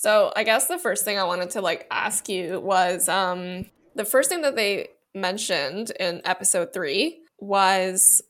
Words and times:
So 0.00 0.32
I 0.36 0.44
guess 0.44 0.68
the 0.68 0.78
first 0.78 1.04
thing 1.04 1.18
I 1.18 1.24
wanted 1.24 1.50
to 1.50 1.60
like 1.60 1.88
ask 1.90 2.28
you 2.28 2.60
was 2.60 3.08
um 3.08 3.66
the 3.96 4.04
first 4.04 4.28
thing 4.28 4.42
that 4.42 4.54
they 4.54 4.90
mentioned 5.12 5.90
in 5.98 6.22
episode 6.24 6.72
three 6.72 7.18
was 7.40 8.22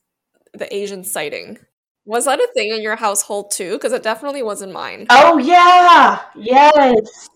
the 0.54 0.75
Asian 0.75 1.04
sighting. 1.04 1.59
Was 2.07 2.25
that 2.25 2.41
a 2.41 2.49
thing 2.54 2.71
in 2.71 2.81
your 2.81 2.96
household 2.96 3.51
too? 3.51 3.73
Because 3.73 3.93
it 3.93 4.03
definitely 4.03 4.43
was 4.43 4.62
in 4.62 4.73
mine. 4.73 5.09
Oh 5.11 5.37
yeah, 5.37 6.23
yes. 6.35 7.29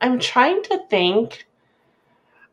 I'm 0.00 0.20
trying 0.20 0.62
to 0.62 0.86
think. 0.88 1.48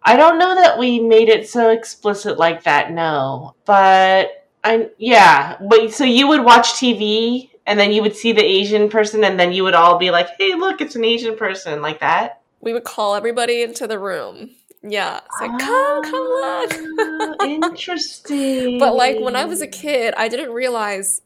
I 0.01 0.15
don't 0.15 0.39
know 0.39 0.55
that 0.55 0.79
we 0.79 0.99
made 0.99 1.29
it 1.29 1.47
so 1.47 1.69
explicit 1.69 2.39
like 2.39 2.63
that. 2.63 2.91
No, 2.91 3.53
but 3.65 4.47
I 4.63 4.89
yeah. 4.97 5.55
But 5.69 5.93
so 5.93 6.03
you 6.03 6.27
would 6.29 6.43
watch 6.43 6.69
TV 6.69 7.51
and 7.65 7.79
then 7.79 7.91
you 7.91 8.01
would 8.01 8.15
see 8.15 8.31
the 8.31 8.43
Asian 8.43 8.89
person, 8.89 9.23
and 9.23 9.39
then 9.39 9.51
you 9.51 9.63
would 9.63 9.73
all 9.73 9.97
be 9.97 10.11
like, 10.11 10.29
"Hey, 10.37 10.53
look, 10.55 10.81
it's 10.81 10.95
an 10.95 11.05
Asian 11.05 11.35
person," 11.35 11.81
like 11.81 11.99
that. 11.99 12.41
We 12.61 12.73
would 12.73 12.83
call 12.83 13.15
everybody 13.15 13.61
into 13.61 13.87
the 13.87 13.99
room. 13.99 14.51
Yeah, 14.81 15.21
it's 15.25 15.41
like 15.41 15.59
come, 15.59 16.03
come 16.03 16.13
look. 16.13 16.73
Ah, 16.99 17.35
Interesting. 17.45 18.79
but 18.79 18.95
like 18.95 19.19
when 19.19 19.35
I 19.35 19.45
was 19.45 19.61
a 19.61 19.67
kid, 19.67 20.13
I 20.17 20.27
didn't 20.27 20.51
realize 20.51 21.21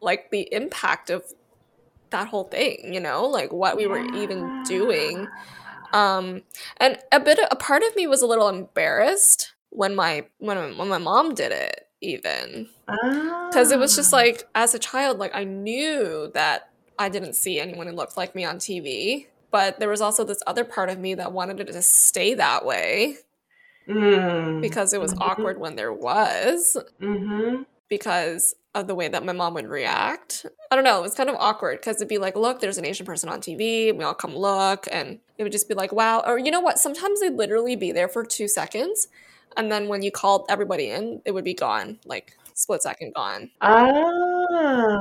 like 0.00 0.30
the 0.30 0.52
impact 0.52 1.10
of 1.10 1.24
that 2.10 2.28
whole 2.28 2.44
thing. 2.44 2.92
You 2.92 3.00
know, 3.00 3.26
like 3.26 3.52
what 3.52 3.76
we 3.76 3.86
were 3.86 4.04
even 4.14 4.64
doing. 4.64 5.28
Um, 5.92 6.42
and 6.78 6.98
a 7.12 7.20
bit, 7.20 7.38
a 7.50 7.56
part 7.56 7.82
of 7.82 7.96
me 7.96 8.06
was 8.06 8.22
a 8.22 8.26
little 8.26 8.48
embarrassed 8.48 9.54
when 9.70 9.94
my 9.94 10.26
when 10.38 10.76
when 10.76 10.88
my 10.88 10.98
mom 10.98 11.34
did 11.34 11.52
it, 11.52 11.87
even 12.00 12.68
because 13.48 13.70
it 13.72 13.78
was 13.78 13.96
just 13.96 14.12
Ah. 14.12 14.16
like 14.18 14.48
as 14.54 14.74
a 14.74 14.78
child, 14.78 15.18
like 15.18 15.34
I 15.34 15.44
knew 15.44 16.30
that 16.34 16.70
I 16.98 17.08
didn't 17.08 17.34
see 17.34 17.58
anyone 17.60 17.86
who 17.86 17.92
looked 17.92 18.16
like 18.16 18.34
me 18.34 18.44
on 18.44 18.58
TV, 18.58 19.26
but 19.50 19.78
there 19.78 19.88
was 19.88 20.00
also 20.00 20.24
this 20.24 20.42
other 20.46 20.64
part 20.64 20.90
of 20.90 20.98
me 20.98 21.14
that 21.14 21.32
wanted 21.32 21.60
it 21.60 21.66
to 21.72 21.82
stay 21.82 22.34
that 22.34 22.64
way 22.64 23.18
Mm. 23.88 24.60
because 24.60 24.92
it 24.92 25.00
was 25.00 25.14
Mhm. 25.14 25.20
awkward 25.22 25.58
when 25.58 25.74
there 25.76 25.92
was 25.92 26.76
Mm-hmm. 27.00 27.62
because 27.88 28.54
of 28.74 28.86
the 28.86 28.94
way 28.94 29.08
that 29.08 29.24
my 29.24 29.32
mom 29.32 29.54
would 29.54 29.66
react. 29.66 30.44
I 30.70 30.74
don't 30.76 30.84
know, 30.84 30.98
it 30.98 31.02
was 31.02 31.14
kind 31.14 31.30
of 31.30 31.36
awkward 31.36 31.78
because 31.80 31.96
it'd 31.96 32.06
be 32.08 32.18
like, 32.18 32.36
look, 32.36 32.60
there's 32.60 32.76
an 32.78 32.84
Asian 32.84 33.06
person 33.06 33.28
on 33.30 33.40
TV, 33.40 33.90
we 33.92 34.04
all 34.04 34.12
come 34.14 34.36
look, 34.36 34.86
and 34.92 35.20
it 35.38 35.42
would 35.42 35.52
just 35.52 35.68
be 35.68 35.74
like, 35.74 35.90
wow. 35.92 36.22
Or 36.26 36.38
you 36.38 36.50
know 36.50 36.60
what? 36.60 36.78
Sometimes 36.78 37.20
they'd 37.20 37.32
literally 37.32 37.76
be 37.76 37.90
there 37.90 38.08
for 38.08 38.24
two 38.24 38.46
seconds, 38.46 39.08
and 39.56 39.70
then 39.72 39.88
when 39.88 40.02
you 40.02 40.10
called 40.10 40.46
everybody 40.48 40.90
in, 40.90 41.22
it 41.24 41.32
would 41.32 41.44
be 41.44 41.54
gone, 41.54 41.98
like 42.04 42.36
split 42.54 42.82
second 42.82 43.14
gone. 43.14 43.50
Ah, 43.60 44.98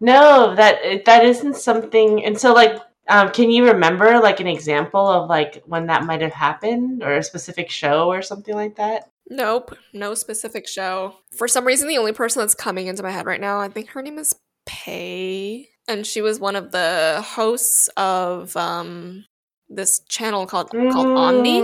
no, 0.00 0.54
that 0.54 1.04
that 1.04 1.24
isn't 1.24 1.56
something. 1.56 2.24
And 2.24 2.38
so, 2.38 2.52
like, 2.52 2.78
um, 3.08 3.30
can 3.30 3.50
you 3.50 3.66
remember 3.66 4.20
like 4.20 4.40
an 4.40 4.46
example 4.46 5.06
of 5.06 5.28
like 5.28 5.62
when 5.66 5.86
that 5.86 6.04
might 6.04 6.20
have 6.22 6.32
happened, 6.32 7.02
or 7.02 7.14
a 7.16 7.22
specific 7.22 7.70
show 7.70 8.08
or 8.08 8.22
something 8.22 8.54
like 8.54 8.76
that? 8.76 9.10
Nope, 9.28 9.76
no 9.92 10.14
specific 10.14 10.66
show. 10.66 11.14
For 11.36 11.46
some 11.46 11.64
reason, 11.64 11.86
the 11.88 11.98
only 11.98 12.12
person 12.12 12.40
that's 12.40 12.54
coming 12.54 12.88
into 12.88 13.02
my 13.02 13.12
head 13.12 13.26
right 13.26 13.40
now, 13.40 13.60
I 13.60 13.68
think 13.68 13.90
her 13.90 14.02
name 14.02 14.18
is 14.18 14.34
Pei, 14.66 15.68
and 15.86 16.04
she 16.06 16.20
was 16.20 16.40
one 16.40 16.56
of 16.56 16.72
the 16.72 17.24
hosts 17.24 17.88
of 17.96 18.56
um 18.56 19.24
this 19.68 20.00
channel 20.08 20.46
called 20.46 20.70
called 20.70 21.06
Omni. 21.06 21.60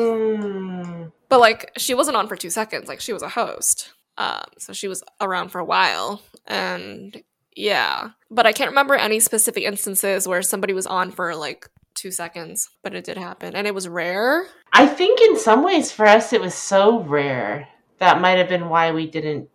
But 1.28 1.40
like 1.40 1.72
she 1.76 1.94
wasn't 1.94 2.16
on 2.16 2.28
for 2.28 2.36
two 2.36 2.50
seconds, 2.50 2.88
like 2.88 3.00
she 3.00 3.12
was 3.12 3.22
a 3.22 3.28
host. 3.28 3.92
Um, 4.18 4.44
so 4.58 4.72
she 4.72 4.88
was 4.88 5.02
around 5.20 5.50
for 5.50 5.58
a 5.58 5.64
while. 5.64 6.22
And 6.46 7.22
yeah. 7.54 8.10
But 8.30 8.46
I 8.46 8.52
can't 8.52 8.70
remember 8.70 8.94
any 8.94 9.20
specific 9.20 9.64
instances 9.64 10.26
where 10.28 10.42
somebody 10.42 10.72
was 10.72 10.86
on 10.86 11.10
for 11.10 11.34
like 11.34 11.68
two 11.94 12.10
seconds, 12.10 12.70
but 12.82 12.94
it 12.94 13.04
did 13.04 13.16
happen. 13.16 13.54
And 13.54 13.66
it 13.66 13.74
was 13.74 13.88
rare. 13.88 14.46
I 14.72 14.86
think 14.86 15.20
in 15.20 15.38
some 15.38 15.64
ways 15.64 15.90
for 15.90 16.06
us 16.06 16.32
it 16.32 16.40
was 16.40 16.54
so 16.54 17.00
rare 17.00 17.68
that 17.98 18.20
might 18.20 18.38
have 18.38 18.48
been 18.48 18.68
why 18.68 18.92
we 18.92 19.06
didn't 19.06 19.48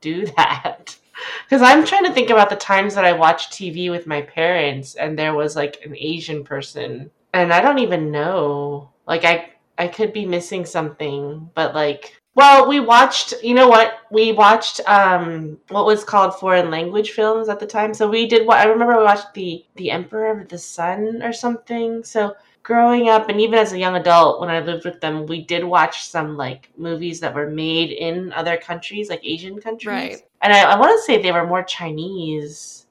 do 0.00 0.26
that. 0.36 0.96
Because 1.44 1.60
I'm 1.60 1.84
trying 1.84 2.04
to 2.04 2.12
think 2.14 2.30
about 2.30 2.48
the 2.48 2.56
times 2.56 2.94
that 2.94 3.04
I 3.04 3.12
watched 3.12 3.52
TV 3.52 3.90
with 3.90 4.06
my 4.06 4.22
parents 4.22 4.94
and 4.94 5.18
there 5.18 5.34
was 5.34 5.54
like 5.54 5.84
an 5.84 5.94
Asian 5.96 6.44
person, 6.44 7.10
and 7.34 7.52
I 7.52 7.60
don't 7.60 7.80
even 7.80 8.10
know. 8.10 8.90
Like 9.06 9.24
I 9.24 9.50
I 9.80 9.88
could 9.88 10.12
be 10.12 10.26
missing 10.26 10.66
something, 10.66 11.50
but 11.54 11.74
like 11.74 12.20
well, 12.36 12.68
we 12.68 12.78
watched, 12.78 13.34
you 13.42 13.54
know 13.54 13.68
what? 13.68 13.94
We 14.10 14.32
watched 14.32 14.80
um 14.86 15.58
what 15.68 15.86
was 15.86 16.04
called 16.04 16.38
foreign 16.38 16.70
language 16.70 17.10
films 17.12 17.48
at 17.48 17.58
the 17.58 17.66
time. 17.66 17.92
So 17.94 18.08
we 18.08 18.26
did 18.26 18.46
what 18.46 18.58
I 18.58 18.64
remember 18.66 18.98
we 18.98 19.04
watched 19.04 19.32
the 19.34 19.64
The 19.76 19.90
Emperor 19.90 20.38
of 20.38 20.48
the 20.48 20.58
Sun 20.58 21.22
or 21.22 21.32
something. 21.32 22.04
So 22.04 22.36
growing 22.62 23.08
up 23.08 23.30
and 23.30 23.40
even 23.40 23.58
as 23.58 23.72
a 23.72 23.78
young 23.78 23.96
adult 23.96 24.40
when 24.40 24.50
I 24.50 24.60
lived 24.60 24.84
with 24.84 25.00
them, 25.00 25.26
we 25.26 25.42
did 25.44 25.64
watch 25.64 26.08
some 26.08 26.36
like 26.36 26.68
movies 26.76 27.18
that 27.20 27.34
were 27.34 27.50
made 27.50 27.90
in 27.90 28.32
other 28.34 28.58
countries, 28.58 29.08
like 29.08 29.24
Asian 29.24 29.60
countries. 29.60 29.88
Right. 29.88 30.22
And 30.42 30.52
I, 30.52 30.72
I 30.72 30.78
want 30.78 30.92
to 30.96 31.02
say 31.04 31.20
they 31.20 31.32
were 31.32 31.46
more 31.46 31.62
Chinese, 31.62 32.86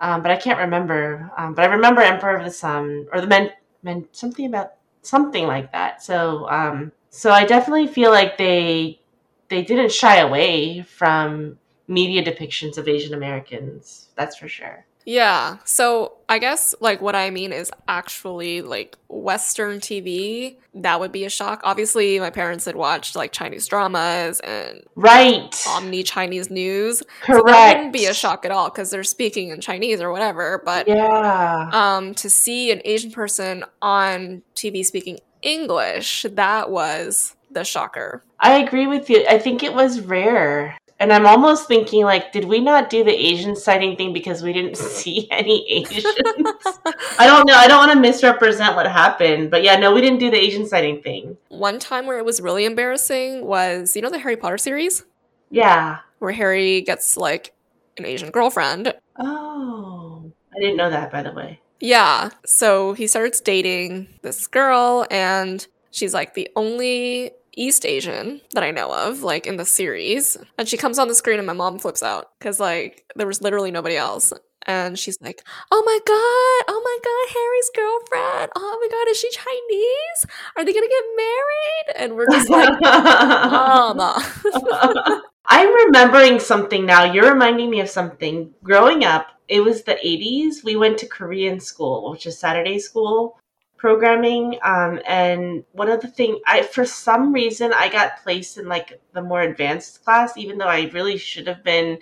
um, 0.00 0.22
but 0.22 0.30
I 0.30 0.36
can't 0.36 0.58
remember. 0.58 1.30
Um, 1.36 1.54
but 1.54 1.64
I 1.64 1.72
remember 1.72 2.02
Emperor 2.02 2.36
of 2.36 2.44
the 2.44 2.50
Sun 2.50 3.08
or 3.12 3.20
the 3.22 3.26
men, 3.26 3.52
men 3.82 4.06
something 4.12 4.46
about 4.46 4.75
something 5.06 5.46
like 5.46 5.72
that. 5.72 6.02
So, 6.02 6.48
um, 6.50 6.92
so 7.10 7.30
I 7.30 7.44
definitely 7.46 7.86
feel 7.86 8.10
like 8.10 8.36
they 8.38 9.00
they 9.48 9.62
didn't 9.62 9.92
shy 9.92 10.18
away 10.18 10.82
from 10.82 11.58
media 11.88 12.24
depictions 12.24 12.78
of 12.78 12.88
Asian 12.88 13.14
Americans. 13.14 14.08
That's 14.16 14.36
for 14.36 14.48
sure. 14.48 14.86
Yeah. 15.06 15.58
So 15.64 16.14
I 16.28 16.38
guess 16.40 16.74
like 16.80 17.00
what 17.00 17.14
I 17.14 17.30
mean 17.30 17.52
is 17.52 17.70
actually 17.86 18.60
like 18.60 18.98
Western 19.08 19.78
TV. 19.78 20.56
That 20.74 20.98
would 20.98 21.12
be 21.12 21.24
a 21.24 21.30
shock. 21.30 21.60
Obviously, 21.62 22.18
my 22.18 22.30
parents 22.30 22.64
had 22.64 22.74
watched 22.74 23.14
like 23.14 23.30
Chinese 23.32 23.66
dramas 23.68 24.40
and 24.40 24.82
Right. 24.96 25.54
omni 25.68 26.02
Chinese 26.02 26.50
news. 26.50 26.98
So 26.98 27.04
Correct. 27.34 27.46
that 27.46 27.76
wouldn't 27.76 27.92
be 27.92 28.06
a 28.06 28.12
shock 28.14 28.44
at 28.44 28.50
all 28.50 28.68
because 28.68 28.90
they're 28.90 29.04
speaking 29.04 29.50
in 29.50 29.60
Chinese 29.60 30.02
or 30.02 30.10
whatever. 30.10 30.60
But 30.64 30.88
Yeah. 30.88 31.70
um, 31.72 32.12
to 32.16 32.28
see 32.28 32.72
an 32.72 32.82
Asian 32.84 33.12
person 33.12 33.64
on 33.80 34.42
TV 34.56 34.82
speaking 34.84 35.20
English, 35.40 36.26
that 36.32 36.68
was 36.70 37.36
the 37.52 37.62
shocker. 37.64 38.24
I 38.40 38.58
agree 38.58 38.88
with 38.88 39.08
you. 39.08 39.24
I 39.30 39.38
think 39.38 39.62
it 39.62 39.72
was 39.72 40.00
rare. 40.00 40.76
And 40.98 41.12
I'm 41.12 41.26
almost 41.26 41.68
thinking 41.68 42.04
like, 42.04 42.32
did 42.32 42.46
we 42.46 42.58
not 42.58 42.88
do 42.88 43.04
the 43.04 43.12
Asian 43.12 43.54
sighting 43.54 43.96
thing 43.96 44.12
because 44.14 44.42
we 44.42 44.52
didn't 44.54 44.76
see 44.96 45.28
any 45.30 45.70
Asians? 45.70 46.04
I 47.18 47.26
don't 47.26 47.46
know. 47.46 47.54
I 47.54 47.68
don't 47.68 47.78
want 47.86 47.92
to 47.92 48.00
misrepresent 48.00 48.76
what 48.76 48.86
happened, 48.86 49.50
but 49.50 49.62
yeah, 49.62 49.76
no, 49.76 49.92
we 49.92 50.00
didn't 50.00 50.20
do 50.20 50.30
the 50.30 50.38
Asian 50.38 50.66
sighting 50.66 51.02
thing. 51.02 51.36
One 51.48 51.78
time 51.78 52.06
where 52.06 52.18
it 52.18 52.24
was 52.24 52.40
really 52.40 52.64
embarrassing 52.64 53.44
was, 53.44 53.94
you 53.94 54.00
know, 54.02 54.10
the 54.10 54.18
Harry 54.18 54.36
Potter 54.36 54.56
series 54.58 55.04
Yeah. 55.50 55.98
where 56.18 56.32
Harry 56.32 56.80
gets 56.80 57.16
like 57.18 57.52
an 57.98 58.06
Asian 58.06 58.30
girlfriend. 58.30 58.94
Oh, 59.18 60.32
I 60.54 60.60
didn't 60.60 60.76
know 60.78 60.88
that, 60.90 61.10
by 61.12 61.22
the 61.22 61.32
way. 61.32 61.60
Yeah. 61.80 62.30
So 62.46 62.94
he 62.94 63.06
starts 63.06 63.40
dating 63.42 64.08
this 64.22 64.46
girl, 64.46 65.06
and 65.10 65.66
she's 65.90 66.14
like 66.14 66.32
the 66.32 66.48
only 66.56 67.32
East 67.56 67.86
Asian 67.86 68.40
that 68.52 68.62
I 68.62 68.70
know 68.70 68.92
of, 68.92 69.22
like 69.22 69.46
in 69.46 69.56
the 69.56 69.64
series. 69.64 70.36
And 70.58 70.68
she 70.68 70.76
comes 70.76 70.98
on 70.98 71.08
the 71.08 71.14
screen, 71.14 71.38
and 71.38 71.46
my 71.46 71.52
mom 71.52 71.78
flips 71.78 72.02
out 72.02 72.30
because, 72.38 72.60
like, 72.60 73.04
there 73.16 73.26
was 73.26 73.42
literally 73.42 73.70
nobody 73.70 73.96
else. 73.96 74.32
And 74.68 74.98
she's 74.98 75.16
like, 75.20 75.42
Oh 75.70 75.82
my 75.86 75.98
God, 76.04 76.74
oh 76.74 76.82
my 76.84 76.98
God, 77.04 77.34
Harry's 77.38 77.70
girlfriend. 77.74 78.52
Oh 78.56 78.78
my 78.80 78.88
God, 78.90 79.10
is 79.10 79.16
she 79.16 79.30
Chinese? 79.30 80.26
Are 80.56 80.64
they 80.64 80.72
gonna 80.72 80.88
get 80.88 81.04
married? 81.16 81.96
And 82.02 82.16
we're 82.16 82.26
just 82.30 82.50
like, 82.50 82.80
Mama. 82.80 84.20
I'm 85.46 85.72
remembering 85.86 86.40
something 86.40 86.84
now. 86.84 87.04
You're 87.04 87.32
reminding 87.32 87.70
me 87.70 87.78
of 87.78 87.88
something. 87.88 88.52
Growing 88.64 89.04
up, 89.04 89.28
it 89.46 89.60
was 89.60 89.84
the 89.84 89.94
80s. 90.04 90.64
We 90.64 90.74
went 90.74 90.98
to 90.98 91.06
Korean 91.06 91.60
school, 91.60 92.10
which 92.10 92.26
is 92.26 92.36
Saturday 92.36 92.80
school 92.80 93.38
programming. 93.76 94.58
Um, 94.62 95.00
and 95.06 95.64
one 95.72 95.88
of 95.88 96.00
the 96.00 96.08
thing, 96.08 96.40
I 96.46 96.62
for 96.62 96.84
some 96.84 97.32
reason 97.32 97.72
I 97.72 97.88
got 97.88 98.22
placed 98.22 98.58
in 98.58 98.68
like 98.68 99.00
the 99.12 99.22
more 99.22 99.42
advanced 99.42 100.04
class, 100.04 100.36
even 100.36 100.58
though 100.58 100.66
I 100.66 100.90
really 100.92 101.18
should 101.18 101.46
have 101.46 101.62
been 101.62 101.98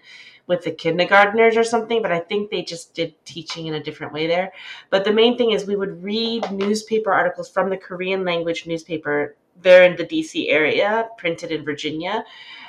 with 0.47 0.63
the 0.63 0.71
kindergartners 0.71 1.57
or 1.57 1.65
something. 1.65 2.03
But 2.03 2.13
I 2.13 2.21
think 2.21 2.51
they 2.51 2.63
just 2.63 2.95
did 2.95 3.15
teaching 3.25 3.67
in 3.67 3.75
a 3.75 3.83
different 3.83 4.13
way 4.13 4.27
there. 4.27 4.53
But 4.91 5.05
the 5.05 5.13
main 5.13 5.37
thing 5.37 5.53
is 5.53 5.67
we 5.67 5.77
would 5.77 6.03
read 6.03 6.51
newspaper 6.51 7.13
articles 7.13 7.49
from 7.49 7.71
the 7.71 7.77
Korean 7.77 8.25
language 8.25 8.67
newspaper 8.67 9.37
there 9.63 9.85
in 9.85 9.97
the 9.97 10.05
DC 10.05 10.51
area, 10.51 11.09
printed 11.17 11.51
in 11.51 11.65
Virginia 11.65 12.25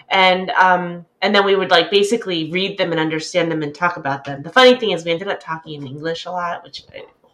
and 0.10 0.52
um 0.52 1.06
and 1.22 1.34
then 1.34 1.44
we 1.44 1.56
would 1.56 1.72
like 1.72 1.90
basically 1.90 2.52
read 2.52 2.78
them 2.78 2.92
and 2.92 3.00
understand 3.00 3.52
them 3.52 3.64
and 3.64 3.74
talk 3.74 3.98
about 3.98 4.24
them 4.24 4.44
the 4.44 4.52
funny 4.52 4.76
thing 4.76 4.92
is 4.92 5.04
we 5.04 5.12
ended 5.12 5.28
up 5.28 5.40
talking 5.40 5.74
in 5.74 5.88
english 5.88 6.26
a 6.26 6.32
lot 6.32 6.64
which 6.64 6.84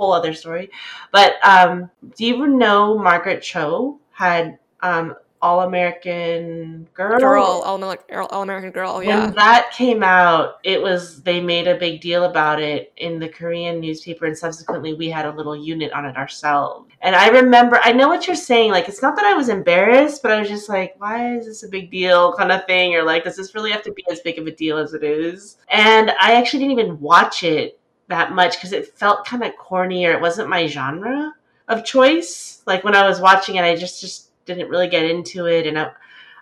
whole 0.02 0.14
other 0.14 0.34
story 0.34 0.70
but 1.12 1.34
um 1.44 1.90
do 2.18 2.26
you 2.26 2.48
know 2.48 2.98
margaret 2.98 3.42
cho 3.42 4.00
had 4.12 4.58
um 4.82 5.16
All 5.44 5.62
American 5.62 6.88
Girl. 6.94 7.20
Girl, 7.20 7.64
All, 7.66 8.44
American 8.44 8.70
Girl. 8.70 9.02
Yeah. 9.02 9.26
When 9.26 9.36
that 9.36 9.72
came 9.74 10.04
out, 10.04 10.60
it 10.64 10.80
was 10.80 11.24
they 11.24 11.42
made 11.42 11.68
a 11.68 11.80
big 11.80 12.00
deal 12.00 12.26
about 12.26 12.62
it 12.62 12.94
in 12.98 13.18
the 13.18 13.28
Korean 13.28 13.80
newspaper, 13.80 14.28
and 14.28 14.38
subsequently 14.38 14.94
we 14.94 15.10
had 15.10 15.26
a 15.26 15.32
little 15.32 15.56
unit 15.56 15.92
on 15.94 16.06
it 16.06 16.16
ourselves. 16.16 16.92
And 17.02 17.16
I 17.16 17.30
remember, 17.30 17.80
I 17.82 17.92
know 17.92 18.08
what 18.08 18.28
you're 18.28 18.36
saying. 18.36 18.70
Like, 18.70 18.88
it's 18.88 19.02
not 19.02 19.16
that 19.16 19.26
I 19.26 19.34
was 19.34 19.50
embarrassed, 19.50 20.22
but 20.22 20.32
I 20.32 20.40
was 20.40 20.48
just 20.48 20.70
like, 20.70 20.94
why 21.00 21.36
is 21.38 21.48
this 21.48 21.64
a 21.64 21.70
big 21.70 21.90
deal, 21.90 22.34
kind 22.38 22.52
of 22.52 22.64
thing, 22.68 22.94
or 22.94 23.02
like, 23.02 23.24
does 23.24 23.36
this 23.36 23.56
really 23.56 23.72
have 23.72 23.82
to 23.84 23.94
be 23.94 24.06
as 24.12 24.20
big 24.20 24.38
of 24.38 24.46
a 24.46 24.52
deal 24.52 24.78
as 24.78 24.94
it 24.94 25.04
is? 25.04 25.58
And 25.70 26.12
I 26.22 26.36
actually 26.36 26.60
didn't 26.60 26.80
even 26.80 27.00
watch 27.00 27.42
it 27.42 27.80
that 28.12 28.34
much 28.34 28.58
because 28.58 28.74
it 28.74 28.98
felt 28.98 29.26
kind 29.26 29.44
of 29.44 29.56
corny, 29.58 30.06
or 30.06 30.12
it 30.14 30.22
wasn't 30.22 30.50
my 30.50 30.68
genre 30.68 31.34
of 31.68 31.84
choice. 31.86 32.62
Like 32.68 32.84
when 32.84 32.96
I 32.96 33.08
was 33.08 33.20
watching 33.20 33.56
it, 33.56 33.64
I 33.64 33.76
just 33.76 34.02
just 34.02 34.30
didn't 34.46 34.70
really 34.70 34.88
get 34.88 35.06
into 35.06 35.48
it, 35.48 35.68
and 35.68 35.80
I, 35.80 35.92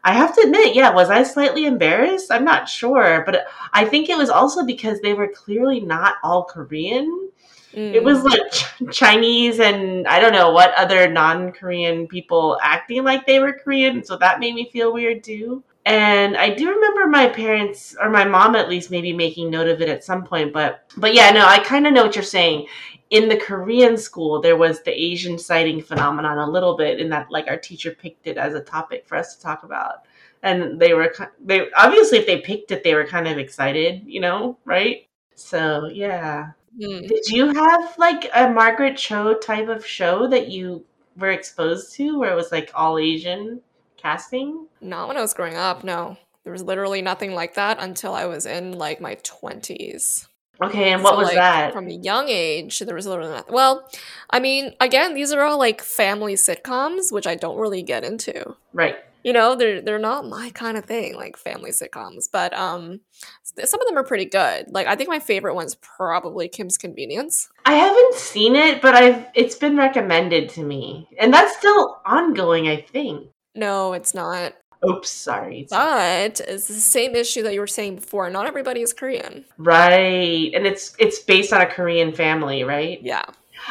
I 0.04 0.14
have 0.14 0.34
to 0.36 0.42
admit, 0.42 0.76
yeah, 0.76 0.92
was 0.94 1.10
I 1.10 1.24
slightly 1.24 1.66
embarrassed? 1.66 2.32
I'm 2.32 2.46
not 2.46 2.70
sure, 2.70 3.24
but 3.26 3.48
I 3.74 3.86
think 3.86 4.10
it 4.10 4.18
was 4.18 4.30
also 4.30 4.66
because 4.66 5.02
they 5.02 5.14
were 5.14 5.28
clearly 5.28 5.80
not 5.82 6.16
all 6.24 6.44
Korean. 6.46 7.30
It 7.74 8.02
Mm. 8.02 8.04
was 8.04 8.24
like 8.24 8.52
Ch- 8.52 8.98
Chinese 8.98 9.60
and 9.60 10.08
I 10.08 10.20
don't 10.20 10.34
know 10.34 10.52
what 10.52 10.74
other 10.76 11.08
non-Korean 11.10 12.08
people 12.08 12.58
acting 12.64 13.04
like 13.04 13.26
they 13.28 13.40
were 13.40 13.54
Korean, 13.54 14.04
so 14.04 14.18
that 14.18 14.40
made 14.40 14.56
me 14.56 14.70
feel 14.72 14.92
weird 14.94 15.24
too. 15.24 15.64
And 15.90 16.38
I 16.38 16.54
do 16.54 16.70
remember 16.70 17.08
my 17.08 17.28
parents 17.28 17.96
or 18.00 18.12
my 18.12 18.24
mom 18.24 18.56
at 18.56 18.70
least 18.70 18.92
maybe 18.92 19.12
making 19.12 19.50
note 19.50 19.68
of 19.68 19.82
it 19.82 19.90
at 19.90 20.04
some 20.04 20.24
point, 20.24 20.54
but 20.54 20.84
but 20.98 21.16
yeah, 21.16 21.32
no, 21.32 21.44
I 21.44 21.58
kind 21.64 21.88
of 21.88 21.94
know 21.94 22.04
what 22.04 22.16
you're 22.16 22.24
saying. 22.24 22.68
In 23.10 23.28
the 23.28 23.38
Korean 23.38 23.98
school, 23.98 24.40
there 24.40 24.56
was 24.56 24.84
the 24.84 24.92
Asian 24.92 25.40
sighting 25.40 25.82
phenomenon 25.82 26.38
a 26.38 26.48
little 26.48 26.78
bit 26.78 27.00
in 27.00 27.10
that 27.10 27.32
like 27.32 27.48
our 27.48 27.58
teacher 27.58 27.90
picked 27.90 28.28
it 28.28 28.38
as 28.38 28.54
a 28.54 28.62
topic 28.62 29.08
for 29.08 29.18
us 29.18 29.36
to 29.36 29.42
talk 29.42 29.64
about. 29.64 30.06
And 30.44 30.80
they 30.80 30.94
were 30.94 31.12
they 31.44 31.72
obviously 31.72 32.20
if 32.20 32.28
they 32.28 32.40
picked 32.40 32.70
it, 32.70 32.84
they 32.84 32.94
were 32.94 33.08
kind 33.08 33.28
of 33.28 33.40
excited, 33.40 34.04
you 34.06 34.20
know, 34.20 34.60
right? 34.66 35.08
So, 35.34 35.90
yeah. 35.92 36.52
Mm. 36.80 37.08
Did 37.08 37.28
you 37.30 37.48
have 37.52 37.98
like 37.98 38.30
a 38.36 38.48
Margaret 38.48 38.96
Cho 38.96 39.34
type 39.40 39.70
of 39.70 39.84
show 39.84 40.28
that 40.28 40.50
you 40.50 40.86
were 41.18 41.32
exposed 41.32 41.96
to 41.96 42.20
where 42.20 42.32
it 42.32 42.36
was 42.36 42.52
like 42.52 42.70
all 42.76 43.00
Asian 43.00 43.62
casting? 44.02 44.68
Not 44.82 45.08
when 45.08 45.18
I 45.18 45.22
was 45.22 45.34
growing 45.34 45.56
up, 45.56 45.84
no. 45.84 46.18
There 46.44 46.54
was 46.54 46.64
literally 46.64 47.02
nothing 47.02 47.34
like 47.34 47.56
that 47.56 47.78
until 47.80 48.14
I 48.14 48.26
was 48.26 48.46
in 48.46 48.72
like 48.78 49.02
my 49.02 49.16
20s. 49.16 50.28
Okay, 50.62 50.92
and 50.92 51.04
what 51.04 51.12
So, 51.14 51.18
was 51.20 51.28
like, 51.28 51.36
that? 51.36 51.74
From 51.74 51.88
a 51.88 51.94
young 51.94 52.28
age, 52.28 52.80
there 52.80 52.96
was 52.96 53.08
literally 53.08 53.32
nothing. 53.32 53.54
Well, 53.54 53.90
I 54.30 54.40
mean, 54.42 54.74
again, 54.82 55.14
these 55.14 55.32
are 55.32 55.42
all 55.42 55.58
like 55.58 55.82
family 55.82 56.34
sitcoms, 56.36 57.12
which 57.14 57.28
I 57.28 57.36
don't 57.36 57.58
really 57.58 57.82
get 57.84 58.04
into. 58.04 58.56
right. 58.74 58.96
You 59.22 59.34
know, 59.34 59.54
they're 59.54 59.82
they're 59.82 60.00
not 60.00 60.30
my 60.30 60.50
kind 60.54 60.78
of 60.78 60.86
thing, 60.86 61.14
like 61.18 61.36
family 61.36 61.72
sitcoms. 61.72 62.30
But 62.32 62.54
um, 62.54 63.02
some 63.44 63.82
of 63.82 63.86
them 63.88 63.98
are 63.98 64.04
pretty 64.04 64.24
good. 64.24 64.68
Like 64.72 64.88
I 64.88 64.96
think 64.96 65.10
my 65.10 65.20
favorite 65.20 65.56
one's 65.56 65.76
probably 65.76 66.48
Kim's 66.48 66.78
Convenience. 66.78 67.50
I 67.66 67.74
haven't 67.76 68.16
seen 68.16 68.56
it, 68.56 68.82
but 68.82 68.96
I've 68.96 69.26
it's 69.36 69.56
been 69.56 69.76
recommended 69.76 70.48
to 70.52 70.64
me. 70.64 71.10
And 71.20 71.34
that's 71.34 71.58
still 71.58 72.00
ongoing, 72.06 72.70
I 72.70 72.80
think. 72.80 73.28
No, 73.56 73.94
it's 73.94 74.14
not. 74.14 74.54
Oops, 74.88 75.10
sorry. 75.10 75.68
But 75.70 76.40
it's 76.48 76.68
the 76.68 76.74
same 76.74 77.16
issue 77.16 77.44
that 77.44 77.54
you 77.54 77.60
were 77.60 77.68
saying 77.68 77.98
before. 77.98 78.30
Not 78.30 78.48
everybody 78.48 78.82
is 78.82 78.94
Korean. 78.94 79.46
right. 79.58 80.52
And 80.54 80.66
it's 80.66 80.96
it's 81.00 81.20
based 81.20 81.52
on 81.52 81.62
a 81.62 81.66
Korean 81.66 82.14
family, 82.14 82.64
right? 82.64 83.00
Yeah. 83.02 83.26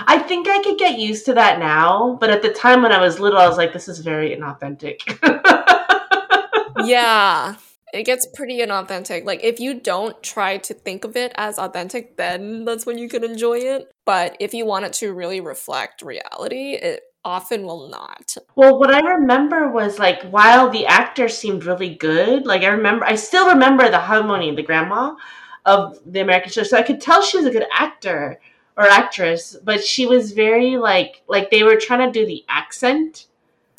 I 0.07 0.19
think 0.19 0.49
I 0.49 0.63
could 0.63 0.79
get 0.79 0.99
used 0.99 1.25
to 1.27 1.35
that 1.35 1.59
now, 1.59 2.19
but 2.21 2.29
at 2.29 2.43
the 2.43 2.53
time 2.53 2.83
when 2.83 2.93
I 2.93 3.01
was 3.01 3.19
little, 3.19 3.39
I 3.39 3.49
was 3.49 3.57
like, 3.57 3.73
this 3.73 3.89
is 3.89 4.01
very 4.01 4.37
inauthentic. 4.37 5.01
yeah 6.85 7.55
it 7.93 8.05
gets 8.05 8.27
pretty 8.27 8.59
inauthentic 8.59 9.25
like 9.25 9.43
if 9.43 9.61
you 9.61 9.81
don't 9.81 10.21
try 10.23 10.59
to 10.59 10.75
think 10.75 11.05
of 11.05 11.17
it 11.17 11.33
as 11.37 11.59
authentic 11.59 12.17
then 12.17 12.65
that's 12.65 12.87
when 12.87 12.99
you 12.99 13.09
can 13.09 13.25
enjoy 13.25 13.57
it 13.57 13.91
but 14.05 14.37
if 14.41 14.53
you 14.55 14.67
want 14.67 14.85
it 14.85 14.93
to 14.93 15.13
really 15.13 15.41
reflect 15.41 16.03
reality 16.03 16.75
it 16.75 17.03
often 17.25 17.65
will 17.65 17.89
not 17.89 18.37
Well, 18.55 18.79
what 18.79 18.95
I 18.95 19.01
remember 19.01 19.71
was 19.71 19.99
like 19.99 20.23
while 20.31 20.71
the 20.71 20.87
actor 20.87 21.29
seemed 21.29 21.65
really 21.65 21.95
good, 21.95 22.47
like 22.47 22.63
I 22.63 22.69
remember, 22.69 23.05
I 23.05 23.17
still 23.17 23.49
remember 23.49 23.91
the 23.91 23.99
halmoni, 23.99 24.55
the 24.55 24.63
grandma 24.63 25.15
of 25.67 25.99
the 26.07 26.21
American 26.21 26.51
show. 26.51 26.63
So 26.63 26.77
I 26.77 26.83
could 26.83 27.01
tell 27.01 27.23
she 27.23 27.37
was 27.37 27.47
a 27.47 27.51
good 27.51 27.67
actor 27.73 28.41
or 28.77 28.85
actress, 28.85 29.57
but 29.63 29.85
she 29.85 30.07
was 30.07 30.33
very 30.33 30.77
like 30.77 31.23
like 31.29 31.51
they 31.51 31.63
were 31.63 31.77
trying 31.77 32.11
to 32.11 32.21
do 32.21 32.27
the 32.27 32.45
accent, 32.49 33.27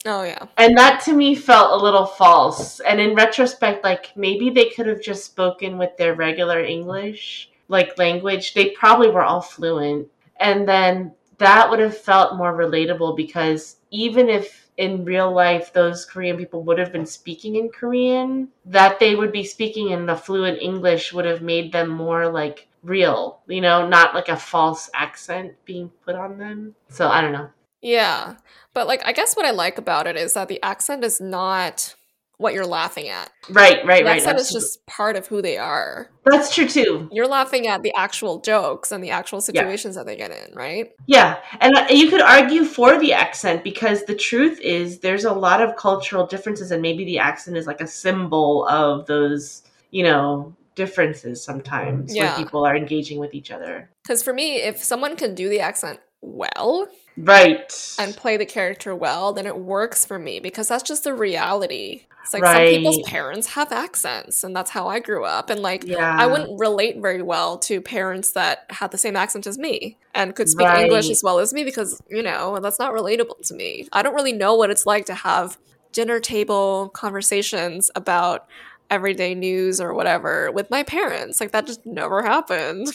oh 0.06 0.24
yeah 0.24 0.46
and 0.58 0.78
that 0.78 1.02
to 1.06 1.14
me 1.14 1.36
felt 1.36 1.80
a 1.80 1.84
little 1.84 2.06
false. 2.06 2.80
And 2.82 3.00
in 3.00 3.16
retrospect, 3.16 3.84
like 3.84 4.16
maybe 4.16 4.50
they 4.50 4.70
could 4.70 4.88
have 4.88 5.02
just 5.02 5.26
spoken 5.26 5.78
with 5.78 5.96
their 5.98 6.14
regular 6.14 6.64
English 6.64 7.50
like 7.70 7.98
language. 7.98 8.54
They 8.54 8.72
probably 8.72 9.10
were 9.10 9.24
all 9.24 9.42
fluent, 9.42 10.08
and 10.40 10.68
then 10.68 11.14
that 11.40 11.70
would 11.70 11.80
have 11.80 11.98
felt 11.98 12.38
more 12.38 12.54
relatable 12.54 13.18
because 13.18 13.78
even 13.92 14.30
if 14.30 14.70
in 14.78 15.04
real 15.04 15.32
life 15.34 15.74
those 15.74 16.06
Korean 16.06 16.38
people 16.38 16.64
would 16.64 16.78
have 16.78 16.92
been 16.94 17.06
speaking 17.06 17.56
in 17.58 17.70
Korean, 17.70 18.48
that 18.66 19.00
they 19.00 19.16
would 19.16 19.32
be 19.32 19.44
speaking 19.44 19.90
in 19.90 20.06
the 20.06 20.16
fluent 20.16 20.62
English 20.62 21.12
would 21.12 21.26
have 21.26 21.42
made 21.42 21.72
them 21.74 21.90
more 21.90 22.30
like 22.30 22.68
real, 22.84 23.42
you 23.48 23.60
know, 23.62 23.88
not 23.88 24.14
like 24.16 24.30
a 24.30 24.38
false 24.38 24.90
accent 24.94 25.54
being 25.66 25.90
put 26.06 26.16
on 26.16 26.38
them. 26.38 26.76
So 26.90 27.08
I 27.10 27.20
don't 27.22 27.34
know. 27.34 27.50
yeah 27.82 28.36
but 28.74 28.88
like 28.88 29.02
i 29.06 29.14
guess 29.14 29.36
what 29.36 29.46
i 29.46 29.52
like 29.52 29.78
about 29.78 30.06
it 30.06 30.18
is 30.18 30.34
that 30.34 30.50
the 30.50 30.62
accent 30.62 31.02
is 31.04 31.22
not 31.22 31.96
what 32.40 32.54
you're 32.56 32.66
laughing 32.66 33.08
at 33.10 33.30
Right, 33.50 33.86
right, 33.86 34.00
the 34.04 34.10
right. 34.10 34.18
accent 34.18 34.40
is 34.40 34.50
just 34.50 34.86
part 34.88 35.16
of 35.16 35.28
who 35.28 35.42
they 35.42 35.58
are 35.58 36.10
That's 36.26 36.54
true 36.56 36.68
too. 36.68 37.08
you're 37.12 37.28
laughing 37.28 37.68
at 37.68 37.84
the 37.84 37.94
actual 37.96 38.40
jokes 38.40 38.92
and 38.92 39.04
the 39.04 39.12
actual 39.12 39.42
situations 39.42 39.96
that 39.96 40.06
they 40.08 40.16
get 40.16 40.32
in 40.32 40.56
right 40.56 40.92
Yeah, 41.06 41.38
and 41.60 41.76
uh, 41.78 41.86
you 41.90 42.10
could 42.10 42.22
argue 42.22 42.64
for 42.66 42.98
the 43.00 43.14
accent 43.14 43.64
because 43.64 44.06
the 44.06 44.16
truth 44.16 44.60
is 44.62 45.00
there's 45.00 45.26
a 45.26 45.34
lot 45.34 45.62
of 45.62 45.76
cultural 45.76 46.26
differences, 46.26 46.72
and 46.72 46.82
maybe 46.82 47.06
the 47.06 47.20
accent 47.20 47.58
is 47.58 47.68
like 47.68 47.82
a 47.82 47.88
symbol 47.88 48.66
of 48.68 49.06
those, 49.06 49.64
you 49.92 50.04
know, 50.04 50.56
differences 50.76 51.44
sometimes 51.44 52.16
Yeah. 52.16 52.36
when 52.38 52.44
people 52.46 52.66
are 52.66 52.76
engaging 52.76 53.20
with 53.20 53.34
each 53.34 53.52
other. 53.52 53.90
because 54.04 54.24
for 54.24 54.34
me 54.34 54.56
if 54.62 54.82
someone 54.82 55.16
can 55.18 55.36
do 55.36 55.50
the 55.50 55.60
accent 55.60 56.00
well 56.22 56.88
Right. 57.22 57.96
and 58.00 58.16
play 58.16 58.38
the 58.38 58.46
character 58.46 58.96
well, 58.96 59.34
then 59.34 59.46
it 59.46 59.58
works 59.58 60.06
for 60.06 60.18
me 60.18 60.40
because 60.40 60.68
that's 60.68 60.84
just 60.84 61.04
the 61.04 61.14
reality. 61.14 62.04
It's 62.24 62.34
like 62.34 62.44
some 62.44 62.66
people's 62.66 63.02
parents 63.10 63.48
have 63.48 63.72
accents, 63.72 64.44
and 64.44 64.56
that's 64.56 64.70
how 64.70 64.88
I 64.88 65.00
grew 65.00 65.26
up. 65.26 65.50
And 65.50 65.62
like, 65.62 65.84
yeah. 65.86 66.16
I 66.18 66.28
wouldn't 66.28 66.60
relate 66.60 66.98
very 67.02 67.22
well 67.22 67.58
to 67.60 67.82
parents 67.82 68.34
that 68.34 68.66
had 68.70 68.92
the 68.92 68.98
same 68.98 69.16
accent 69.16 69.48
as 69.48 69.58
me 69.58 69.98
and 70.14 70.36
could 70.36 70.48
speak 70.48 70.68
English 70.68 71.10
as 71.10 71.22
well 71.24 71.40
as 71.40 71.54
me 71.54 71.64
because, 71.64 72.00
you 72.08 72.22
know, 72.22 72.60
that's 72.60 72.78
not 72.78 72.94
relatable 72.94 73.48
to 73.48 73.56
me. 73.56 73.88
I 73.92 74.04
don't 74.04 74.14
really 74.14 74.34
know 74.34 74.56
what 74.56 74.70
it's 74.70 74.86
like 74.86 75.06
to 75.08 75.16
have 75.16 75.58
dinner 75.92 76.20
table 76.20 76.90
conversations 76.90 77.90
about 77.96 78.48
everyday 78.90 79.36
news 79.36 79.80
or 79.80 79.94
whatever 79.94 80.52
with 80.52 80.70
my 80.70 80.84
parents. 80.84 81.40
Like, 81.40 81.52
that 81.52 81.68
just 81.68 81.86
never 81.86 82.24
happened. 82.24 82.88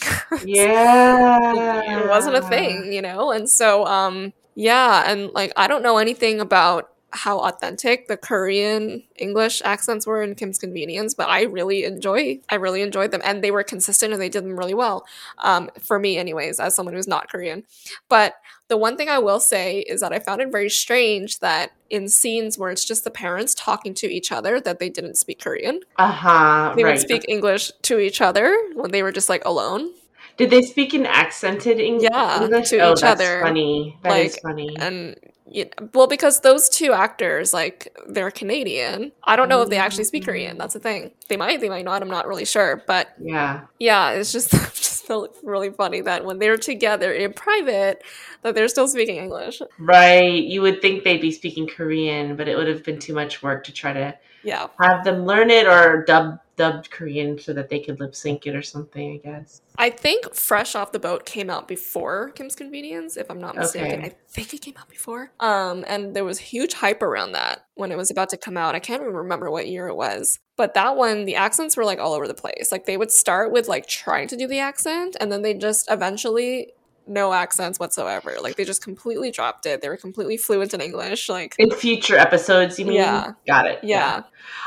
Yeah. 0.43 2.01
it 2.03 2.09
wasn't 2.09 2.35
a 2.35 2.41
thing, 2.41 2.91
you 2.91 3.01
know? 3.01 3.31
And 3.31 3.49
so, 3.49 3.85
um, 3.85 4.33
yeah, 4.55 5.03
and 5.05 5.31
like 5.33 5.51
I 5.57 5.67
don't 5.67 5.83
know 5.83 5.97
anything 5.97 6.39
about 6.39 6.89
how 7.15 7.39
authentic 7.39 8.07
the 8.07 8.17
Korean 8.17 9.01
English 9.15 9.61
accents 9.65 10.05
were 10.05 10.21
in 10.21 10.35
Kim's 10.35 10.59
Convenience, 10.59 11.13
but 11.13 11.29
I 11.29 11.43
really 11.43 11.83
enjoy 11.85 12.39
I 12.49 12.55
really 12.55 12.81
enjoyed 12.81 13.11
them 13.11 13.21
and 13.23 13.43
they 13.43 13.51
were 13.51 13.63
consistent 13.63 14.13
and 14.13 14.21
they 14.21 14.29
did 14.29 14.43
them 14.43 14.57
really 14.57 14.73
well. 14.73 15.05
Um, 15.39 15.69
for 15.81 15.97
me 15.97 16.17
anyways, 16.17 16.59
as 16.59 16.75
someone 16.75 16.93
who's 16.93 17.07
not 17.07 17.29
Korean. 17.29 17.63
But 18.09 18.35
the 18.67 18.77
one 18.77 18.97
thing 18.97 19.09
I 19.09 19.19
will 19.19 19.39
say 19.39 19.79
is 19.79 20.01
that 20.01 20.11
I 20.11 20.19
found 20.19 20.41
it 20.41 20.51
very 20.51 20.69
strange 20.69 21.39
that 21.39 21.71
in 21.89 22.09
scenes 22.09 22.57
where 22.57 22.71
it's 22.71 22.83
just 22.83 23.03
the 23.03 23.11
parents 23.11 23.53
talking 23.55 23.93
to 23.95 24.07
each 24.07 24.31
other 24.31 24.59
that 24.59 24.79
they 24.79 24.89
didn't 24.89 25.15
speak 25.17 25.39
Korean. 25.39 25.79
Uh 25.97 26.11
huh. 26.11 26.73
They 26.75 26.83
Right. 26.83 26.91
would 26.93 26.99
speak 27.01 27.25
English 27.27 27.71
to 27.83 27.99
each 27.99 28.21
other 28.21 28.55
when 28.73 28.91
they 28.91 29.03
were 29.03 29.11
just 29.11 29.29
like 29.29 29.45
alone. 29.45 29.91
Did 30.37 30.49
they 30.49 30.63
speak 30.63 30.93
in 30.93 31.05
accented 31.05 31.79
Eng- 31.79 32.01
Yeah, 32.01 32.43
English? 32.43 32.69
to 32.71 32.79
oh, 32.79 32.91
each 32.93 33.01
that's 33.01 33.21
other, 33.21 33.39
Funny. 33.41 33.97
That 34.03 34.17
is 34.19 34.33
like, 34.33 34.41
funny. 34.41 34.75
and 34.79 35.15
you 35.47 35.69
well 35.93 36.07
because 36.07 36.41
those 36.41 36.69
two 36.69 36.91
actors 36.91 37.53
like 37.53 37.95
they're 38.07 38.31
canadian. 38.31 39.11
I 39.23 39.35
don't 39.35 39.47
know 39.47 39.61
if 39.61 39.69
they 39.69 39.77
actually 39.77 40.05
speak 40.05 40.25
korean. 40.25 40.55
Mm. 40.55 40.59
That's 40.59 40.73
the 40.73 40.79
thing. 40.79 41.11
They 41.27 41.37
might 41.37 41.61
they 41.61 41.69
might 41.69 41.85
not. 41.85 42.01
I'm 42.01 42.09
not 42.09 42.27
really 42.27 42.45
sure. 42.45 42.83
But 42.87 43.13
yeah. 43.19 43.61
yeah 43.79 44.11
it's 44.11 44.31
just 44.31 44.51
just 44.51 45.05
felt 45.05 45.37
really 45.43 45.69
funny 45.69 46.01
that 46.01 46.25
when 46.25 46.39
they're 46.39 46.57
together 46.57 47.13
in 47.13 47.33
private 47.33 48.03
that 48.41 48.55
they're 48.55 48.67
still 48.67 48.87
speaking 48.87 49.17
english. 49.17 49.61
Right. 49.77 50.43
You 50.43 50.61
would 50.63 50.81
think 50.81 51.03
they'd 51.03 51.21
be 51.21 51.31
speaking 51.31 51.67
Korean, 51.67 52.35
but 52.35 52.47
it 52.47 52.57
would 52.57 52.67
have 52.67 52.83
been 52.83 52.99
too 52.99 53.13
much 53.13 53.43
work 53.43 53.63
to 53.65 53.71
try 53.71 53.93
to 53.93 54.17
Yeah. 54.45 54.67
have 54.79 55.03
them 55.03 55.25
learn 55.25 55.49
it 55.49 55.67
or 55.67 56.03
dub 56.05 56.39
dubbed 56.55 56.89
Korean 56.89 57.37
so 57.37 57.53
that 57.53 57.69
they 57.69 57.79
could 57.79 57.99
lip 57.99 58.15
sync 58.15 58.47
it 58.47 58.55
or 58.55 58.61
something, 58.61 59.13
I 59.13 59.27
guess. 59.27 59.61
I 59.77 59.89
think 59.89 60.33
Fresh 60.33 60.75
Off 60.75 60.91
the 60.91 60.99
Boat 60.99 61.25
came 61.25 61.49
out 61.49 61.67
before 61.67 62.29
Kim's 62.31 62.55
Convenience, 62.55 63.17
if 63.17 63.29
I'm 63.29 63.39
not 63.39 63.55
mistaken. 63.55 63.99
Okay. 63.99 64.07
I 64.07 64.15
think 64.29 64.53
it 64.53 64.61
came 64.61 64.75
out 64.77 64.89
before. 64.89 65.31
Um, 65.39 65.83
and 65.87 66.15
there 66.15 66.23
was 66.23 66.39
huge 66.39 66.73
hype 66.73 67.01
around 67.01 67.33
that 67.33 67.65
when 67.75 67.91
it 67.91 67.97
was 67.97 68.09
about 68.09 68.29
to 68.29 68.37
come 68.37 68.57
out. 68.57 68.75
I 68.75 68.79
can't 68.79 69.01
even 69.01 69.13
remember 69.13 69.51
what 69.51 69.67
year 69.67 69.87
it 69.87 69.95
was. 69.95 70.39
But 70.55 70.73
that 70.75 70.95
one, 70.95 71.25
the 71.25 71.35
accents 71.35 71.75
were 71.75 71.85
like 71.85 71.99
all 71.99 72.13
over 72.13 72.27
the 72.27 72.33
place. 72.33 72.71
Like 72.71 72.85
they 72.85 72.97
would 72.97 73.11
start 73.11 73.51
with 73.51 73.67
like 73.67 73.87
trying 73.87 74.27
to 74.29 74.37
do 74.37 74.47
the 74.47 74.59
accent, 74.59 75.17
and 75.19 75.31
then 75.31 75.41
they 75.41 75.53
just 75.53 75.91
eventually 75.91 76.73
no 77.07 77.33
accents 77.33 77.79
whatsoever. 77.79 78.35
Like 78.41 78.55
they 78.55 78.63
just 78.63 78.83
completely 78.83 79.31
dropped 79.31 79.65
it. 79.65 79.81
They 79.81 79.89
were 79.89 79.97
completely 79.97 80.37
fluent 80.37 80.73
in 80.73 80.81
English. 80.81 81.29
Like 81.29 81.55
In 81.59 81.71
future 81.71 82.17
episodes, 82.17 82.79
you 82.79 82.85
mean? 82.85 82.95
Yeah. 82.95 83.33
Got 83.47 83.67
it. 83.67 83.79
yeah. 83.83 84.23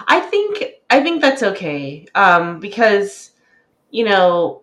I 0.07 0.21
think 0.21 0.64
I 0.90 1.02
think 1.02 1.21
that's 1.21 1.42
okay. 1.42 2.07
Um, 2.14 2.61
because 2.61 3.33
you 3.90 4.04
know, 4.04 4.62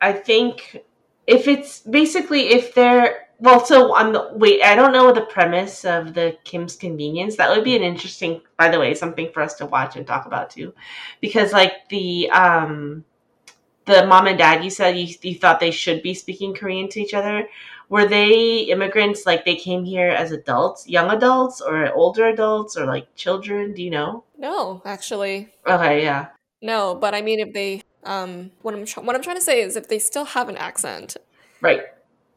I 0.00 0.12
think 0.12 0.78
if 1.26 1.48
it's 1.48 1.80
basically 1.80 2.48
if 2.48 2.74
they're 2.74 3.26
well, 3.42 3.64
so 3.64 3.94
on 3.94 4.12
the 4.12 4.30
wait, 4.34 4.62
I 4.62 4.74
don't 4.74 4.92
know 4.92 5.12
the 5.12 5.22
premise 5.22 5.84
of 5.84 6.12
the 6.14 6.36
Kim's 6.44 6.76
Convenience. 6.76 7.36
That 7.36 7.48
would 7.50 7.64
be 7.64 7.74
an 7.74 7.82
interesting, 7.82 8.42
by 8.58 8.68
the 8.68 8.78
way, 8.78 8.94
something 8.94 9.30
for 9.32 9.42
us 9.42 9.54
to 9.54 9.66
watch 9.66 9.96
and 9.96 10.06
talk 10.06 10.26
about 10.26 10.50
too, 10.50 10.74
because 11.22 11.52
like 11.52 11.88
the 11.88 12.28
um, 12.30 13.04
the 13.86 14.06
mom 14.06 14.26
and 14.26 14.38
dad, 14.38 14.62
you 14.64 14.70
said 14.70 14.96
you, 14.96 15.14
you 15.22 15.34
thought 15.38 15.60
they 15.60 15.70
should 15.70 16.02
be 16.02 16.14
speaking 16.14 16.54
Korean 16.54 16.88
to 16.90 17.00
each 17.00 17.14
other. 17.14 17.48
Were 17.88 18.06
they 18.06 18.60
immigrants? 18.70 19.26
Like 19.26 19.44
they 19.44 19.56
came 19.56 19.84
here 19.84 20.10
as 20.10 20.30
adults, 20.32 20.88
young 20.88 21.10
adults, 21.10 21.60
or 21.60 21.92
older 21.92 22.26
adults, 22.28 22.76
or 22.76 22.86
like 22.86 23.12
children? 23.16 23.74
Do 23.74 23.82
you 23.82 23.90
know? 23.90 24.24
No, 24.38 24.80
actually. 24.84 25.48
Okay, 25.66 26.02
yeah. 26.02 26.28
No, 26.62 26.94
but 26.94 27.14
I 27.14 27.22
mean 27.22 27.40
if 27.40 27.52
they 27.52 27.82
um 28.04 28.50
what 28.62 28.74
I'm 28.74 28.84
tr- 28.84 29.00
what 29.00 29.16
I'm 29.16 29.22
trying 29.22 29.36
to 29.38 29.42
say 29.42 29.60
is 29.60 29.76
if 29.76 29.88
they 29.88 29.98
still 29.98 30.24
have 30.24 30.48
an 30.48 30.56
accent, 30.56 31.16
Right. 31.60 31.82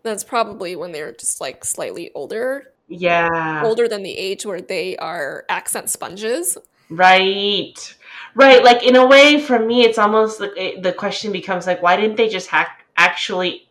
that's 0.02 0.24
probably 0.24 0.76
when 0.76 0.92
they're 0.92 1.14
just 1.14 1.40
like 1.40 1.64
slightly 1.66 2.10
older 2.16 2.74
Yeah. 2.88 3.62
older 3.64 3.88
than 3.88 4.02
the 4.02 4.18
age 4.18 4.46
where 4.46 4.62
they 4.62 4.98
are 4.98 5.46
accent 5.50 5.90
sponges. 5.90 6.58
Right. 6.90 7.96
Right. 8.36 8.64
Like 8.64 8.84
in 8.84 8.96
a 8.96 9.06
way, 9.06 9.40
for 9.40 9.60
me, 9.60 9.84
it's 9.84 9.98
almost 9.98 10.40
like 10.40 10.82
the 10.82 10.94
question 10.94 11.32
becomes 11.32 11.68
like, 11.68 11.82
why 11.84 11.96
didn't 11.96 12.18
they 12.18 12.30
just 12.30 12.48
hack 12.48 12.86
actually 12.98 13.70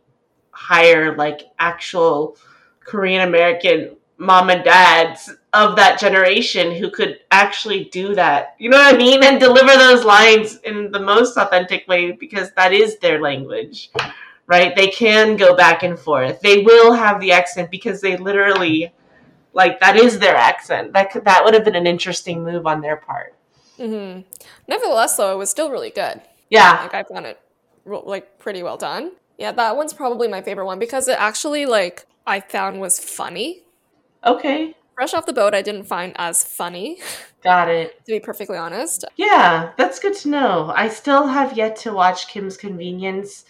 hire 0.50 1.16
like 1.16 1.42
actual 1.58 2.36
Korean 2.80 3.26
American 3.28 3.96
mom 4.18 4.50
and 4.50 4.62
dads 4.62 5.30
of 5.52 5.74
that 5.76 5.98
generation 5.98 6.72
who 6.74 6.90
could 6.90 7.18
actually 7.32 7.84
do 7.86 8.14
that? 8.14 8.54
You 8.58 8.70
know 8.70 8.78
what 8.78 8.94
I 8.94 8.96
mean? 8.96 9.24
And 9.24 9.40
deliver 9.40 9.76
those 9.76 10.04
lines 10.04 10.58
in 10.58 10.92
the 10.92 11.00
most 11.00 11.36
authentic 11.36 11.88
way 11.88 12.12
because 12.12 12.52
that 12.52 12.72
is 12.72 12.98
their 12.98 13.20
language. 13.20 13.90
Right? 14.46 14.76
They 14.76 14.88
can 14.88 15.36
go 15.36 15.56
back 15.56 15.82
and 15.82 15.98
forth. 15.98 16.40
They 16.40 16.62
will 16.62 16.92
have 16.92 17.20
the 17.20 17.32
accent 17.32 17.70
because 17.70 18.00
they 18.00 18.16
literally 18.16 18.92
like 19.54 19.80
that 19.80 19.96
is 19.96 20.18
their 20.18 20.36
accent. 20.36 20.92
That 20.92 21.10
could, 21.10 21.24
that 21.24 21.44
would 21.44 21.54
have 21.54 21.64
been 21.64 21.74
an 21.74 21.86
interesting 21.86 22.44
move 22.44 22.66
on 22.66 22.80
their 22.80 22.96
part. 22.96 23.34
Hmm 23.76 24.20
Nevertheless, 24.68 25.16
though, 25.16 25.32
it 25.32 25.38
was 25.38 25.50
still 25.50 25.70
really 25.70 25.90
good. 25.90 26.20
Yeah. 26.50 26.80
Like 26.82 26.94
I 26.94 27.02
found 27.04 27.26
it 27.26 27.40
like 27.84 28.38
pretty 28.38 28.62
well 28.62 28.76
done. 28.76 29.12
Yeah, 29.38 29.52
that 29.52 29.76
one's 29.76 29.92
probably 29.92 30.28
my 30.28 30.42
favorite 30.42 30.66
one 30.66 30.78
because 30.78 31.08
it 31.08 31.18
actually 31.18 31.66
like 31.66 32.06
I 32.26 32.40
found 32.40 32.80
was 32.80 32.98
funny. 33.00 33.62
Okay. 34.24 34.74
Fresh 34.94 35.14
off 35.14 35.26
the 35.26 35.32
boat, 35.32 35.54
I 35.54 35.62
didn't 35.62 35.84
find 35.84 36.12
as 36.16 36.44
funny, 36.44 36.98
Got 37.42 37.68
it. 37.70 38.04
to 38.04 38.12
be 38.12 38.20
perfectly 38.20 38.58
honest. 38.58 39.04
Yeah, 39.16 39.72
that's 39.78 39.98
good 39.98 40.14
to 40.18 40.28
know. 40.28 40.72
I 40.76 40.88
still 40.88 41.26
have 41.26 41.56
yet 41.56 41.76
to 41.76 41.92
watch 41.92 42.28
Kim's 42.28 42.56
Convenience. 42.56 43.46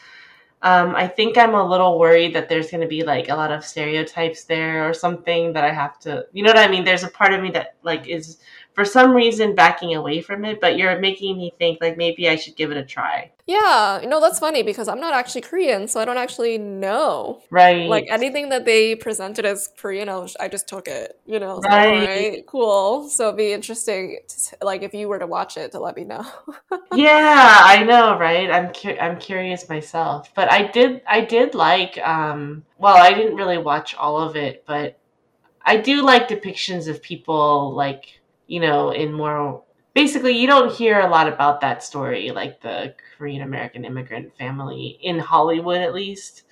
Um, 0.62 0.94
I 0.94 1.08
think 1.08 1.36
I'm 1.36 1.54
a 1.54 1.68
little 1.68 1.98
worried 1.98 2.34
that 2.36 2.48
there's 2.48 2.70
going 2.70 2.82
to 2.82 2.86
be 2.86 3.02
like 3.02 3.28
a 3.28 3.34
lot 3.34 3.50
of 3.50 3.64
stereotypes 3.64 4.44
there 4.44 4.88
or 4.88 4.94
something 4.94 5.52
that 5.54 5.64
I 5.64 5.72
have 5.72 5.98
to, 6.00 6.24
you 6.32 6.44
know 6.44 6.50
what 6.50 6.58
I 6.58 6.68
mean? 6.68 6.84
There's 6.84 7.02
a 7.02 7.08
part 7.08 7.32
of 7.34 7.42
me 7.42 7.50
that 7.50 7.74
like 7.82 8.06
is 8.06 8.38
for 8.74 8.84
some 8.84 9.12
reason 9.12 9.54
backing 9.54 9.94
away 9.94 10.20
from 10.22 10.44
it, 10.44 10.60
but 10.60 10.76
you're 10.76 10.98
making 10.98 11.36
me 11.36 11.52
think 11.58 11.78
like 11.80 11.96
maybe 11.96 12.28
I 12.28 12.36
should 12.36 12.56
give 12.56 12.70
it 12.70 12.76
a 12.76 12.84
try. 12.84 13.30
Yeah, 13.46 14.00
you 14.00 14.08
know 14.08 14.20
that's 14.20 14.38
funny 14.38 14.62
because 14.62 14.88
I'm 14.88 15.00
not 15.00 15.12
actually 15.14 15.40
Korean, 15.42 15.88
so 15.88 16.00
I 16.00 16.04
don't 16.04 16.16
actually 16.16 16.58
know 16.58 17.42
Right. 17.50 17.88
like 17.88 18.04
anything 18.10 18.48
that 18.50 18.64
they 18.64 18.94
presented 18.94 19.44
as 19.44 19.68
Korean. 19.76 20.08
I, 20.08 20.16
was, 20.16 20.36
I 20.38 20.48
just 20.48 20.68
took 20.68 20.86
it, 20.88 21.18
you 21.26 21.38
know. 21.40 21.60
So, 21.60 21.68
Right. 21.68 22.06
right, 22.08 22.46
cool. 22.46 23.08
So 23.08 23.24
it'd 23.28 23.36
be 23.36 23.52
interesting, 23.52 24.18
to, 24.28 24.64
like 24.64 24.82
if 24.82 24.94
you 24.94 25.08
were 25.08 25.18
to 25.18 25.26
watch 25.26 25.56
it, 25.56 25.72
to 25.72 25.80
let 25.80 25.96
me 25.96 26.04
know. 26.04 26.24
yeah 26.94 27.60
i 27.64 27.82
know 27.82 28.18
right 28.18 28.50
i'm 28.50 28.70
cu- 28.72 28.98
i'm 29.00 29.18
curious 29.18 29.66
myself 29.68 30.30
but 30.34 30.50
i 30.52 30.70
did 30.70 31.00
i 31.08 31.22
did 31.22 31.54
like 31.54 31.96
um 32.06 32.62
well 32.78 32.96
i 32.96 33.12
didn't 33.14 33.36
really 33.36 33.56
watch 33.56 33.94
all 33.94 34.18
of 34.18 34.36
it 34.36 34.62
but 34.66 34.98
i 35.64 35.76
do 35.76 36.02
like 36.02 36.28
depictions 36.28 36.88
of 36.88 37.00
people 37.02 37.72
like 37.74 38.20
you 38.46 38.60
know 38.60 38.90
in 38.90 39.12
more 39.12 39.62
basically 39.94 40.32
you 40.32 40.46
don't 40.46 40.72
hear 40.72 41.00
a 41.00 41.08
lot 41.08 41.28
about 41.28 41.60
that 41.60 41.82
story 41.82 42.30
like 42.30 42.60
the 42.60 42.94
korean 43.16 43.42
american 43.42 43.84
immigrant 43.84 44.36
family 44.36 44.98
in 45.02 45.18
hollywood 45.18 45.80
at 45.80 45.94
least 45.94 46.44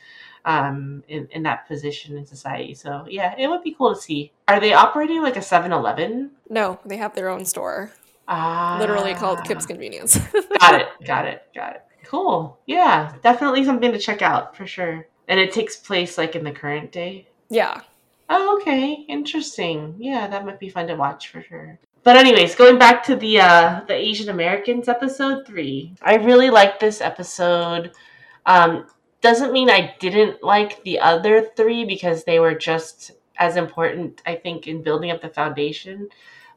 um 0.44 1.02
in, 1.09 1.28
in 1.32 1.42
that 1.42 1.66
position 1.68 2.16
in 2.16 2.26
society. 2.26 2.75
So 2.75 3.04
yeah 3.09 3.35
it 3.38 3.49
would 3.49 3.62
be 3.62 3.75
cool 3.75 3.94
to 3.94 4.00
see. 4.00 4.32
Are 4.49 4.61
they 4.61 4.73
operating 4.73 5.23
like 5.23 5.37
a 5.37 5.40
7-eleven 5.40 6.30
no, 6.49 6.80
they 6.85 6.97
have 6.97 7.14
their 7.14 7.28
own 7.28 7.44
store, 7.44 7.92
ah. 8.26 8.76
Literally 8.80 9.14
called 9.14 9.44
Kim's 9.44 9.66
Convenience. 9.66 10.16
got 10.61 10.80
it 10.80 10.88
got 11.04 11.26
it 11.26 11.42
got 11.54 11.75
it. 11.76 11.82
Cool. 12.04 12.59
Yeah 12.66 13.14
definitely 13.23 13.64
something 13.64 13.92
to 13.92 13.99
check 13.99 14.23
out 14.23 14.56
for 14.56 14.66
sure. 14.66 15.06
And 15.28 15.38
it 15.38 15.52
takes 15.52 15.76
place 15.76 16.18
like 16.18 16.35
in 16.35 16.44
the 16.44 16.52
current 16.52 16.90
day? 16.90 17.28
Yeah. 17.50 17.82
Oh 18.30 18.56
okay. 18.56 19.04
Interesting. 19.08 19.94
Yeah 19.99 20.26
that 20.28 20.46
might 20.46 20.58
be 20.58 20.68
fun 20.68 20.87
to 20.87 20.96
watch 20.96 21.28
for 21.28 21.42
sure. 21.42 21.78
But 22.02 22.16
anyways 22.16 22.54
going 22.54 22.78
back 22.78 23.02
to 23.04 23.16
the 23.16 23.40
uh 23.40 23.80
the 23.87 23.94
asian 23.94 24.30
americans 24.30 24.88
episode 24.88 25.46
three. 25.46 25.94
I 26.00 26.14
really 26.14 26.49
liked 26.49 26.80
this 26.80 27.00
episode. 27.00 27.92
Um 28.46 28.87
doesn't 29.20 29.52
mean 29.52 29.68
i 29.68 29.94
didn't 29.99 30.42
like 30.42 30.82
the 30.84 30.99
other 30.99 31.50
three 31.56 31.84
because 31.84 32.25
they 32.25 32.38
were 32.38 32.54
just 32.54 33.12
as 33.37 33.56
important 33.56 34.22
i 34.26 34.34
think 34.34 34.66
in 34.66 34.82
building 34.82 35.10
up 35.10 35.20
the 35.20 35.28
foundation 35.28 36.08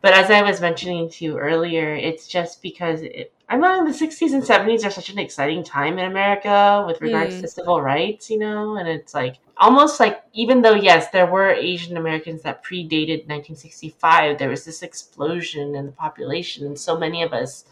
but 0.04 0.14
as 0.14 0.30
I 0.30 0.44
was 0.44 0.62
mentioning 0.62 1.10
to 1.10 1.26
you 1.26 1.40
earlier, 1.40 1.96
it's 1.96 2.28
just 2.28 2.62
because 2.62 3.02
it, 3.02 3.34
I 3.50 3.58
know 3.58 3.86
the 3.88 3.94
60s 3.94 4.34
and 4.34 4.46
70s 4.46 4.86
are 4.86 4.92
such 4.92 5.10
an 5.10 5.18
exciting 5.20 5.64
time 5.64 5.98
in 5.98 6.06
America 6.06 6.84
with 6.88 7.02
regards 7.02 7.38
Mm. 7.38 7.42
to 7.42 7.48
civil 7.48 7.82
rights, 7.82 8.30
you 8.30 8.38
know, 8.38 8.76
and 8.78 8.88
it's 8.88 9.16
like 9.16 9.38
almost 9.58 10.00
like 10.00 10.24
even 10.34 10.62
though 10.62 10.76
yes, 10.76 11.10
there 11.10 11.26
were 11.28 11.50
Asian 11.52 11.98
Americans 11.98 12.44
that 12.44 12.64
predated 12.64 13.28
1965, 13.28 14.38
there 14.38 14.50
was 14.50 14.66
this 14.66 14.84
explosion 14.84 15.76
in 15.76 15.88
the 15.88 15.92
population, 15.94 16.68
and 16.68 16.78
so 16.80 16.98
many 16.98 17.24
of 17.24 17.34
us 17.34 17.66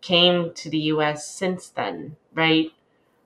came 0.00 0.52
to 0.54 0.70
the 0.70 0.78
U.S. 0.94 1.26
since 1.26 1.68
then, 1.70 2.16
right? 2.34 2.70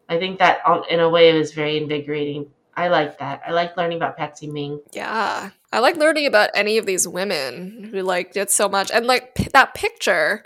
I 0.08 0.18
think 0.18 0.38
that 0.38 0.60
um, 0.66 0.84
in 0.90 1.00
a 1.00 1.08
way 1.10 1.30
it 1.30 1.38
was 1.38 1.52
very 1.52 1.76
invigorating. 1.78 2.50
I 2.76 2.88
like 2.88 3.18
that. 3.18 3.42
I 3.46 3.52
like 3.52 3.76
learning 3.76 3.98
about 3.98 4.16
Patsy 4.18 4.46
Mink. 4.46 4.82
Yeah. 4.92 5.50
I 5.76 5.80
like 5.80 5.98
learning 5.98 6.24
about 6.24 6.48
any 6.54 6.78
of 6.78 6.86
these 6.86 7.06
women 7.06 7.90
who 7.92 8.00
like 8.00 8.32
did 8.32 8.48
so 8.48 8.66
much 8.66 8.90
and 8.90 9.06
like 9.06 9.34
p- 9.34 9.50
that 9.52 9.74
picture 9.74 10.42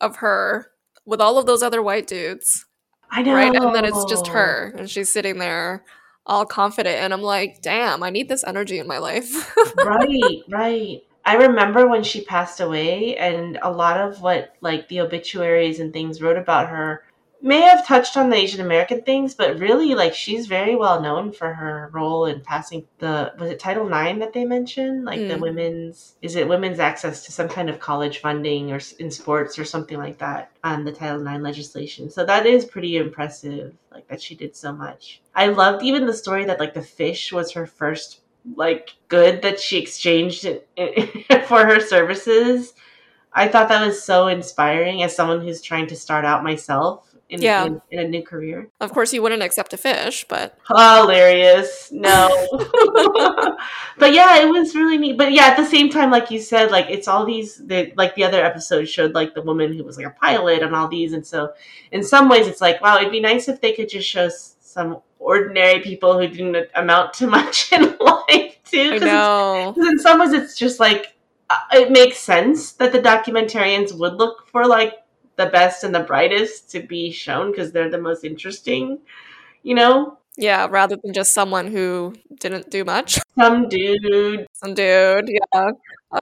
of 0.00 0.16
her 0.16 0.70
with 1.04 1.20
all 1.20 1.36
of 1.36 1.44
those 1.44 1.62
other 1.62 1.82
white 1.82 2.06
dudes, 2.06 2.64
I 3.10 3.20
know, 3.20 3.34
right? 3.34 3.54
And 3.54 3.74
then 3.74 3.84
it's 3.84 4.06
just 4.06 4.28
her 4.28 4.72
and 4.78 4.88
she's 4.88 5.10
sitting 5.10 5.36
there 5.36 5.84
all 6.24 6.46
confident 6.46 6.96
and 6.96 7.12
I'm 7.12 7.20
like, 7.20 7.60
"Damn, 7.60 8.02
I 8.02 8.08
need 8.08 8.30
this 8.30 8.42
energy 8.42 8.78
in 8.78 8.86
my 8.86 8.96
life." 8.96 9.54
right, 9.84 10.40
right. 10.48 11.02
I 11.26 11.34
remember 11.34 11.86
when 11.86 12.02
she 12.02 12.24
passed 12.24 12.60
away, 12.60 13.18
and 13.18 13.58
a 13.62 13.70
lot 13.70 14.00
of 14.00 14.22
what 14.22 14.54
like 14.62 14.88
the 14.88 15.02
obituaries 15.02 15.78
and 15.78 15.92
things 15.92 16.22
wrote 16.22 16.38
about 16.38 16.70
her 16.70 17.04
may 17.42 17.60
have 17.62 17.86
touched 17.86 18.16
on 18.16 18.28
the 18.30 18.36
Asian 18.36 18.60
American 18.60 19.02
things, 19.02 19.34
but 19.34 19.58
really, 19.58 19.94
like 19.94 20.14
she's 20.14 20.46
very 20.46 20.76
well 20.76 21.00
known 21.00 21.32
for 21.32 21.52
her 21.54 21.90
role 21.92 22.26
in 22.26 22.40
passing 22.40 22.86
the 22.98 23.32
was 23.38 23.50
it 23.50 23.58
Title 23.58 23.86
IX 23.86 24.18
that 24.20 24.32
they 24.32 24.44
mentioned, 24.44 25.04
like 25.04 25.26
the 25.28 25.34
Mm. 25.34 25.40
women's 25.40 26.16
is 26.22 26.36
it 26.36 26.48
women's 26.48 26.78
access 26.78 27.24
to 27.24 27.32
some 27.32 27.48
kind 27.48 27.70
of 27.70 27.80
college 27.80 28.18
funding 28.18 28.72
or 28.72 28.80
in 28.98 29.10
sports 29.10 29.58
or 29.58 29.64
something 29.64 29.98
like 29.98 30.18
that 30.18 30.50
on 30.64 30.84
the 30.84 30.92
Title 30.92 31.26
IX 31.26 31.42
legislation. 31.42 32.10
So 32.10 32.24
that 32.24 32.46
is 32.46 32.64
pretty 32.64 32.96
impressive, 32.96 33.74
like 33.90 34.06
that 34.08 34.20
she 34.22 34.34
did 34.34 34.54
so 34.56 34.72
much. 34.72 35.22
I 35.34 35.46
loved 35.46 35.82
even 35.82 36.06
the 36.06 36.12
story 36.14 36.44
that 36.44 36.60
like 36.60 36.74
the 36.74 36.82
fish 36.82 37.32
was 37.32 37.52
her 37.52 37.66
first 37.66 38.20
like 38.56 38.90
good 39.08 39.42
that 39.42 39.60
she 39.60 39.78
exchanged 39.78 40.46
it, 40.46 40.66
for 41.46 41.64
her 41.66 41.80
services. 41.80 42.74
I 43.32 43.46
thought 43.46 43.68
that 43.68 43.86
was 43.86 44.02
so 44.02 44.26
inspiring 44.26 45.02
as 45.02 45.14
someone 45.14 45.40
who's 45.40 45.60
trying 45.62 45.86
to 45.88 45.96
start 45.96 46.24
out 46.24 46.42
myself 46.42 47.09
in, 47.30 47.40
Yeah. 47.42 47.64
in, 47.66 47.80
in 47.90 47.98
a 48.00 48.08
new 48.08 48.22
career. 48.22 48.68
Of 48.80 48.92
course, 48.92 49.12
you 49.12 49.22
wouldn't 49.22 49.42
accept 49.42 49.72
a 49.72 49.76
fish, 49.76 50.24
but 50.28 50.58
Hilarious. 50.68 51.90
No. 51.92 52.28
but 53.98 54.12
yeah, 54.12 54.38
it 54.38 54.48
was 54.50 54.74
really 54.74 54.98
neat. 54.98 55.16
But 55.18 55.32
yeah, 55.32 55.44
at 55.46 55.56
the 55.56 55.64
same 55.64 55.90
time, 55.90 56.10
like 56.10 56.30
you 56.30 56.38
said, 56.40 56.70
like 56.70 56.86
it's 56.88 57.08
all 57.08 57.24
these 57.24 57.56
the 57.66 57.92
like 57.96 58.14
the 58.14 58.24
other 58.24 58.44
episode 58.44 58.88
showed 58.88 59.14
like 59.14 59.34
the 59.34 59.42
woman 59.42 59.72
who 59.72 59.84
was 59.84 59.96
like 59.96 60.06
a 60.06 60.10
pilot 60.20 60.62
and 60.62 60.74
all 60.74 60.88
these, 60.88 61.12
and 61.12 61.26
so 61.26 61.52
in 61.92 62.02
some 62.02 62.28
ways 62.28 62.46
it's 62.46 62.60
like, 62.60 62.80
wow, 62.80 62.98
it'd 62.98 63.10
be 63.12 63.20
nice 63.20 63.48
if 63.48 63.60
they 63.60 63.72
could 63.72 63.88
just 63.88 64.08
show 64.08 64.28
some 64.60 64.98
ordinary 65.18 65.80
people 65.80 66.18
who 66.18 66.26
didn't 66.28 66.68
amount 66.74 67.12
to 67.14 67.26
much 67.38 67.72
in 67.72 67.82
life 68.00 68.56
too. 68.64 68.80
I 68.80 68.98
'cause 68.98 69.02
it's 69.02 69.04
know. 69.04 69.72
because 69.74 69.90
in 69.90 69.98
some 69.98 70.20
ways, 70.20 70.32
it's 70.32 70.56
just 70.56 70.80
like 70.80 71.14
uh, 71.50 71.56
it 71.72 71.90
makes 71.90 72.18
sense 72.18 72.72
that 72.72 72.92
the 72.92 73.00
documentarians 73.00 73.92
would 73.98 74.14
look 74.14 74.48
for 74.48 74.66
like 74.66 74.94
the 75.40 75.50
best 75.50 75.84
and 75.84 75.94
the 75.94 76.00
brightest 76.00 76.70
to 76.72 76.80
be 76.80 77.10
shown 77.10 77.50
because 77.50 77.72
they're 77.72 77.90
the 77.90 78.00
most 78.00 78.24
interesting. 78.24 78.98
You 79.62 79.74
know, 79.74 80.18
Yeah, 80.36 80.68
rather 80.70 80.96
than 81.02 81.12
just 81.12 81.34
someone 81.34 81.66
who 81.66 82.14
didn't 82.40 82.70
do 82.70 82.84
much. 82.84 83.18
some 83.38 83.68
dude. 83.68 84.46
Some 84.52 84.74
dude, 84.74 85.28
yeah. 85.28 85.70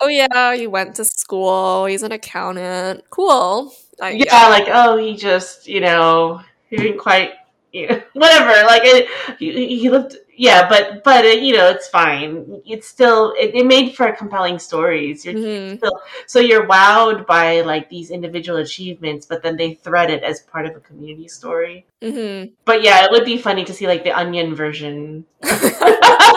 Oh 0.01 0.09
yeah, 0.09 0.55
he 0.55 0.67
went 0.67 0.95
to 0.97 1.05
school. 1.05 1.87
He's 1.87 2.03
an 2.03 2.13
accountant. 2.13 3.05
Cool. 3.11 3.73
I, 4.01 4.11
Yeah, 4.11 4.49
like 4.49 4.69
oh, 4.69 4.97
he 4.97 5.17
just 5.17 5.67
you 5.67 5.81
know 5.81 6.41
he 6.71 6.77
didn't 6.77 6.99
quite. 6.99 7.33
You 7.73 7.87
know, 7.89 8.03
whatever, 8.15 8.67
like 8.67 8.83
it, 8.85 9.09
he, 9.39 9.79
he 9.79 9.91
looked, 9.91 10.17
yeah, 10.37 10.69
but 10.69 11.05
but 11.05 11.25
uh, 11.25 11.29
you 11.29 11.55
know 11.55 11.69
it's 11.69 11.89
fine. 11.89 12.63
It's 12.65 12.89
still 12.89 13.35
it, 13.39 13.55
it 13.55 13.67
made 13.67 13.95
for 13.95 14.11
compelling 14.13 14.59
stories. 14.59 15.25
You're 15.25 15.35
Mhm. 15.35 15.81
So 16.27 16.41
you're 16.41 16.67
wowed 16.67 17.27
by 17.27 17.61
like 17.63 17.89
these 17.91 18.11
individual 18.11 18.59
achievements, 18.59 19.27
but 19.27 19.43
then 19.43 19.57
they 19.57 19.75
thread 19.75 20.11
it 20.11 20.23
as 20.23 20.41
part 20.41 20.67
of 20.67 20.77
a 20.77 20.81
community 20.81 21.29
story. 21.29 21.87
Mhm. 22.03 22.53
But 22.65 22.83
yeah, 22.83 23.05
it 23.05 23.11
would 23.11 23.25
be 23.25 23.39
funny 23.39 23.65
to 23.65 23.73
see 23.75 23.87
like 23.87 24.05
the 24.05 24.13
onion 24.13 24.55
version. 24.55 25.25
oh 25.45 26.37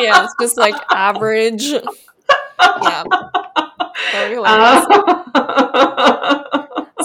yeah, 0.00 0.24
it's 0.24 0.34
just 0.40 0.56
like 0.56 0.74
average. 0.90 1.72
Yeah. 2.82 3.04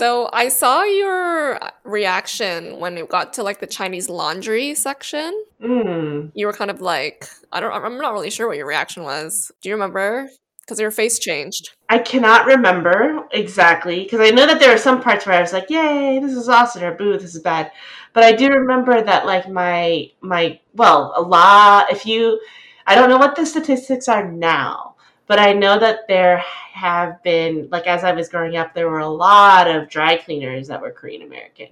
So 0.04 0.30
I 0.34 0.50
saw 0.50 0.84
your 0.84 1.62
reaction 1.86 2.78
when 2.82 2.98
it 2.98 3.08
got 3.08 3.32
to 3.36 3.42
like 3.42 3.62
the 3.62 3.68
Chinese 3.68 4.10
laundry 4.10 4.76
section. 4.76 5.46
mm. 5.64 6.30
You 6.36 6.46
were 6.46 6.52
kind 6.52 6.70
of 6.70 6.82
like, 6.82 7.30
I 7.54 7.62
don't, 7.62 7.72
I'm 7.72 7.98
not 7.98 8.12
really 8.12 8.30
sure 8.30 8.50
what 8.50 8.58
your 8.58 8.68
reaction 8.68 9.04
was. 9.04 9.50
Do 9.62 9.70
you 9.70 9.76
remember? 9.76 10.30
Because 10.60 10.78
your 10.82 10.92
face 10.92 11.20
changed. 11.20 11.70
I 11.88 12.00
cannot 12.00 12.46
remember 12.48 13.26
exactly 13.32 14.04
because 14.04 14.20
I 14.20 14.32
know 14.32 14.46
that 14.46 14.60
there 14.60 14.74
are 14.74 14.78
some 14.78 15.02
parts 15.02 15.26
where 15.26 15.38
I 15.38 15.42
was 15.42 15.54
like, 15.54 15.70
"Yay, 15.70 16.20
this 16.20 16.34
is 16.34 16.50
awesome," 16.50 16.84
or 16.84 16.96
"Boo, 16.96 17.18
this 17.18 17.36
is 17.36 17.42
bad." 17.42 17.72
But 18.12 18.26
I 18.26 18.34
do 18.34 18.50
remember 18.50 19.02
that, 19.02 19.26
like 19.26 19.48
my 19.48 20.12
my 20.20 20.60
well, 20.74 21.14
a 21.16 21.22
lot. 21.22 21.92
If 21.92 22.06
you, 22.06 22.42
I 22.88 22.96
don't 22.96 23.10
know 23.10 23.18
what 23.18 23.38
the 23.38 23.46
statistics 23.46 24.10
are 24.10 24.30
now, 24.30 24.93
but 25.34 25.40
I 25.40 25.54
know 25.54 25.80
that 25.80 26.08
there 26.08 26.38
have 26.74 27.24
been 27.24 27.68
like 27.72 27.88
as 27.88 28.04
I 28.04 28.12
was 28.12 28.30
growing 28.30 28.56
up, 28.56 28.76
there 28.76 28.88
were 28.88 29.00
a 29.00 29.10
lot 29.10 29.68
of 29.68 29.90
dry 29.90 30.16
cleaners 30.16 30.68
that 30.68 30.80
were 30.80 30.92
Korean 30.92 31.24
American. 31.24 31.70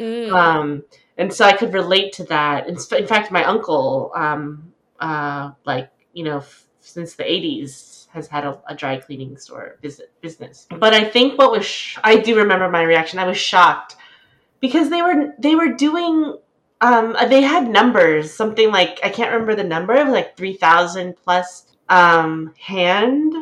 Mm. 0.00 0.32
Um, 0.32 0.84
and 1.18 1.30
so 1.30 1.44
I 1.44 1.52
could 1.52 1.74
relate 1.74 2.14
to 2.14 2.24
that. 2.24 2.66
In, 2.66 2.78
in 2.96 3.06
fact, 3.06 3.30
my 3.30 3.44
uncle, 3.44 4.10
um, 4.14 4.72
uh, 5.00 5.50
like 5.66 5.90
you 6.14 6.24
know, 6.24 6.38
f- 6.38 6.64
since 6.80 7.12
the 7.12 7.24
'80s, 7.24 8.08
has 8.08 8.26
had 8.26 8.46
a, 8.46 8.58
a 8.68 8.74
dry 8.74 8.96
cleaning 8.96 9.36
store 9.36 9.76
visit, 9.82 10.10
business. 10.22 10.66
But 10.70 10.94
I 10.94 11.04
think 11.04 11.36
what 11.36 11.50
was 11.50 11.66
sh- 11.66 11.98
I 12.02 12.16
do 12.16 12.38
remember 12.38 12.70
my 12.70 12.84
reaction. 12.84 13.18
I 13.18 13.26
was 13.26 13.36
shocked 13.36 13.96
because 14.60 14.88
they 14.88 15.02
were 15.02 15.34
they 15.38 15.54
were 15.54 15.74
doing. 15.74 16.38
Um, 16.80 17.14
they 17.28 17.42
had 17.42 17.68
numbers, 17.68 18.32
something 18.32 18.70
like 18.70 18.98
I 19.04 19.10
can't 19.10 19.30
remember 19.30 19.54
the 19.54 19.62
number. 19.62 19.92
It 19.92 20.04
was 20.04 20.14
like 20.14 20.38
three 20.38 20.54
thousand 20.54 21.16
plus 21.22 21.66
um, 21.88 22.54
hand 22.58 23.34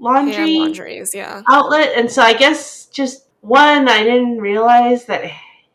laundry 0.00 0.34
Hand 0.34 0.54
laundries, 0.58 1.14
yeah. 1.14 1.42
outlet. 1.48 1.92
And 1.96 2.10
so 2.10 2.22
I 2.22 2.34
guess 2.34 2.86
just 2.86 3.28
one, 3.40 3.88
I 3.88 4.02
didn't 4.02 4.38
realize 4.38 5.04
that 5.06 5.30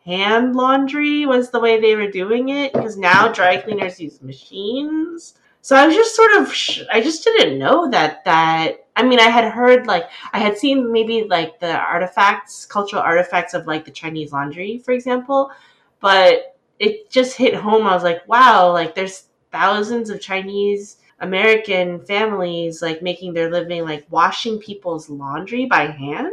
hand 0.05 0.55
laundry 0.55 1.25
was 1.25 1.51
the 1.51 1.59
way 1.59 1.79
they 1.79 1.95
were 1.95 2.09
doing 2.09 2.49
it 2.49 2.73
because 2.73 2.97
now 2.97 3.31
dry 3.31 3.57
cleaners 3.57 3.99
use 3.99 4.21
machines. 4.21 5.35
So 5.61 5.75
I 5.75 5.85
was 5.85 5.95
just 5.95 6.15
sort 6.15 6.31
of, 6.37 6.53
sh- 6.53 6.83
I 6.91 7.01
just 7.01 7.23
didn't 7.23 7.59
know 7.59 7.89
that, 7.91 8.23
that, 8.25 8.87
I 8.95 9.03
mean, 9.03 9.19
I 9.19 9.29
had 9.29 9.51
heard 9.51 9.87
like, 9.87 10.05
I 10.31 10.39
had 10.39 10.57
seen 10.57 10.91
maybe 10.91 11.25
like 11.25 11.59
the 11.59 11.77
artifacts, 11.77 12.65
cultural 12.65 13.01
artifacts 13.01 13.53
of 13.53 13.67
like 13.67 13.85
the 13.85 13.91
Chinese 13.91 14.31
laundry, 14.31 14.79
for 14.79 14.93
example, 14.93 15.51
but 15.99 16.55
it 16.79 17.09
just 17.09 17.35
hit 17.35 17.53
home. 17.53 17.85
I 17.85 17.93
was 17.93 18.03
like, 18.03 18.27
wow, 18.27 18.71
like 18.71 18.95
there's 18.95 19.25
thousands 19.51 20.09
of 20.09 20.21
Chinese 20.21 20.97
American 21.21 21.99
families 22.05 22.81
like 22.81 23.01
making 23.01 23.33
their 23.33 23.51
living 23.51 23.83
like 23.83 24.05
washing 24.09 24.59
people's 24.59 25.09
laundry 25.09 25.65
by 25.65 25.85
hand. 25.87 26.31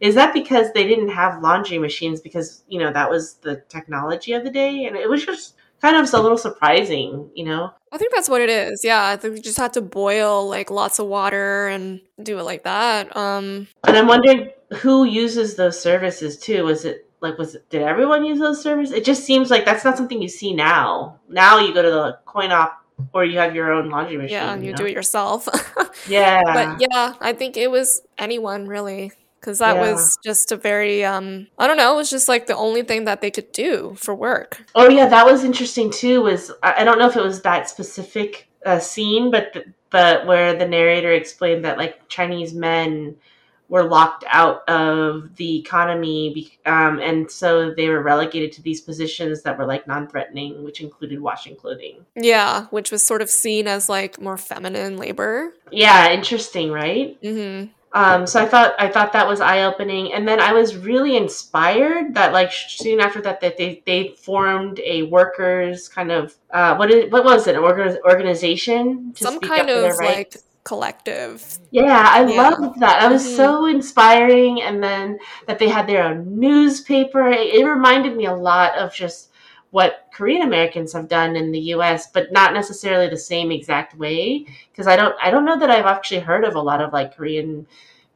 Is 0.00 0.14
that 0.14 0.34
because 0.34 0.72
they 0.72 0.86
didn't 0.86 1.08
have 1.08 1.42
laundry 1.42 1.78
machines 1.78 2.20
because, 2.20 2.62
you 2.68 2.78
know, 2.78 2.92
that 2.92 3.10
was 3.10 3.34
the 3.36 3.62
technology 3.68 4.32
of 4.34 4.44
the 4.44 4.50
day? 4.50 4.84
And 4.84 4.96
it 4.96 5.08
was 5.08 5.24
just 5.24 5.54
kind 5.80 5.96
of 5.96 6.12
a 6.12 6.20
little 6.20 6.38
surprising, 6.38 7.30
you 7.34 7.44
know? 7.44 7.72
I 7.92 7.98
think 7.98 8.12
that's 8.12 8.28
what 8.28 8.42
it 8.42 8.50
is. 8.50 8.84
Yeah, 8.84 9.06
I 9.06 9.16
think 9.16 9.34
we 9.34 9.40
just 9.40 9.56
had 9.56 9.72
to 9.74 9.80
boil 9.80 10.48
like 10.48 10.70
lots 10.70 10.98
of 10.98 11.06
water 11.06 11.68
and 11.68 12.00
do 12.22 12.38
it 12.38 12.42
like 12.42 12.64
that. 12.64 13.16
Um, 13.16 13.68
And 13.86 13.96
I'm 13.96 14.06
wondering 14.06 14.50
who 14.78 15.04
uses 15.04 15.54
those 15.54 15.80
services 15.80 16.38
too. 16.38 16.64
Was 16.64 16.84
it 16.84 17.08
like 17.20 17.38
was 17.38 17.54
it 17.54 17.68
did 17.70 17.82
everyone 17.82 18.24
use 18.24 18.38
those 18.38 18.62
services? 18.62 18.94
It 18.94 19.04
just 19.04 19.24
seems 19.24 19.50
like 19.50 19.64
that's 19.64 19.84
not 19.84 19.96
something 19.96 20.20
you 20.20 20.28
see 20.28 20.52
now. 20.52 21.18
Now 21.28 21.58
you 21.58 21.72
go 21.72 21.82
to 21.82 21.90
the 21.90 22.18
coin 22.26 22.52
op 22.52 22.84
or 23.12 23.24
you 23.24 23.38
have 23.38 23.54
your 23.54 23.72
own 23.72 23.90
laundry 23.90 24.16
machine. 24.16 24.32
yeah, 24.32 24.52
and 24.52 24.64
you 24.64 24.72
know? 24.72 24.76
do 24.78 24.86
it 24.86 24.92
yourself. 24.92 25.48
Yeah. 26.08 26.40
but 26.44 26.80
yeah, 26.80 27.14
I 27.20 27.32
think 27.32 27.56
it 27.56 27.70
was 27.70 28.02
anyone 28.18 28.66
really, 28.66 29.10
because 29.40 29.58
that 29.58 29.76
Yeah. 29.76 29.92
was 29.92 30.16
just 30.22 30.52
a 30.52 30.56
very 30.56 31.04
um, 31.04 31.48
I 31.58 31.66
don't 31.66 31.76
know, 31.76 31.92
it 31.94 31.96
was 31.96 32.10
just 32.10 32.28
like 32.28 32.46
the 32.46 32.56
only 32.56 32.82
thing 32.82 33.04
that 33.06 33.20
they 33.20 33.30
could 33.30 33.50
do 33.52 33.94
for 33.98 34.14
work. 34.14 34.62
Oh 34.74 34.88
yeah, 34.88 35.08
that 35.08 35.26
was 35.26 35.42
interesting 35.42 35.90
too. 35.90 36.22
Was 36.22 36.52
I 36.62 36.84
don't 36.84 36.98
know 36.98 37.08
if 37.08 37.16
it 37.16 37.22
was 37.22 37.42
that 37.42 37.68
specific 37.68 38.48
uh, 38.64 38.78
scene, 38.78 39.30
but 39.30 39.52
th- 39.52 39.66
but 39.90 40.26
where 40.26 40.54
the 40.54 40.66
narrator 40.68 41.12
explained 41.12 41.64
that 41.64 41.78
like 41.78 42.06
Chinese 42.08 42.52
men 42.54 43.16
were 43.68 43.84
locked 43.84 44.24
out 44.28 44.68
of 44.68 45.34
the 45.36 45.58
economy, 45.58 46.52
um, 46.66 47.00
and 47.00 47.30
so 47.30 47.72
they 47.74 47.88
were 47.88 48.02
relegated 48.02 48.52
to 48.52 48.62
these 48.62 48.80
positions 48.80 49.42
that 49.42 49.58
were 49.58 49.66
like 49.66 49.86
non-threatening, 49.86 50.62
which 50.62 50.80
included 50.80 51.20
washing 51.20 51.56
clothing. 51.56 52.04
Yeah, 52.14 52.66
which 52.70 52.90
was 52.92 53.02
sort 53.02 53.22
of 53.22 53.30
seen 53.30 53.66
as 53.66 53.88
like 53.88 54.20
more 54.20 54.36
feminine 54.38 54.96
labor. 54.96 55.52
Yeah, 55.72 56.12
interesting, 56.12 56.70
right? 56.70 57.16
hmm 57.22 57.64
Um, 57.92 58.26
so 58.26 58.42
I 58.42 58.46
thought 58.46 58.74
I 58.78 58.88
thought 58.88 59.12
that 59.14 59.26
was 59.26 59.40
eye 59.40 59.62
opening, 59.64 60.12
and 60.12 60.28
then 60.28 60.38
I 60.38 60.52
was 60.52 60.76
really 60.76 61.16
inspired 61.16 62.14
that 62.14 62.32
like 62.32 62.52
soon 62.52 63.00
after 63.00 63.20
that 63.22 63.40
that 63.40 63.56
they 63.56 63.82
they 63.86 64.14
formed 64.18 64.80
a 64.84 65.02
workers 65.04 65.88
kind 65.88 66.12
of 66.12 66.34
uh, 66.50 66.76
what 66.76 66.90
is 66.90 67.10
what 67.10 67.24
was 67.24 67.46
it 67.46 67.54
an 67.56 67.62
organ- 67.62 67.98
organization 68.04 69.12
to 69.14 69.24
Some 69.24 69.36
speak 69.36 69.50
kind 69.50 69.60
up 69.60 69.70
for 69.70 69.80
their 69.80 69.92
of 69.92 69.98
rights? 69.98 70.36
like 70.36 70.42
collective. 70.66 71.58
yeah 71.70 72.06
I 72.10 72.24
Yeah. 72.24 72.48
loved 72.50 72.80
that 72.80 73.00
that 73.00 73.10
was 73.10 73.22
Mhm. 73.22 73.36
so 73.36 73.66
inspiring, 73.66 74.62
and 74.62 74.82
then 74.82 75.18
that 75.46 75.58
they 75.58 75.68
had 75.68 75.86
their 75.86 76.04
own 76.04 76.38
newspaper 76.38 77.28
it, 77.30 77.54
it 77.54 77.64
reminded 77.66 78.16
me 78.16 78.26
a 78.26 78.34
lot 78.34 78.76
of 78.76 78.92
just 78.94 79.30
what 79.70 80.06
Korean 80.14 80.42
Americans 80.42 80.92
have 80.92 81.08
done 81.08 81.36
in 81.36 81.52
the 81.52 81.58
U.S., 81.74 82.10
but 82.12 82.32
not 82.32 82.54
necessarily 82.54 83.08
the 83.08 83.16
same 83.16 83.50
exact 83.52 83.96
way. 83.98 84.46
Because 84.70 84.86
I 84.86 84.96
don't, 84.96 85.14
I 85.22 85.30
don't 85.30 85.44
know 85.44 85.58
that 85.58 85.70
I've 85.70 85.84
actually 85.86 86.20
heard 86.20 86.44
of 86.44 86.54
a 86.54 86.60
lot 86.62 86.80
of 86.80 86.92
like 86.92 87.16
Korean 87.16 87.66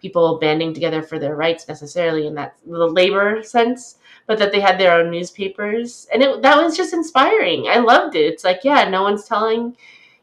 people 0.01 0.39
banding 0.39 0.73
together 0.73 1.03
for 1.03 1.19
their 1.19 1.37
rights 1.37 1.69
necessarily 1.69 2.27
in 2.27 2.35
that 2.37 2.55
the 2.67 2.87
labor 2.87 3.43
sense, 3.43 3.99
but 4.27 4.39
that 4.39 4.53
they 4.53 4.61
had 4.61 4.79
their 4.79 4.95
own 4.95 5.11
newspapers, 5.11 6.07
and 6.13 6.23
it 6.23 6.41
that 6.43 6.63
was 6.63 6.77
just 6.77 6.95
inspiring. 6.95 7.67
I 7.69 7.79
loved 7.79 8.15
it. 8.17 8.25
It's 8.33 8.45
like, 8.45 8.61
yeah, 8.65 8.89
no 8.89 9.03
one's 9.03 9.25
telling 9.27 9.77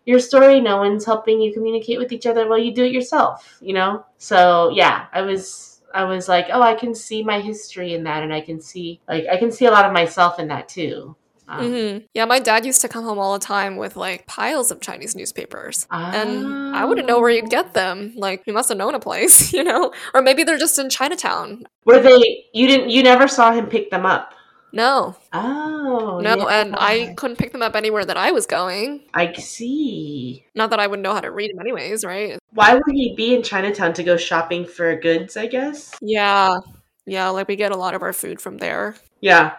your 0.08 0.20
story, 0.20 0.60
no 0.62 0.78
one's 0.78 1.06
helping 1.06 1.40
you 1.42 1.54
communicate 1.54 2.00
with 2.00 2.12
each 2.12 2.26
other. 2.26 2.48
Well, 2.48 2.58
you 2.58 2.74
do 2.74 2.86
it 2.86 2.92
yourself, 2.92 3.58
you 3.62 3.74
know. 3.74 4.06
So 4.18 4.72
yeah, 4.74 5.08
I 5.14 5.22
was. 5.22 5.74
I 5.94 6.04
was 6.04 6.28
like, 6.28 6.48
oh, 6.52 6.62
I 6.62 6.76
can 6.76 6.94
see 6.94 7.24
my 7.24 7.40
history 7.40 7.94
in 7.94 8.04
that, 8.04 8.22
and 8.22 8.34
I 8.34 8.42
can 8.42 8.60
see, 8.60 9.00
like, 9.08 9.26
I 9.32 9.38
can 9.38 9.52
see 9.52 9.66
a 9.66 9.72
lot 9.72 9.86
of 9.86 9.94
myself 9.94 10.38
in 10.38 10.50
that 10.50 10.68
too. 10.68 11.16
Um, 11.48 11.72
hmm 11.72 11.98
Yeah, 12.14 12.26
my 12.26 12.40
dad 12.40 12.66
used 12.66 12.82
to 12.82 12.90
come 12.90 13.04
home 13.06 13.18
all 13.18 13.34
the 13.34 13.46
time 13.46 13.78
with 13.78 13.96
like 13.96 14.28
piles 14.28 14.70
of 14.70 14.82
Chinese 14.82 15.16
newspapers. 15.16 15.88
And 15.90 16.76
I 16.76 16.86
wouldn't 16.86 17.08
know 17.08 17.20
where 17.20 17.30
you'd 17.30 17.50
get 17.50 17.74
them. 17.74 18.14
Like, 18.16 18.44
he 18.46 18.52
must 18.52 18.70
have 18.70 18.78
known 18.78 18.96
a 18.96 19.00
place, 19.00 19.54
you 19.58 19.64
know? 19.64 19.94
Or 20.14 20.22
maybe 20.22 20.44
they're 20.44 20.58
just 20.58 20.78
in 20.78 20.90
Chinatown. 20.90 21.64
Were 21.86 22.00
they? 22.00 22.46
You 22.54 22.68
didn't? 22.68 22.90
You 22.90 23.02
never 23.02 23.28
saw 23.28 23.52
him 23.54 23.68
pick 23.68 23.90
them 23.92 24.06
up? 24.06 24.34
No, 24.74 25.16
Oh 25.34 26.20
no, 26.22 26.36
yeah. 26.50 26.62
and 26.62 26.76
I 26.78 27.14
couldn't 27.16 27.38
pick 27.38 27.52
them 27.54 27.62
up 27.62 27.76
anywhere 27.76 28.04
that 28.06 28.18
I 28.18 28.32
was 28.32 28.46
going. 28.46 29.02
I 29.14 29.32
see. 29.34 30.46
Not 30.56 30.70
that 30.72 30.80
I 30.80 30.88
would 30.88 31.00
know 31.00 31.14
how 31.14 31.22
to 31.22 31.32
read 31.32 31.52
them, 31.52 31.60
anyways, 31.60 32.04
right? 32.04 32.38
Why 32.54 32.74
would 32.76 32.84
he 32.94 33.16
be 33.16 33.34
in 33.34 33.44
Chinatown 33.44 33.94
to 33.94 34.04
go 34.04 34.18
shopping 34.18 34.66
for 34.66 34.96
goods? 35.00 35.38
I 35.38 35.48
guess. 35.48 35.96
Yeah, 36.02 36.58
Yeah, 37.06 37.30
like 37.30 37.48
we 37.48 37.56
get 37.56 37.72
a 37.72 37.78
lot 37.78 37.94
of 37.96 38.02
our 38.04 38.14
food 38.14 38.42
from 38.42 38.58
there. 38.58 38.96
Yeah. 39.22 39.56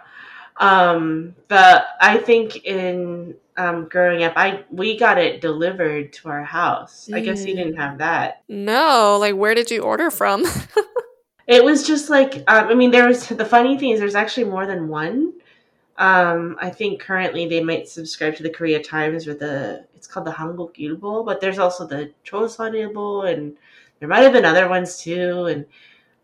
Um, 0.59 1.35
but 1.49 1.87
I 2.01 2.19
think 2.19 2.65
in 2.65 3.35
um, 3.57 3.87
growing 3.89 4.23
up, 4.25 4.35
I 4.37 4.65
we 4.71 4.99
got 4.99 5.17
it 5.19 5.41
delivered 5.41 6.13
to 6.15 6.29
our 6.29 6.45
house. 6.45 7.09
I 7.13 7.21
guess 7.21 7.45
you 7.47 7.55
Mm. 7.55 7.57
didn't 7.57 7.77
have 7.77 7.99
that. 7.99 8.43
No, 8.49 9.17
like 9.19 9.35
where 9.37 9.55
did 9.55 9.71
you 9.71 9.83
order 9.83 10.11
from? 10.11 10.45
It 11.49 11.65
was 11.65 11.87
just 11.87 12.11
like 12.11 12.37
um, 12.47 12.69
I 12.69 12.75
mean, 12.75 12.91
there 12.91 13.09
was 13.09 13.27
the 13.27 13.45
funny 13.45 13.79
thing 13.79 13.91
is 13.91 14.01
there's 14.01 14.15
actually 14.15 14.45
more 14.45 14.67
than 14.67 14.89
one. 14.89 15.33
Um, 15.97 16.57
I 16.61 16.71
think 16.71 17.01
currently 17.01 17.49
they 17.49 17.63
might 17.63 17.89
subscribe 17.89 18.37
to 18.37 18.45
the 18.45 18.51
Korea 18.51 18.81
Times 18.81 19.27
or 19.27 19.35
the 19.35 19.85
it's 19.97 20.07
called 20.07 20.27
the 20.27 20.33
Hankook 20.33 20.77
Ilbo, 20.77 21.25
but 21.25 21.41
there's 21.41 21.59
also 21.59 21.87
the 21.87 22.13
Chosun 22.25 22.73
Ilbo, 22.73 23.33
and 23.33 23.57
there 23.99 24.09
might 24.09 24.21
have 24.21 24.33
been 24.33 24.45
other 24.45 24.69
ones 24.69 24.99
too. 24.99 25.47
And 25.47 25.67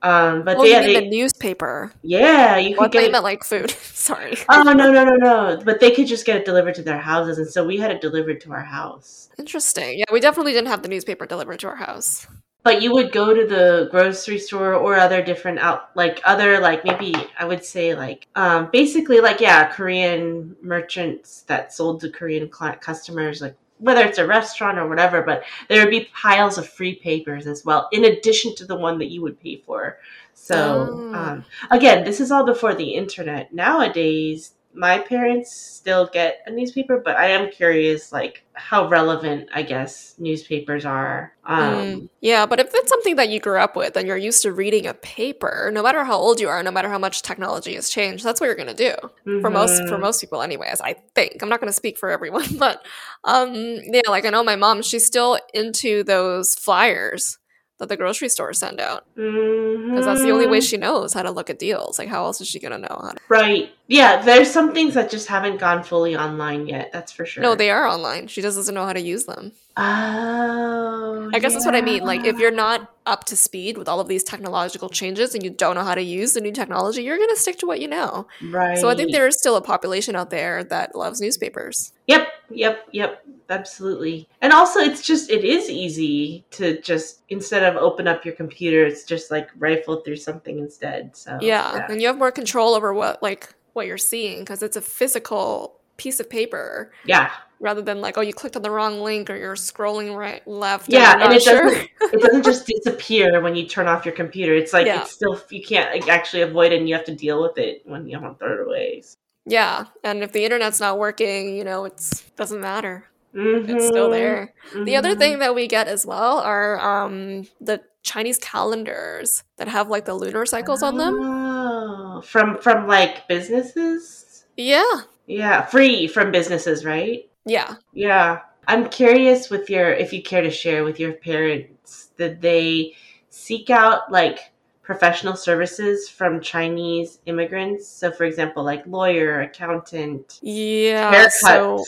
um, 0.02 0.44
but 0.44 0.58
oh, 0.58 0.62
they, 0.62 0.70
yeah, 0.72 0.82
they 0.82 1.00
the 1.00 1.08
newspaper? 1.08 1.90
yeah, 2.02 2.58
you 2.58 2.76
could 2.76 2.92
get 2.92 3.00
they 3.00 3.06
it 3.06 3.12
meant 3.12 3.24
like 3.24 3.42
food. 3.42 3.70
Sorry. 3.82 4.36
Oh 4.50 4.62
no 4.62 4.74
no 4.74 4.92
no 4.92 5.04
no! 5.04 5.62
But 5.64 5.80
they 5.80 5.90
could 5.90 6.06
just 6.06 6.26
get 6.26 6.36
it 6.36 6.44
delivered 6.44 6.74
to 6.74 6.82
their 6.82 6.98
houses, 6.98 7.38
and 7.38 7.48
so 7.48 7.64
we 7.64 7.78
had 7.78 7.90
it 7.90 8.02
delivered 8.02 8.42
to 8.42 8.52
our 8.52 8.62
house. 8.62 9.30
Interesting. 9.38 9.98
Yeah, 9.98 10.04
we 10.12 10.20
definitely 10.20 10.52
didn't 10.52 10.68
have 10.68 10.82
the 10.82 10.88
newspaper 10.88 11.24
delivered 11.24 11.60
to 11.60 11.68
our 11.68 11.76
house. 11.76 12.26
But 12.64 12.80
you 12.82 12.92
would 12.94 13.12
go 13.12 13.34
to 13.34 13.46
the 13.46 13.88
grocery 13.90 14.38
store 14.38 14.74
or 14.74 14.96
other 14.96 15.22
different 15.22 15.58
out, 15.58 15.94
like 15.94 16.20
other 16.24 16.58
like 16.60 16.82
maybe 16.84 17.14
I 17.38 17.44
would 17.44 17.62
say 17.64 17.94
like 17.94 18.26
um, 18.36 18.70
basically 18.72 19.20
like 19.20 19.40
yeah, 19.40 19.66
Korean 19.70 20.56
merchants 20.62 21.42
that 21.42 21.74
sold 21.74 22.00
to 22.00 22.10
Korean 22.10 22.48
customers, 22.48 23.42
like 23.42 23.54
whether 23.78 24.02
it's 24.06 24.18
a 24.18 24.26
restaurant 24.26 24.78
or 24.78 24.88
whatever. 24.88 25.20
But 25.22 25.44
there 25.68 25.82
would 25.84 25.90
be 25.90 26.08
piles 26.14 26.56
of 26.56 26.66
free 26.66 26.94
papers 26.96 27.46
as 27.46 27.64
well, 27.66 27.88
in 27.92 28.04
addition 28.06 28.54
to 28.56 28.64
the 28.64 28.76
one 28.76 28.98
that 28.98 29.10
you 29.12 29.20
would 29.22 29.38
pay 29.40 29.56
for. 29.56 29.98
So 30.32 30.56
Oh. 30.56 31.14
um, 31.14 31.44
again, 31.70 32.04
this 32.04 32.18
is 32.20 32.30
all 32.32 32.46
before 32.46 32.74
the 32.74 32.94
internet. 32.94 33.52
Nowadays, 33.52 34.53
my 34.74 34.98
parents 34.98 35.52
still 35.52 36.08
get 36.12 36.42
a 36.46 36.50
newspaper, 36.50 36.98
but 37.04 37.16
I 37.16 37.28
am 37.28 37.50
curious, 37.50 38.12
like 38.12 38.44
how 38.54 38.88
relevant 38.88 39.48
I 39.54 39.62
guess 39.62 40.14
newspapers 40.18 40.84
are. 40.84 41.34
Um, 41.44 42.02
Mm, 42.02 42.08
yeah, 42.20 42.46
but 42.46 42.58
if 42.58 42.70
it's 42.74 42.88
something 42.88 43.16
that 43.16 43.28
you 43.28 43.38
grew 43.38 43.58
up 43.58 43.76
with 43.76 43.96
and 43.96 44.08
you're 44.08 44.16
used 44.16 44.42
to 44.42 44.52
reading 44.52 44.86
a 44.86 44.94
paper, 44.94 45.70
no 45.72 45.82
matter 45.82 46.02
how 46.04 46.16
old 46.16 46.40
you 46.40 46.48
are, 46.48 46.62
no 46.62 46.72
matter 46.72 46.88
how 46.88 46.98
much 46.98 47.22
technology 47.22 47.74
has 47.74 47.88
changed, 47.88 48.24
that's 48.24 48.40
what 48.40 48.46
you're 48.46 48.56
gonna 48.56 48.74
do. 48.74 48.94
For 49.40 49.50
most 49.50 49.86
for 49.86 49.96
mhm. 49.96 50.00
most 50.00 50.20
people 50.20 50.42
anyways, 50.42 50.80
I 50.80 50.94
think. 51.14 51.42
I'm 51.42 51.48
not 51.48 51.60
gonna 51.60 51.72
speak 51.72 51.98
for 51.98 52.10
everyone, 52.10 52.56
but 52.58 52.84
um 53.24 53.54
yeah, 53.54 54.02
like 54.08 54.24
I 54.24 54.30
know 54.30 54.42
my 54.44 54.56
mom, 54.56 54.82
she's 54.82 55.06
still 55.06 55.38
into 55.52 56.02
those 56.04 56.54
flyers 56.54 57.38
that 57.78 57.88
the 57.88 57.96
grocery 57.96 58.28
stores 58.28 58.58
send 58.58 58.80
out. 58.80 59.04
Because 59.16 60.04
that's 60.06 60.22
the 60.22 60.30
only 60.30 60.46
way 60.46 60.58
Mhm. 60.58 60.68
she 60.68 60.76
knows 60.76 61.12
how 61.12 61.22
to 61.22 61.30
look 61.30 61.50
at 61.50 61.58
deals. 61.58 61.98
Like 61.98 62.08
how 62.08 62.24
else 62.24 62.40
is 62.40 62.46
she 62.48 62.58
gonna 62.60 62.78
know 62.78 63.00
how 63.02 63.10
to 63.10 63.18
Right. 63.28 63.70
Yeah, 63.88 64.22
there's 64.22 64.50
some 64.50 64.72
things 64.72 64.94
that 64.94 65.10
just 65.10 65.26
haven't 65.28 65.58
gone 65.58 65.82
fully 65.82 66.16
online 66.16 66.66
yet. 66.68 66.90
That's 66.92 67.12
for 67.12 67.26
sure. 67.26 67.42
No, 67.42 67.54
they 67.54 67.70
are 67.70 67.86
online. 67.86 68.28
She 68.28 68.40
just 68.42 68.56
doesn't 68.56 68.74
know 68.74 68.86
how 68.86 68.92
to 68.92 69.00
use 69.00 69.24
them. 69.26 69.52
Oh. 69.76 71.30
I 71.34 71.38
guess 71.38 71.52
that's 71.52 71.66
what 71.66 71.74
I 71.74 71.80
mean. 71.80 72.04
Like, 72.04 72.24
if 72.24 72.38
you're 72.38 72.50
not 72.50 72.90
up 73.06 73.24
to 73.24 73.36
speed 73.36 73.76
with 73.76 73.88
all 73.88 74.00
of 74.00 74.08
these 74.08 74.22
technological 74.22 74.88
changes 74.88 75.34
and 75.34 75.42
you 75.42 75.50
don't 75.50 75.74
know 75.74 75.82
how 75.84 75.94
to 75.94 76.02
use 76.02 76.32
the 76.32 76.40
new 76.40 76.52
technology, 76.52 77.02
you're 77.02 77.16
going 77.16 77.28
to 77.28 77.36
stick 77.36 77.58
to 77.58 77.66
what 77.66 77.80
you 77.80 77.88
know. 77.88 78.26
Right. 78.50 78.78
So 78.78 78.88
I 78.88 78.94
think 78.94 79.12
there 79.12 79.26
is 79.26 79.36
still 79.38 79.56
a 79.56 79.60
population 79.62 80.14
out 80.16 80.30
there 80.30 80.62
that 80.64 80.94
loves 80.94 81.20
newspapers. 81.20 81.92
Yep, 82.06 82.28
yep, 82.54 82.86
yep. 82.92 83.24
Absolutely. 83.50 84.26
And 84.40 84.52
also 84.52 84.80
it's 84.80 85.02
just 85.02 85.30
it 85.30 85.44
is 85.44 85.68
easy 85.68 86.44
to 86.52 86.80
just 86.80 87.22
instead 87.28 87.62
of 87.62 87.76
open 87.76 88.08
up 88.08 88.24
your 88.24 88.34
computer, 88.34 88.84
it's 88.84 89.04
just 89.04 89.30
like 89.30 89.50
rifle 89.58 90.00
through 90.00 90.16
something 90.16 90.58
instead. 90.58 91.16
So 91.16 91.38
Yeah, 91.40 91.86
and 91.90 92.00
you 92.00 92.06
have 92.08 92.16
more 92.18 92.32
control 92.32 92.74
over 92.74 92.94
what 92.94 93.22
like 93.22 93.52
what 93.74 93.86
you're 93.86 93.98
seeing 93.98 94.40
because 94.40 94.62
it's 94.62 94.76
a 94.76 94.80
physical 94.80 95.78
piece 95.96 96.20
of 96.20 96.28
paper 96.30 96.90
Yeah. 97.04 97.30
rather 97.60 97.82
than 97.82 98.00
like 98.00 98.16
oh 98.18 98.20
you 98.22 98.32
clicked 98.32 98.56
on 98.56 98.62
the 98.62 98.70
wrong 98.70 99.00
link 99.00 99.28
or 99.30 99.36
you're 99.36 99.56
scrolling 99.56 100.16
right 100.16 100.46
left. 100.48 100.90
Yeah, 100.90 101.12
and, 101.12 101.32
it 101.32 101.44
not 101.44 101.44
doesn't 101.44 101.90
it 102.14 102.20
doesn't 102.22 102.44
just 102.44 102.66
disappear 102.84 103.42
when 103.42 103.54
you 103.54 103.66
turn 103.68 103.88
off 103.88 104.06
your 104.06 104.14
computer. 104.14 104.54
It's 104.54 104.72
like 104.72 104.86
Yeah. 104.86 105.02
it's 105.02 105.12
still 105.12 105.40
you 105.50 105.62
can't 105.62 106.08
actually 106.08 106.42
avoid 106.42 106.72
it 106.72 106.78
and 106.78 106.88
you 106.88 106.94
have 106.94 107.04
to 107.04 107.14
deal 107.14 107.42
with 107.42 107.58
it 107.58 107.82
when 107.84 108.08
you 108.08 108.18
want 108.20 108.38
to 108.38 108.44
throw 108.44 108.54
it 108.54 108.66
away. 108.66 109.02
Yeah, 109.46 109.86
and 110.02 110.22
if 110.22 110.32
the 110.32 110.44
internet's 110.44 110.80
not 110.80 110.98
working, 110.98 111.56
you 111.56 111.64
know, 111.64 111.84
it's 111.84 112.22
doesn't 112.36 112.60
matter. 112.60 113.06
Mhm, 113.34 113.68
It's 113.68 113.86
still 113.86 114.08
there. 114.10 114.54
The 114.84 114.96
other 114.96 115.14
mhm. 115.14 115.18
thing 115.18 115.38
that 115.40 115.54
we 115.54 115.66
get 115.66 115.88
as 115.88 116.06
well 116.06 116.38
are 116.40 116.80
um 116.80 117.44
the 117.60 117.82
Chinese 118.02 118.38
calendars 118.38 119.44
that 119.56 119.68
have 119.68 119.88
like 119.88 120.04
the 120.06 120.14
lunar 120.14 120.46
cycles 120.46 120.82
on 120.82 120.96
them. 120.96 121.20
Oh, 121.20 122.20
from 122.22 122.58
from 122.58 122.86
like 122.86 123.26
businesses? 123.28 124.44
Yeah. 124.56 125.02
Yeah, 125.26 125.62
free 125.66 126.06
from 126.06 126.30
businesses, 126.32 126.84
right? 126.84 127.28
Yeah. 127.44 127.76
Yeah. 127.92 128.40
I'm 128.66 128.88
curious 128.88 129.50
with 129.50 129.68
your 129.70 129.92
if 129.92 130.12
you 130.12 130.22
care 130.22 130.42
to 130.42 130.50
share 130.50 130.84
with 130.84 130.98
your 130.98 131.12
parents 131.14 132.08
did 132.16 132.40
they 132.40 132.94
seek 133.28 133.68
out 133.70 134.10
like 134.10 134.52
professional 134.84 135.34
services 135.34 136.08
from 136.08 136.40
Chinese 136.40 137.18
immigrants? 137.26 137.88
So 137.88 138.12
for 138.12 138.24
example, 138.24 138.62
like 138.62 138.86
lawyer, 138.86 139.40
accountant, 139.40 140.38
Yeah. 140.42 141.28
So 141.28 141.84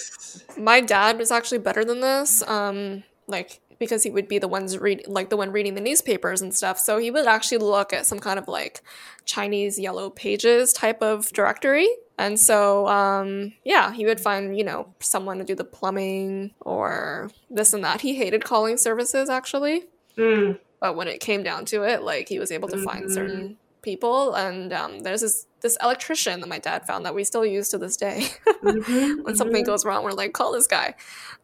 my 0.58 0.80
dad 0.80 1.18
was 1.18 1.30
actually 1.30 1.58
better 1.58 1.84
than 1.84 2.00
this. 2.00 2.42
Um 2.48 3.04
like 3.28 3.60
because 3.78 4.02
he 4.02 4.10
would 4.10 4.26
be 4.26 4.38
the 4.38 4.48
ones 4.48 4.78
read 4.78 5.04
like 5.06 5.28
the 5.28 5.36
one 5.36 5.52
reading 5.52 5.74
the 5.74 5.80
newspapers 5.80 6.40
and 6.40 6.54
stuff. 6.54 6.78
So 6.78 6.96
he 6.98 7.10
would 7.10 7.26
actually 7.26 7.58
look 7.58 7.92
at 7.92 8.06
some 8.06 8.18
kind 8.18 8.38
of 8.38 8.48
like 8.48 8.82
Chinese 9.26 9.78
yellow 9.78 10.08
pages 10.08 10.72
type 10.72 11.02
of 11.02 11.30
directory. 11.32 11.88
And 12.18 12.40
so 12.40 12.88
um 12.88 13.52
yeah, 13.64 13.92
he 13.92 14.06
would 14.06 14.20
find, 14.20 14.56
you 14.56 14.64
know, 14.64 14.94
someone 15.00 15.36
to 15.38 15.44
do 15.44 15.54
the 15.54 15.64
plumbing 15.64 16.52
or 16.60 17.30
this 17.50 17.74
and 17.74 17.84
that. 17.84 18.00
He 18.00 18.14
hated 18.14 18.42
calling 18.42 18.78
services 18.78 19.28
actually. 19.28 19.84
Mm, 20.16 20.58
but 20.80 20.96
when 20.96 21.08
it 21.08 21.20
came 21.20 21.42
down 21.42 21.64
to 21.64 21.82
it 21.82 22.02
like 22.02 22.28
he 22.28 22.38
was 22.38 22.50
able 22.52 22.68
to 22.68 22.78
find 22.84 23.04
Mhm. 23.06 23.10
certain 23.14 23.56
people 23.82 24.34
and 24.34 24.72
um, 24.72 25.00
there's 25.00 25.20
this 25.20 25.46
this 25.60 25.76
electrician 25.82 26.40
that 26.40 26.48
my 26.48 26.58
dad 26.58 26.86
found 26.86 27.04
that 27.06 27.14
we 27.14 27.22
still 27.24 27.44
use 27.46 27.68
to 27.68 27.78
this 27.78 27.96
day 27.96 28.26
mhm, 28.62 29.22
when 29.24 29.36
something 29.36 29.62
mhm. 29.62 29.66
goes 29.66 29.84
wrong 29.84 30.02
we're 30.04 30.12
like 30.12 30.32
call 30.32 30.52
this 30.52 30.66
guy 30.66 30.94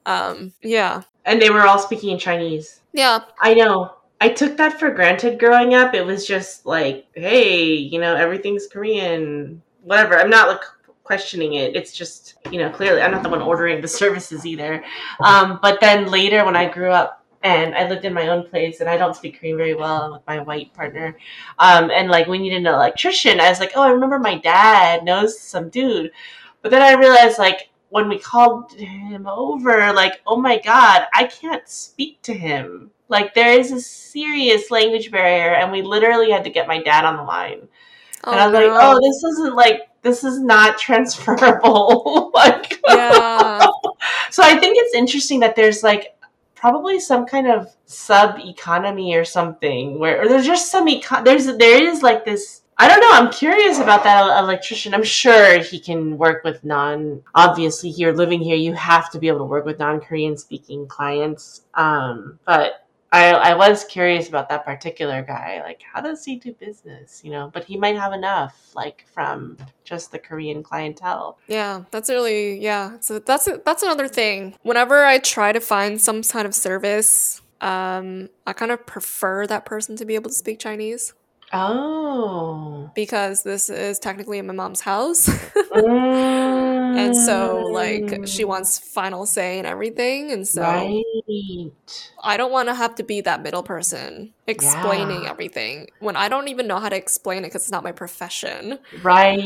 um, 0.07 0.53
yeah 0.63 1.03
And 1.25 1.41
they 1.41 1.51
were 1.51 1.63
all 1.67 1.79
speaking 1.79 2.11
in 2.11 2.19
Chinese. 2.19 2.81
yeah 2.93 3.21
I 3.41 3.55
know. 3.55 3.95
I 4.21 4.29
took 4.29 4.57
that 4.57 4.79
for 4.79 4.91
granted 4.91 5.39
growing 5.41 5.75
up. 5.75 5.95
It 5.95 6.07
was 6.07 6.25
just 6.27 6.65
like, 6.65 7.07
hey, 7.15 7.73
you 7.75 7.99
know, 8.01 8.15
everything's 8.15 8.69
Korean, 8.69 9.61
whatever. 9.83 10.17
I'm 10.17 10.31
not 10.31 10.47
like 10.49 10.61
questioning 11.03 11.55
it. 11.55 11.75
It's 11.75 11.93
just, 11.93 12.35
you 12.51 12.59
know, 12.61 12.71
clearly 12.71 13.03
I'm 13.03 13.11
not 13.11 13.23
the 13.25 13.29
one 13.29 13.43
ordering 13.43 13.81
the 13.81 13.89
services 14.03 14.47
either. 14.47 14.85
Um, 15.25 15.59
but 15.61 15.81
then 15.81 16.07
later 16.07 16.45
when 16.45 16.55
I 16.57 16.69
grew 16.71 16.91
up 16.91 17.22
and 17.43 17.75
I 17.75 17.89
lived 17.89 18.05
in 18.05 18.15
my 18.15 18.29
own 18.29 18.49
place 18.49 18.81
and 18.81 18.89
I 18.89 18.97
don't 18.97 19.17
speak 19.17 19.41
Korean 19.41 19.57
very 19.57 19.75
well 19.75 20.13
with 20.13 20.23
my 20.27 20.41
white 20.41 20.73
partner. 20.75 21.17
Um, 21.59 21.91
and 21.91 22.09
like 22.09 22.27
we 22.27 22.39
needed 22.39 22.59
an 22.59 22.67
electrician. 22.67 23.41
I 23.41 23.49
was 23.49 23.61
like, 23.61 23.73
oh, 23.75 23.83
I 23.83 23.91
remember 23.91 24.19
my 24.19 24.39
dad 24.39 25.05
knows 25.05 25.39
some 25.39 25.69
dude. 25.69 26.13
But 26.63 26.71
then 26.71 26.83
I 26.83 26.93
realized 26.93 27.39
like 27.39 27.71
when 27.91 28.09
we 28.09 28.19
called 28.19 28.73
him 28.73 29.27
over, 29.27 29.93
like, 29.93 30.23
oh 30.27 30.37
my 30.37 30.59
god, 30.59 31.07
I 31.13 31.25
can't 31.25 31.69
speak 31.69 32.23
to 32.23 32.33
him. 32.33 32.91
Like 33.09 33.35
there 33.35 33.53
is 33.53 33.73
a 33.73 33.81
serious 33.81 34.71
language 34.71 35.11
barrier, 35.11 35.55
and 35.55 35.71
we 35.71 35.83
literally 35.83 36.31
had 36.31 36.45
to 36.45 36.51
get 36.51 36.67
my 36.67 36.83
dad 36.83 37.05
on 37.05 37.19
the 37.19 37.23
line. 37.23 37.69
and 38.25 38.41
I 38.41 38.47
was 38.47 38.55
like, 38.55 38.71
oh, 38.71 38.99
this 39.01 39.23
isn't 39.23 39.55
like 39.55 39.83
this 40.01 40.25
is 40.25 40.41
not 40.41 40.79
transferable. 40.87 42.31
like, 42.35 42.81
yeah 42.89 43.67
so 44.31 44.43
I 44.43 44.59
think 44.59 44.77
it's 44.79 44.95
interesting 44.95 45.41
that 45.41 45.57
there's 45.57 45.83
like 45.83 46.17
probably 46.63 47.01
some 47.01 47.27
kind 47.27 47.49
of 47.49 47.75
sub 47.87 48.39
economy 48.39 49.17
or 49.17 49.25
something 49.25 49.99
where 49.99 50.23
or 50.23 50.29
there's 50.29 50.47
just 50.47 50.71
some 50.71 50.87
econ- 50.87 51.25
there's 51.25 51.47
there 51.57 51.83
is 51.83 52.03
like 52.03 52.25
this 52.25 52.61
I 52.79 52.89
don't 52.89 53.01
know. 53.01 53.11
I'm 53.13 53.31
curious 53.31 53.79
about 53.79 54.03
that 54.05 54.43
electrician. 54.43 54.95
I'm 54.95 55.05
sure 55.05 55.59
he 55.59 55.79
can 55.79 56.17
work 56.17 56.43
with 56.43 56.65
non. 56.65 57.23
Obviously, 57.35 57.91
here 57.91 58.13
living 58.13 58.41
here, 58.41 58.57
you 58.57 58.73
have 58.73 59.11
to 59.11 59.19
be 59.19 59.29
able 59.29 59.41
to 59.41 59.45
work 59.45 59.67
with 59.67 59.79
non-Korean 59.79 60.37
speaking 60.39 60.89
clients. 60.89 61.63
Um, 61.75 62.41
but 62.47 62.82
I, 63.13 63.31
I 63.33 63.55
was 63.55 63.85
curious 63.85 64.29
about 64.29 64.49
that 64.49 64.65
particular 64.65 65.23
guy. 65.23 65.61
Like, 65.63 65.83
how 65.93 66.01
does 66.01 66.25
he 66.25 66.37
do 66.37 66.53
business? 66.55 67.21
You 67.23 67.31
know, 67.31 67.51
but 67.53 67.65
he 67.65 67.77
might 67.77 67.97
have 67.97 68.13
enough, 68.15 68.71
like 68.75 69.05
from 69.13 69.59
just 69.85 70.11
the 70.13 70.19
Korean 70.19 70.63
clientele. 70.63 71.39
yeah 71.49 71.83
that's 71.91 72.09
really 72.09 72.59
yeah 72.59 72.97
so 73.01 73.19
that's 73.19 73.47
that's 73.67 73.83
another 73.83 74.09
thing 74.09 74.55
whenever 74.63 75.05
i 75.05 75.19
try 75.19 75.53
to 75.53 75.61
find 75.61 76.01
some 76.01 76.23
kind 76.23 76.47
of 76.47 76.55
service 76.55 77.43
um, 77.61 78.29
i 78.47 78.53
kind 78.55 78.71
of 78.73 78.87
prefer 78.87 79.47
that 79.47 79.67
person 79.67 79.97
to 79.97 80.05
be 80.07 80.15
able 80.15 80.31
to 80.31 80.37
speak 80.37 80.59
chinese 80.59 81.13
Oh. 81.53 82.91
because 82.95 83.43
this 83.43 83.69
is 83.69 83.99
technically 83.99 84.39
in 84.39 84.47
my 84.47 84.55
mom's 84.55 84.81
house 84.81 85.29
Mm. 85.73 86.62
And 86.99 87.17
so, 87.17 87.69
like, 87.71 88.27
she 88.27 88.45
Mm. 88.45 88.49
wants 88.49 88.79
final 88.79 89.27
say 89.27 89.59
in 89.59 89.67
everything. 89.67 90.31
And 90.31 90.47
so, 90.47 90.63
Right. 90.63 91.03
I 92.23 92.37
don't 92.37 92.53
want 92.53 92.69
to 92.69 92.75
have 92.75 92.95
to 92.97 93.03
be 93.03 93.21
that 93.23 93.43
middle 93.43 93.63
person 93.63 94.33
explaining 94.47 95.25
Yeah. 95.25 95.31
everything 95.31 95.89
when 96.01 96.17
I 96.17 96.29
don't 96.29 96.49
even 96.49 96.67
know 96.67 96.79
how 96.79 96.89
to 96.89 96.97
explain 96.97 97.39
it 97.45 97.49
because 97.49 97.63
it's 97.63 97.71
not 97.71 97.83
my 97.83 97.93
profession. 97.93 98.79
Right. 99.03 99.39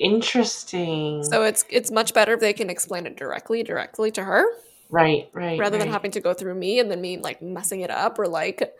Interesting. 0.00 1.22
So 1.24 1.42
it's 1.42 1.64
it's 1.68 1.90
much 1.90 2.14
better 2.14 2.34
if 2.34 2.40
they 2.40 2.52
can 2.52 2.70
explain 2.70 3.06
it 3.06 3.16
directly, 3.16 3.62
directly 3.62 4.10
to 4.12 4.24
her, 4.24 4.44
right, 4.90 5.28
right. 5.32 5.58
rather 5.58 5.78
than 5.78 5.88
having 5.88 6.10
to 6.12 6.20
go 6.20 6.34
through 6.34 6.54
me 6.54 6.78
and 6.80 6.90
then 6.90 7.00
me 7.00 7.18
like 7.18 7.42
messing 7.42 7.80
it 7.80 7.90
up 7.90 8.18
or 8.18 8.26
like 8.28 8.74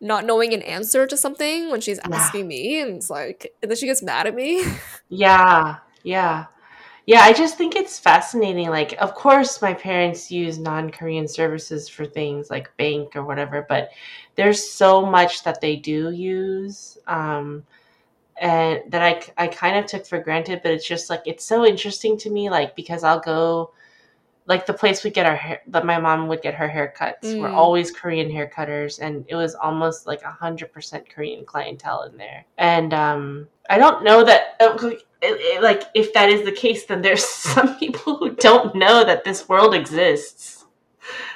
not 0.00 0.24
knowing 0.24 0.54
an 0.54 0.62
answer 0.62 1.06
to 1.06 1.16
something 1.16 1.70
when 1.70 1.80
she's 1.80 1.98
Yeah. 2.08 2.16
asking 2.16 2.46
me 2.46 2.80
and 2.80 2.96
it's 2.96 3.10
like 3.10 3.52
and 3.62 3.70
then 3.70 3.76
she 3.76 3.86
gets 3.86 4.02
mad 4.02 4.26
at 4.26 4.34
me. 4.34 4.64
Yeah, 5.08 5.76
yeah. 6.02 6.46
Yeah, 7.08 7.22
I 7.22 7.32
just 7.32 7.56
think 7.56 7.74
it's 7.74 7.98
fascinating. 7.98 8.68
Like, 8.68 8.92
of 9.00 9.14
course, 9.14 9.62
my 9.62 9.72
parents 9.72 10.30
use 10.30 10.58
non 10.58 10.90
Korean 10.90 11.26
services 11.26 11.88
for 11.88 12.04
things 12.04 12.50
like 12.50 12.76
bank 12.76 13.16
or 13.16 13.24
whatever, 13.24 13.64
but 13.66 13.90
there's 14.34 14.70
so 14.70 15.06
much 15.06 15.42
that 15.44 15.60
they 15.62 15.76
do 15.76 16.10
use 16.10 16.98
um, 17.06 17.64
and 18.40 18.82
that 18.90 19.02
I, 19.38 19.44
I 19.44 19.48
kind 19.48 19.78
of 19.78 19.86
took 19.86 20.06
for 20.06 20.20
granted. 20.20 20.60
But 20.62 20.72
it's 20.72 20.88
just 20.88 21.10
like, 21.10 21.22
it's 21.26 21.44
so 21.46 21.66
interesting 21.66 22.18
to 22.18 22.30
me, 22.30 22.50
like, 22.50 22.76
because 22.76 23.04
I'll 23.04 23.20
go, 23.20 23.72
like, 24.48 24.66
the 24.66 24.72
place 24.74 25.04
we 25.04 25.10
get 25.10 25.26
our 25.26 25.36
hair, 25.36 25.60
that 25.68 25.84
my 25.86 25.98
mom 25.98 26.26
would 26.28 26.42
get 26.42 26.54
her 26.54 26.68
haircuts 26.68 27.38
were 27.38 27.48
Mm. 27.48 27.54
always 27.54 27.90
Korean 27.92 28.28
haircutters, 28.30 28.98
and 29.00 29.24
it 29.28 29.34
was 29.36 29.54
almost 29.54 30.06
like 30.06 30.22
a 30.22 30.36
100% 30.40 31.08
Korean 31.08 31.44
clientele 31.44 32.02
in 32.04 32.16
there. 32.16 32.44
And 32.56 32.92
um, 32.94 33.46
I 33.70 33.78
don't 33.78 34.02
know 34.02 34.24
that. 34.24 34.56
it, 34.60 35.02
it- 35.22 35.62
like 35.62 35.82
if 35.94 36.12
that 36.14 36.28
is 36.28 36.44
the 36.44 36.52
case 36.52 36.86
then 36.86 37.02
there's 37.02 37.24
some 37.54 37.76
people 37.78 38.16
who 38.16 38.30
don't 38.36 38.74
know 38.74 39.04
that 39.04 39.24
this 39.24 39.48
world 39.48 39.74
exists 39.74 40.64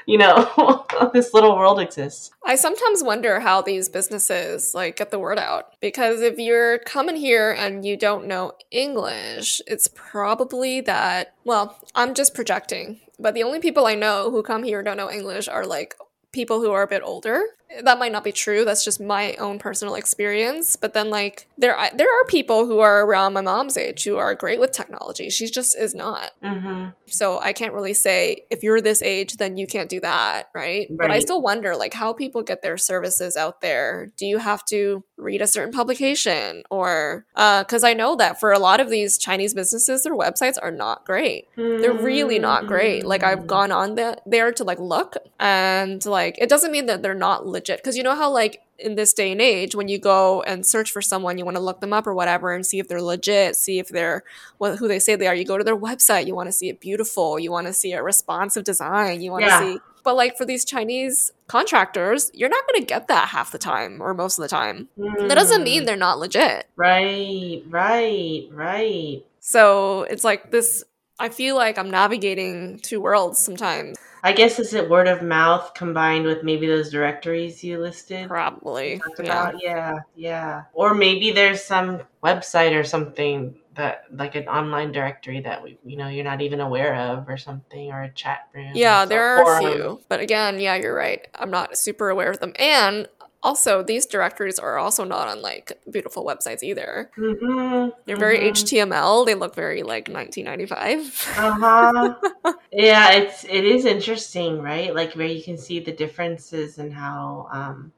you 0.06 0.16
know 0.18 0.84
this 1.12 1.34
little 1.34 1.56
world 1.56 1.80
exists 1.80 2.30
I 2.52 2.56
sometimes 2.56 3.02
wonder 3.02 3.40
how 3.40 3.62
these 3.62 3.88
businesses 3.88 4.74
like 4.74 4.96
get 4.96 5.10
the 5.10 5.18
word 5.18 5.38
out 5.38 5.72
because 5.80 6.20
if 6.20 6.38
you're 6.38 6.80
coming 6.80 7.16
here 7.16 7.50
and 7.50 7.82
you 7.82 7.96
don't 7.96 8.26
know 8.26 8.52
English, 8.70 9.62
it's 9.66 9.88
probably 9.88 10.82
that 10.82 11.34
well, 11.44 11.78
I'm 11.94 12.12
just 12.12 12.34
projecting, 12.34 13.00
but 13.18 13.32
the 13.32 13.42
only 13.42 13.58
people 13.58 13.86
I 13.86 13.94
know 13.94 14.30
who 14.30 14.42
come 14.42 14.64
here 14.64 14.82
don't 14.82 14.98
know 14.98 15.10
English 15.10 15.48
are 15.48 15.64
like 15.64 15.94
people 16.30 16.60
who 16.60 16.72
are 16.72 16.82
a 16.82 16.86
bit 16.86 17.00
older. 17.02 17.42
That 17.82 17.98
might 17.98 18.12
not 18.12 18.24
be 18.24 18.32
true. 18.32 18.64
That's 18.64 18.84
just 18.84 19.00
my 19.00 19.34
own 19.34 19.58
personal 19.58 19.94
experience. 19.94 20.76
But 20.76 20.94
then 20.94 21.10
like 21.10 21.48
there 21.58 21.76
I, 21.78 21.90
there 21.94 22.08
are 22.08 22.24
people 22.26 22.66
who 22.66 22.80
are 22.80 23.04
around 23.04 23.32
my 23.32 23.40
mom's 23.40 23.76
age 23.76 24.04
who 24.04 24.16
are 24.16 24.34
great 24.34 24.60
with 24.60 24.72
technology. 24.72 25.30
She 25.30 25.46
just 25.46 25.76
is 25.76 25.94
not. 25.94 26.30
mm-hmm. 26.42 26.90
So 27.06 27.38
I 27.40 27.52
can't 27.52 27.74
really 27.74 27.94
say 27.94 28.44
if 28.50 28.62
you're 28.62 28.80
this 28.80 29.02
age, 29.02 29.36
then 29.36 29.56
you 29.56 29.66
can't 29.66 29.90
do 29.90 30.00
that, 30.00 30.48
right? 30.54 30.86
But 30.90 31.10
I 31.10 31.18
still 31.18 31.42
wonder 31.42 31.76
like 31.76 31.94
how 31.94 32.12
people 32.12 32.42
get 32.42 32.62
their 32.62 32.78
services 32.78 33.36
out 33.36 33.60
there. 33.60 34.12
Do 34.16 34.26
you 34.26 34.38
have 34.38 34.64
to 34.66 35.04
read 35.22 35.40
a 35.42 35.46
certain 35.46 35.72
publication 35.72 36.62
or 36.70 37.24
uh, 37.36 37.62
because 37.62 37.84
I 37.84 37.94
know 37.94 38.16
that 38.16 38.40
for 38.40 38.52
a 38.52 38.58
lot 38.58 38.80
of 38.80 38.90
these 38.90 39.18
Chinese 39.18 39.54
businesses, 39.54 40.02
their 40.02 40.16
websites 40.16 40.58
are 40.60 40.70
not 40.70 41.04
great. 41.04 41.48
They're 41.56 41.92
really 41.92 42.38
not 42.38 42.66
great. 42.66 43.04
Like 43.04 43.22
I've 43.22 43.40
mm. 43.40 43.46
gone 43.46 43.72
on 43.72 43.94
the, 43.94 44.18
there 44.26 44.52
to 44.52 44.64
like 44.64 44.78
look 44.78 45.16
and 45.38 46.04
like 46.04 46.36
it 46.38 46.48
doesn't 46.48 46.72
mean 46.72 46.86
that 46.86 47.02
they're 47.02 47.14
not 47.14 47.46
legit 47.46 47.78
because 47.78 47.96
you 47.96 48.02
know 48.02 48.14
how 48.14 48.30
like 48.30 48.62
in 48.78 48.96
this 48.96 49.12
day 49.12 49.30
and 49.32 49.40
age 49.40 49.74
when 49.74 49.88
you 49.88 49.98
go 49.98 50.42
and 50.42 50.66
search 50.66 50.90
for 50.90 51.00
someone 51.00 51.38
you 51.38 51.44
want 51.44 51.56
to 51.56 51.62
look 51.62 51.80
them 51.80 51.92
up 51.92 52.06
or 52.06 52.14
whatever 52.14 52.52
and 52.52 52.66
see 52.66 52.78
if 52.80 52.88
they're 52.88 53.00
legit 53.00 53.54
see 53.54 53.78
if 53.78 53.88
they're 53.88 54.24
what, 54.58 54.78
who 54.78 54.88
they 54.88 54.98
say 54.98 55.14
they 55.14 55.28
are 55.28 55.34
you 55.34 55.44
go 55.44 55.56
to 55.56 55.64
their 55.64 55.76
website 55.76 56.26
you 56.26 56.34
want 56.34 56.48
to 56.48 56.52
see 56.52 56.68
it 56.68 56.80
beautiful 56.80 57.38
you 57.38 57.50
want 57.50 57.66
to 57.66 57.72
see 57.72 57.92
a 57.92 58.02
responsive 58.02 58.64
design 58.64 59.20
you 59.22 59.30
want 59.30 59.44
to 59.44 59.48
Yeah. 59.48 59.60
see 59.60 59.78
but 60.04 60.16
like 60.16 60.36
for 60.36 60.44
these 60.44 60.64
chinese 60.64 61.32
contractors 61.46 62.30
you're 62.34 62.48
not 62.48 62.64
going 62.68 62.80
to 62.80 62.86
get 62.86 63.08
that 63.08 63.28
half 63.28 63.50
the 63.52 63.58
time 63.58 64.00
or 64.00 64.14
most 64.14 64.38
of 64.38 64.42
the 64.42 64.48
time. 64.48 64.88
That 64.96 65.34
doesn't 65.34 65.62
mean 65.64 65.82
Mm. 65.82 65.86
they're 65.86 65.96
not 65.96 66.18
legit. 66.18 66.66
Right 66.76 67.62
right 67.68 68.48
right. 68.52 69.22
So 69.40 70.02
it's 70.04 70.24
like 70.24 70.50
this 70.50 70.84
i 71.18 71.28
feel 71.28 71.54
like 71.56 71.76
i'm 71.78 71.90
navigating 71.90 72.78
two 72.80 73.00
worlds 73.00 73.38
sometimes. 73.38 73.98
I 74.24 74.32
guess 74.32 74.58
is 74.60 74.72
it 74.72 74.88
word 74.88 75.08
of 75.08 75.20
mouth 75.22 75.74
combined 75.74 76.24
with 76.26 76.44
maybe 76.44 76.66
those 76.68 76.90
directories 76.90 77.62
you 77.64 77.78
listed 77.80 78.28
probably 78.28 79.00
talked 79.16 79.60
yeah. 79.60 79.60
yeah 79.60 79.98
yeah. 80.16 80.62
Or 80.74 80.94
maybe 80.94 81.32
there's 81.32 81.62
some 81.62 82.00
website 82.24 82.78
or 82.78 82.84
something 82.84 83.56
that 83.74 84.04
like 84.12 84.34
an 84.34 84.48
online 84.48 84.92
directory 84.92 85.40
that 85.40 85.62
we 85.62 85.78
you 85.84 85.96
know 85.96 86.08
you're 86.08 86.24
not 86.24 86.42
even 86.42 86.60
aware 86.60 86.94
of 86.94 87.28
or 87.28 87.36
something 87.36 87.90
or 87.90 88.02
a 88.02 88.10
chat 88.10 88.48
room 88.54 88.70
Yeah, 88.74 89.04
there 89.06 89.22
are 89.24 89.56
a 89.56 89.60
few. 89.60 90.00
But 90.08 90.20
again, 90.20 90.60
yeah, 90.60 90.76
you're 90.76 90.94
right. 90.94 91.26
I'm 91.34 91.50
not 91.50 91.76
super 91.78 92.10
aware 92.10 92.30
of 92.30 92.40
them. 92.40 92.52
And 92.58 93.08
also, 93.42 93.82
these 93.82 94.06
directories 94.06 94.58
are 94.58 94.78
also 94.78 95.04
not 95.04 95.26
on 95.28 95.42
like 95.42 95.72
beautiful 95.90 96.24
websites 96.24 96.62
either. 96.62 97.10
Mhm, 97.18 97.92
They're 98.06 98.16
very 98.16 98.38
mhm. 98.38 98.50
HTML. 98.52 99.24
They 99.24 99.34
look 99.34 99.54
very 99.54 99.82
like 99.82 100.08
1995. 100.08 101.26
uh-huh 101.38 102.14
yeah 102.72 103.12
it's 103.12 103.44
it 103.44 103.64
is 103.64 103.84
interesting 103.84 104.60
right 104.60 104.94
like 104.94 105.12
where 105.14 105.26
you 105.26 105.42
can 105.42 105.58
see 105.58 105.80
the 105.80 105.92
differences 105.92 106.78
and 106.78 106.92
how 106.92 107.48
um 107.52 107.92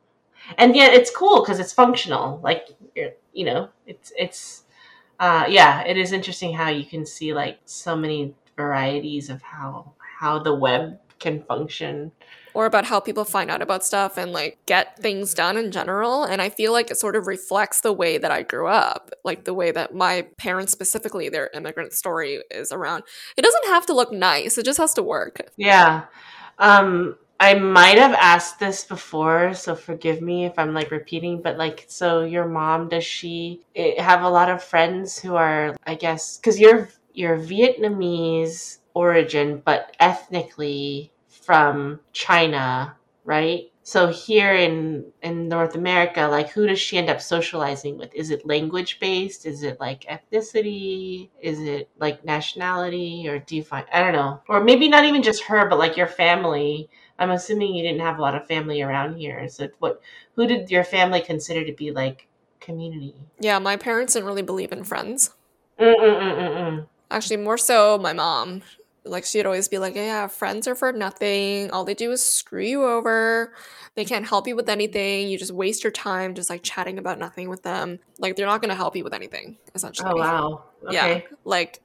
and 0.59 0.77
yet 0.77 0.95
it's 0.95 1.11
cool 1.11 1.41
because 1.43 1.61
it's 1.61 1.73
functional 1.73 2.41
like 2.43 2.69
you're- 2.95 3.15
you 3.33 3.45
know 3.45 3.69
it's 3.87 4.13
it's 4.19 4.64
uh 5.21 5.45
yeah 5.49 5.83
it 5.83 5.97
is 5.97 6.13
interesting 6.13 6.53
how 6.53 6.69
you 6.69 6.85
can 6.85 7.07
see 7.07 7.33
like 7.33 7.59
so 7.65 7.97
many 7.97 8.35
varieties 8.57 9.31
of 9.31 9.43
how 9.43 9.93
how 10.19 10.39
the 10.39 10.55
web 10.55 10.99
can 11.19 11.43
function 11.45 12.13
or 12.55 12.67
about 12.67 12.85
how 12.85 13.01
people 13.01 13.25
find 13.25 13.51
out 13.51 13.61
about 13.61 13.85
stuff 13.85 14.17
and 14.17 14.33
like 14.33 14.59
get 14.67 14.97
things 14.99 15.35
done 15.35 15.57
in 15.57 15.73
general. 15.73 16.23
And 16.23 16.41
I 16.41 16.49
feel 16.49 16.73
like 16.73 16.89
it 16.89 16.97
sort 16.97 17.17
of 17.17 17.27
reflects 17.27 17.81
the 17.81 17.93
way 17.93 18.17
that 18.17 18.31
I 18.31 18.43
grew 18.43 18.69
up, 18.69 19.11
like 19.25 19.45
the 19.45 19.53
way 19.53 19.73
that 19.73 19.93
my 19.93 20.29
parents, 20.39 20.71
specifically 20.71 21.29
their 21.29 21.51
immigrant 21.53 21.93
story, 21.93 22.41
is 22.53 22.71
around. 22.71 23.03
It 23.37 23.43
doesn't 23.43 23.67
have 23.67 23.87
to 23.87 23.93
look 23.93 24.13
nice, 24.13 24.57
it 24.57 24.65
just 24.65 24.79
has 24.79 24.95
to 24.95 25.03
work. 25.03 25.41
yeah 25.57 26.05
um 26.59 27.17
i 27.45 27.55
might 27.55 27.99
have 27.99 28.15
asked 28.15 28.59
this 28.59 28.85
before 28.85 29.55
so 29.55 29.75
forgive 29.75 30.21
me 30.23 30.45
if 30.47 30.59
i'm 30.59 30.73
like 30.73 30.91
repeating 30.91 31.43
but 31.43 31.59
like 31.59 31.85
so 31.89 32.23
your 32.23 32.47
mom 32.47 32.89
does 32.89 33.05
she 33.05 33.61
eh, 33.77 34.01
have 34.03 34.23
a 34.23 34.29
lot 34.29 34.51
of 34.51 34.63
friends 34.63 35.19
who 35.19 35.35
are 35.37 35.77
i 35.87 35.95
guess 35.95 36.39
because 36.39 36.59
you're 36.59 36.89
you're 37.13 37.39
vietnamese 37.39 38.79
origin 38.95 39.61
but 39.65 39.95
ethnically 40.01 41.13
from 41.29 42.01
china 42.13 42.97
right? 43.25 43.71
So 43.87 44.09
here 44.09 44.55
in 44.55 45.05
in 45.23 45.49
north 45.49 45.75
america 45.75 46.23
like 46.23 46.51
who 46.51 46.67
does 46.67 46.81
she 46.81 46.97
end 46.99 47.11
up 47.11 47.21
socializing 47.21 47.99
with? 47.99 48.15
Is 48.15 48.31
it 48.31 48.47
language 48.47 48.99
based 49.01 49.47
is 49.47 49.63
it 49.63 49.79
like 49.81 50.05
ethnicity? 50.05 51.31
Is 51.41 51.61
it 51.61 51.91
like 51.99 52.25
nationality? 52.25 53.27
Or 53.29 53.39
do 53.39 53.57
you 53.57 53.63
find 53.63 53.87
i 53.93 54.01
don't 54.03 54.13
know. 54.15 54.41
Or 54.49 54.63
maybe 54.63 54.89
not 54.89 55.05
even 55.05 55.23
just 55.23 55.45
her 55.45 55.69
but 55.69 55.79
like 55.79 55.97
your 55.97 56.07
family 56.07 56.89
i'm 57.19 57.31
assuming 57.31 57.75
you 57.75 57.83
didn't 57.83 58.01
have 58.01 58.19
a 58.19 58.23
lot 58.23 58.35
of 58.35 58.47
family 58.47 58.83
around 58.83 59.17
here 59.17 59.49
so 59.49 59.69
what 59.79 60.01
who 60.35 60.47
did 60.47 60.71
your 60.71 60.85
family 60.85 61.21
consider 61.21 61.65
to 61.65 61.73
be 61.73 61.91
like 61.91 62.27
community 62.61 63.15
Yeah, 63.41 63.59
my 63.59 63.77
parents 63.77 64.15
didn't 64.15 64.27
really 64.27 64.43
believe 64.43 64.73
in 64.73 64.85
friends. 64.85 65.35
Mm-mm-mm-mm-mm. 65.79 66.87
Actually, 67.11 67.37
more 67.39 67.59
so 67.59 67.99
my 67.99 68.13
mom. 68.13 68.63
Like 69.05 69.25
she'd 69.27 69.45
always 69.45 69.69
be 69.69 69.79
like, 69.79 69.95
"Yeah, 69.95 70.27
friends 70.29 70.67
are 70.67 70.75
for 70.75 70.91
nothing. 70.91 71.71
All 71.71 71.85
they 71.85 71.93
do 71.93 72.11
is 72.11 72.23
screw 72.25 72.63
you 72.65 72.85
over. 72.85 73.53
They 73.97 74.05
can't 74.07 74.27
help 74.27 74.49
you 74.49 74.57
with 74.57 74.69
anything. 74.71 75.29
You 75.29 75.37
just 75.37 75.53
waste 75.53 75.85
your 75.85 75.91
time 75.93 76.35
just 76.35 76.49
like 76.49 76.63
chatting 76.63 76.99
about 76.99 77.19
nothing 77.19 77.51
with 77.51 77.63
them. 77.63 77.99
Like 78.19 78.37
they're 78.37 78.47
not 78.47 78.63
going 78.63 78.71
to 78.71 78.75
help 78.77 78.97
you 78.97 79.05
with 79.05 79.13
anything, 79.13 79.59
essentially. 79.75 80.09
oh 80.11 80.17
wow 80.17 80.65
Yeah. 80.91 81.21
Like 81.45 81.83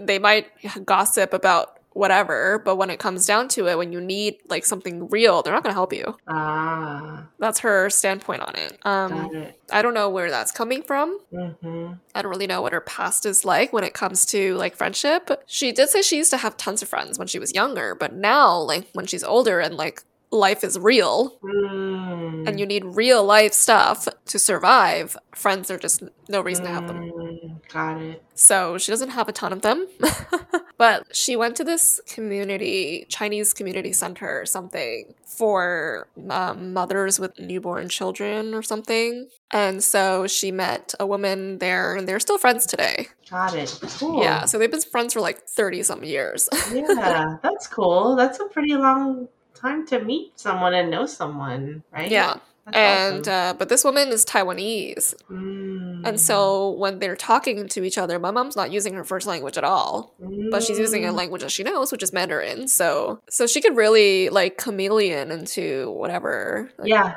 they 0.00 0.18
might 0.18 0.46
gossip 0.86 1.34
about 1.34 1.75
whatever, 1.96 2.60
but 2.64 2.76
when 2.76 2.90
it 2.90 2.98
comes 2.98 3.26
down 3.26 3.48
to 3.48 3.66
it, 3.68 3.78
when 3.78 3.92
you 3.92 4.00
need 4.00 4.36
like 4.48 4.64
something 4.64 5.08
real, 5.08 5.42
they're 5.42 5.52
not 5.52 5.62
going 5.62 5.72
to 5.72 5.80
help 5.82 5.92
you. 5.92 6.16
ah 6.28 7.26
That's 7.38 7.60
her 7.60 7.90
standpoint 7.90 8.42
on 8.42 8.54
it. 8.56 8.78
Um 8.84 9.34
it 9.34 9.60
I 9.72 9.82
don't 9.82 9.94
know 9.94 10.10
where 10.10 10.30
that's 10.30 10.52
coming 10.52 10.82
from. 10.82 11.18
mm-hmm. 11.32 11.94
I 12.14 12.22
don't 12.22 12.30
really 12.30 12.46
know 12.46 12.62
what 12.62 12.72
her 12.72 12.80
past 12.80 13.26
is 13.26 13.44
like 13.44 13.72
when 13.72 13.84
it 13.84 13.94
comes 13.94 14.24
to 14.26 14.54
like 14.56 14.76
friendship. 14.76 15.30
She 15.46 15.72
did 15.72 15.88
say 15.88 16.02
she 16.02 16.16
used 16.16 16.30
to 16.30 16.36
have 16.36 16.56
tons 16.56 16.82
of 16.82 16.88
friends 16.88 17.18
when 17.18 17.28
she 17.28 17.38
was 17.38 17.54
younger, 17.54 17.94
but 17.94 18.12
now, 18.12 18.56
like 18.58 18.88
when 18.92 19.06
she's 19.06 19.24
older 19.24 19.60
and 19.60 19.74
like 19.76 20.02
life 20.30 20.64
is 20.64 20.78
real 20.78 21.38
mm. 21.42 22.48
and 22.48 22.58
you 22.58 22.66
need 22.66 22.84
real 22.84 23.24
life 23.24 23.52
stuff 23.52 24.08
to 24.26 24.38
survive, 24.38 25.16
friends 25.34 25.70
are 25.70 25.78
just 25.78 26.02
no 26.28 26.40
reason 26.40 26.64
to 26.64 26.70
have 26.70 26.86
them. 26.86 27.10
Mm, 27.10 27.72
got 27.72 28.00
it 28.00 28.22
So 28.34 28.78
she 28.78 28.92
doesn't 28.92 29.10
have 29.10 29.28
a 29.28 29.32
ton 29.32 29.52
of 29.52 29.62
them. 29.62 29.86
But 30.78 31.16
she 31.16 31.36
went 31.36 31.56
to 31.56 31.64
this 31.64 32.00
community, 32.06 33.06
Chinese 33.08 33.54
community 33.54 33.92
center 33.92 34.40
or 34.40 34.46
something, 34.46 35.14
for 35.24 36.08
um, 36.28 36.74
mothers 36.74 37.18
with 37.18 37.38
newborn 37.38 37.88
children 37.88 38.52
or 38.52 38.62
something. 38.62 39.28
And 39.50 39.82
so 39.82 40.26
she 40.26 40.52
met 40.52 40.94
a 41.00 41.06
woman 41.06 41.58
there, 41.58 41.94
and 41.94 42.06
they're 42.06 42.20
still 42.20 42.36
friends 42.36 42.66
today. 42.66 43.08
Got 43.30 43.54
it. 43.54 43.78
Cool. 43.98 44.22
Yeah, 44.22 44.44
so 44.44 44.58
they've 44.58 44.70
been 44.70 44.82
friends 44.82 45.14
for 45.14 45.20
like 45.20 45.46
30 45.48 45.82
some 45.82 46.04
years. 46.04 46.48
yeah, 46.72 47.36
that's 47.42 47.66
cool. 47.66 48.14
That's 48.16 48.38
a 48.38 48.44
pretty 48.46 48.74
long 48.74 49.28
time 49.56 49.86
to 49.88 50.00
meet 50.04 50.38
someone 50.38 50.74
and 50.74 50.90
know 50.90 51.06
someone, 51.06 51.82
right? 51.92 52.10
yeah. 52.10 52.34
That's 52.66 52.76
And 52.76 53.20
awesome. 53.28 53.32
uh, 53.32 53.52
but 53.60 53.68
this 53.68 53.84
woman 53.84 54.08
is 54.08 54.24
Taiwanese, 54.26 55.14
Mm. 55.30 56.02
and 56.04 56.20
so 56.20 56.70
when 56.70 56.98
they're 56.98 57.14
talking 57.14 57.68
to 57.68 57.84
each 57.84 57.96
other, 57.96 58.18
my 58.18 58.32
mom's 58.32 58.56
not 58.56 58.72
using 58.72 58.94
her 58.94 59.04
first 59.04 59.24
language 59.26 59.56
at 59.56 59.62
all. 59.64 60.14
but 60.50 60.62
she's 60.64 60.78
using 60.78 61.04
a 61.04 61.12
Mm. 61.12 61.16
language 61.16 61.42
that 61.42 61.52
she 61.52 61.62
knows, 61.62 61.92
which 61.92 62.02
is 62.02 62.12
Mandarin. 62.12 62.66
So 62.66 63.20
so 63.30 63.46
she 63.46 63.60
could 63.60 63.76
really 63.76 64.28
like 64.30 64.56
chameleon 64.58 65.30
into 65.30 65.90
whatever. 65.92 66.70
Like, 66.78 66.88
yeah, 66.88 67.16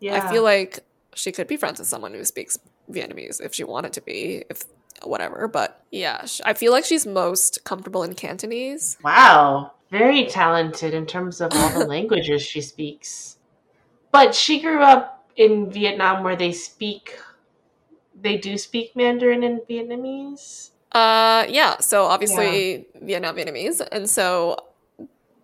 yeah. 0.00 0.16
I 0.22 0.30
feel 0.30 0.42
like 0.42 0.80
she 1.14 1.32
could 1.32 1.46
be 1.46 1.56
friends 1.56 1.78
with 1.78 1.88
someone 1.88 2.12
who 2.12 2.24
speaks 2.24 2.58
Vietnamese 2.90 3.40
if 3.40 3.54
she 3.54 3.64
wanted 3.64 3.94
to 3.94 4.02
be, 4.02 4.44
if 4.50 4.64
whatever. 5.02 5.48
But 5.48 5.80
yeah, 5.90 6.26
I 6.44 6.52
feel 6.52 6.72
like 6.72 6.84
she's 6.84 7.06
most 7.06 7.64
comfortable 7.64 8.02
in 8.02 8.12
Cantonese. 8.14 8.98
Wow, 9.02 9.72
very 9.90 10.26
talented 10.26 10.94
in 10.94 11.06
terms 11.06 11.40
of 11.40 11.52
all 11.54 11.78
the 11.78 11.86
languages 11.96 12.42
she 12.42 12.60
speaks. 12.60 13.36
But 14.12 14.34
she 14.34 14.60
grew 14.60 14.82
up 14.82 15.26
in 15.36 15.70
Vietnam 15.70 16.24
where 16.24 16.36
they 16.36 16.52
speak, 16.52 17.18
they 18.20 18.36
do 18.36 18.58
speak 18.58 18.94
Mandarin 18.96 19.42
and 19.44 19.60
Vietnamese. 19.62 20.70
Uh, 20.92 21.46
yeah. 21.48 21.78
So 21.78 22.04
obviously 22.04 22.86
Vietnam 23.00 23.36
Vietnamese, 23.36 23.80
and 23.92 24.10
so 24.10 24.56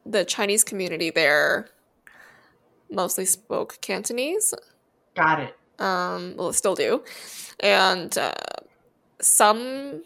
the 0.04 0.24
Chinese 0.24 0.64
community 0.64 1.10
there 1.10 1.68
mostly 2.90 3.24
spoke 3.24 3.78
Cantonese. 3.80 4.54
Got 5.14 5.40
it. 5.40 5.56
um 5.78 6.34
well 6.36 6.52
still 6.52 6.74
do 6.74 7.02
and 7.60 8.16
uh, 8.16 8.32
some 9.20 10.02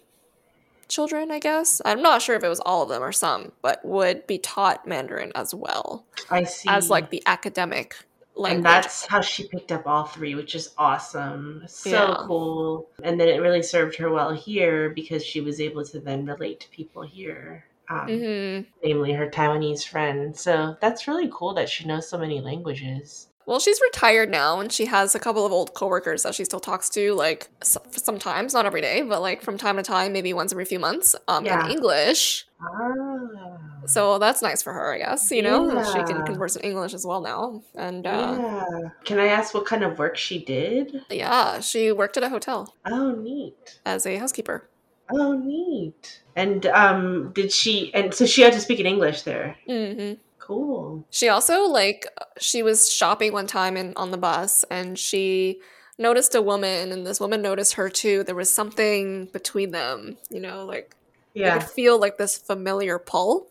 children 0.91 1.31
i 1.31 1.39
guess 1.39 1.81
i'm 1.85 2.03
not 2.03 2.21
sure 2.21 2.37
if 2.37 2.45
it 2.45 2.49
was 2.49 2.61
all 2.61 2.83
of 2.83 2.89
them 2.89 3.03
or 3.03 3.13
some 3.13 3.53
but 3.63 3.83
would 3.85 4.27
be 4.27 4.39
taught 4.39 4.87
mandarin 4.87 5.33
as 5.35 5.55
well 5.55 6.05
I 6.31 6.45
see. 6.45 6.69
as 6.69 6.91
like 6.91 7.11
the 7.11 7.23
academic 7.27 7.97
language 8.41 8.57
and 8.57 8.65
that's 8.65 9.07
how 9.07 9.21
she 9.21 9.47
picked 9.47 9.71
up 9.71 9.87
all 9.87 10.05
three, 10.05 10.35
which 10.35 10.55
is 10.55 10.73
awesome. 10.79 11.63
So 11.67 11.91
Yeah. 11.91 12.17
cool. 12.27 12.89
And 13.03 13.21
then 13.21 13.29
it 13.29 13.41
really 13.41 13.63
served 13.63 13.97
her 13.97 14.11
well 14.11 14.33
here 14.33 14.91
because 14.91 15.25
she 15.25 15.41
was 15.41 15.61
able 15.61 15.85
to 15.85 16.01
then 16.01 16.27
relate 16.27 16.61
to 16.61 16.69
people 16.71 17.03
here. 17.03 17.65
Um, 17.89 18.07
mm-hmm. 18.07 18.71
namely 18.85 19.13
her 19.13 19.29
Taiwanese 19.29 19.87
friend. 19.87 20.37
So 20.37 20.77
that's 20.81 21.09
really 21.09 21.29
cool 21.33 21.55
that 21.55 21.69
she 21.69 21.85
knows 21.85 22.09
so 22.09 22.19
many 22.19 22.41
languages. 22.41 23.27
Well 23.47 23.59
she's 23.59 23.81
retired 23.81 24.31
now 24.31 24.61
and 24.61 24.73
she 24.73 24.87
has 24.87 25.15
a 25.15 25.19
couple 25.19 25.45
of 25.47 25.53
old 25.53 25.75
coworkers 25.75 26.23
that 26.23 26.35
she 26.35 26.45
still 26.45 26.61
talks 26.61 26.89
to 26.89 27.13
like 27.15 27.49
sometimes 27.63 28.55
not 28.55 28.67
every 28.67 28.81
day 28.81 29.03
but 29.03 29.21
like 29.21 29.43
from 29.43 29.57
time 29.59 29.77
to 29.77 29.83
time 29.83 30.13
maybe 30.13 30.33
once 30.33 30.53
every 30.53 30.65
few 30.65 30.79
months 30.79 31.15
um 31.29 31.45
Yeah. 31.45 31.65
in 31.65 31.73
english 31.73 32.47
Ah. 32.63 33.57
so 33.87 34.19
that's 34.19 34.43
nice 34.43 34.63
for 34.63 34.73
her 34.75 34.93
i 34.95 34.99
guess 34.99 35.31
you 35.31 35.41
know 35.43 35.83
she 35.93 36.03
can 36.05 36.23
converse 36.27 36.57
in 36.57 36.63
english 36.63 36.93
as 36.93 37.07
well 37.07 37.21
now 37.23 37.63
and 37.75 38.07
uh 38.07 38.37
yeah. 38.39 38.89
Can 39.05 39.19
I 39.19 39.27
ask 39.29 39.55
what 39.55 39.65
kind 39.67 39.83
of 39.83 39.99
work 39.99 40.17
she 40.17 40.45
did? 40.45 41.03
Yeah, 41.11 41.61
she 41.61 41.91
worked 41.91 42.17
at 42.17 42.23
a 42.23 42.29
hotel 42.29 42.75
Oh, 42.87 43.13
neat. 43.13 43.81
as 43.87 44.05
a 44.07 44.17
housekeeper. 44.17 44.69
Oh, 45.11 45.33
neat. 45.33 46.21
And 46.37 46.67
um, 46.67 47.33
did 47.33 47.51
she? 47.53 47.93
And 47.95 48.15
so 48.15 48.27
she 48.27 48.43
had 48.43 48.53
to 48.53 48.61
speak 48.61 48.79
in 48.79 48.87
English 48.87 49.23
there. 49.23 49.57
hmm 49.67 50.13
Cool. 50.51 51.07
She 51.11 51.29
also 51.29 51.63
like 51.69 52.07
she 52.41 52.65
was 52.65 52.91
shopping 52.93 53.33
one 53.33 53.47
time 53.47 53.77
in 53.77 53.93
on 53.95 54.11
the 54.11 54.17
bus 54.19 54.65
and 54.69 54.99
she 54.99 55.61
noticed 55.97 56.35
a 56.35 56.43
woman 56.43 56.91
and 56.91 57.07
this 57.07 57.21
woman 57.21 57.41
noticed 57.41 57.75
her 57.75 57.89
too. 57.89 58.25
There 58.25 58.35
was 58.35 58.53
something 58.53 59.27
between 59.27 59.71
them, 59.71 60.17
you 60.29 60.41
know, 60.41 60.65
like 60.65 60.97
they 61.35 61.43
Yeah. 61.43 61.59
could 61.59 61.69
feel 61.71 62.01
like 62.01 62.19
this 62.19 62.37
familiar 62.37 62.99
pull 62.99 63.47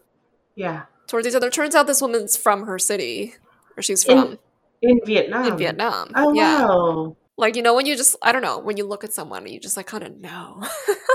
Yeah. 0.56 0.84
towards 1.08 1.26
each 1.26 1.36
other. 1.36 1.50
Turns 1.50 1.74
out 1.74 1.88
this 1.88 2.02
woman's 2.02 2.36
from 2.36 2.64
her 2.64 2.78
city, 2.78 3.36
or 3.78 3.82
she's 3.82 4.04
In- 4.04 4.22
from 4.22 4.40
In 4.82 5.00
Vietnam. 5.06 5.46
in 5.46 5.58
Vietnam. 5.58 6.12
Oh 6.16 6.34
yeah, 6.34 6.66
wow. 6.68 7.16
Like 7.40 7.56
you 7.56 7.62
know 7.62 7.74
when 7.74 7.86
you 7.86 7.96
just 7.96 8.18
I 8.22 8.34
don't 8.34 8.42
know 8.42 8.60
when 8.60 8.76
you 8.76 8.86
look 8.86 9.06
at 9.06 9.14
someone 9.14 9.48
you 9.48 9.60
just 9.60 9.78
like 9.78 9.88
kind 9.88 10.04
of 10.04 10.18
know. 10.18 10.62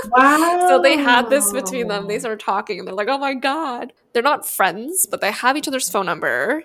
Wow. 0.07 0.67
So 0.67 0.81
they 0.81 0.97
had 0.97 1.29
this 1.29 1.51
between 1.51 1.87
them. 1.87 2.07
They 2.07 2.17
started 2.17 2.39
talking 2.39 2.79
and 2.79 2.87
they're 2.87 2.95
like, 2.95 3.07
oh 3.07 3.17
my 3.17 3.33
God. 3.33 3.93
They're 4.13 4.23
not 4.23 4.47
friends, 4.47 5.05
but 5.05 5.21
they 5.21 5.31
have 5.31 5.55
each 5.55 5.67
other's 5.67 5.89
phone 5.89 6.07
number. 6.07 6.63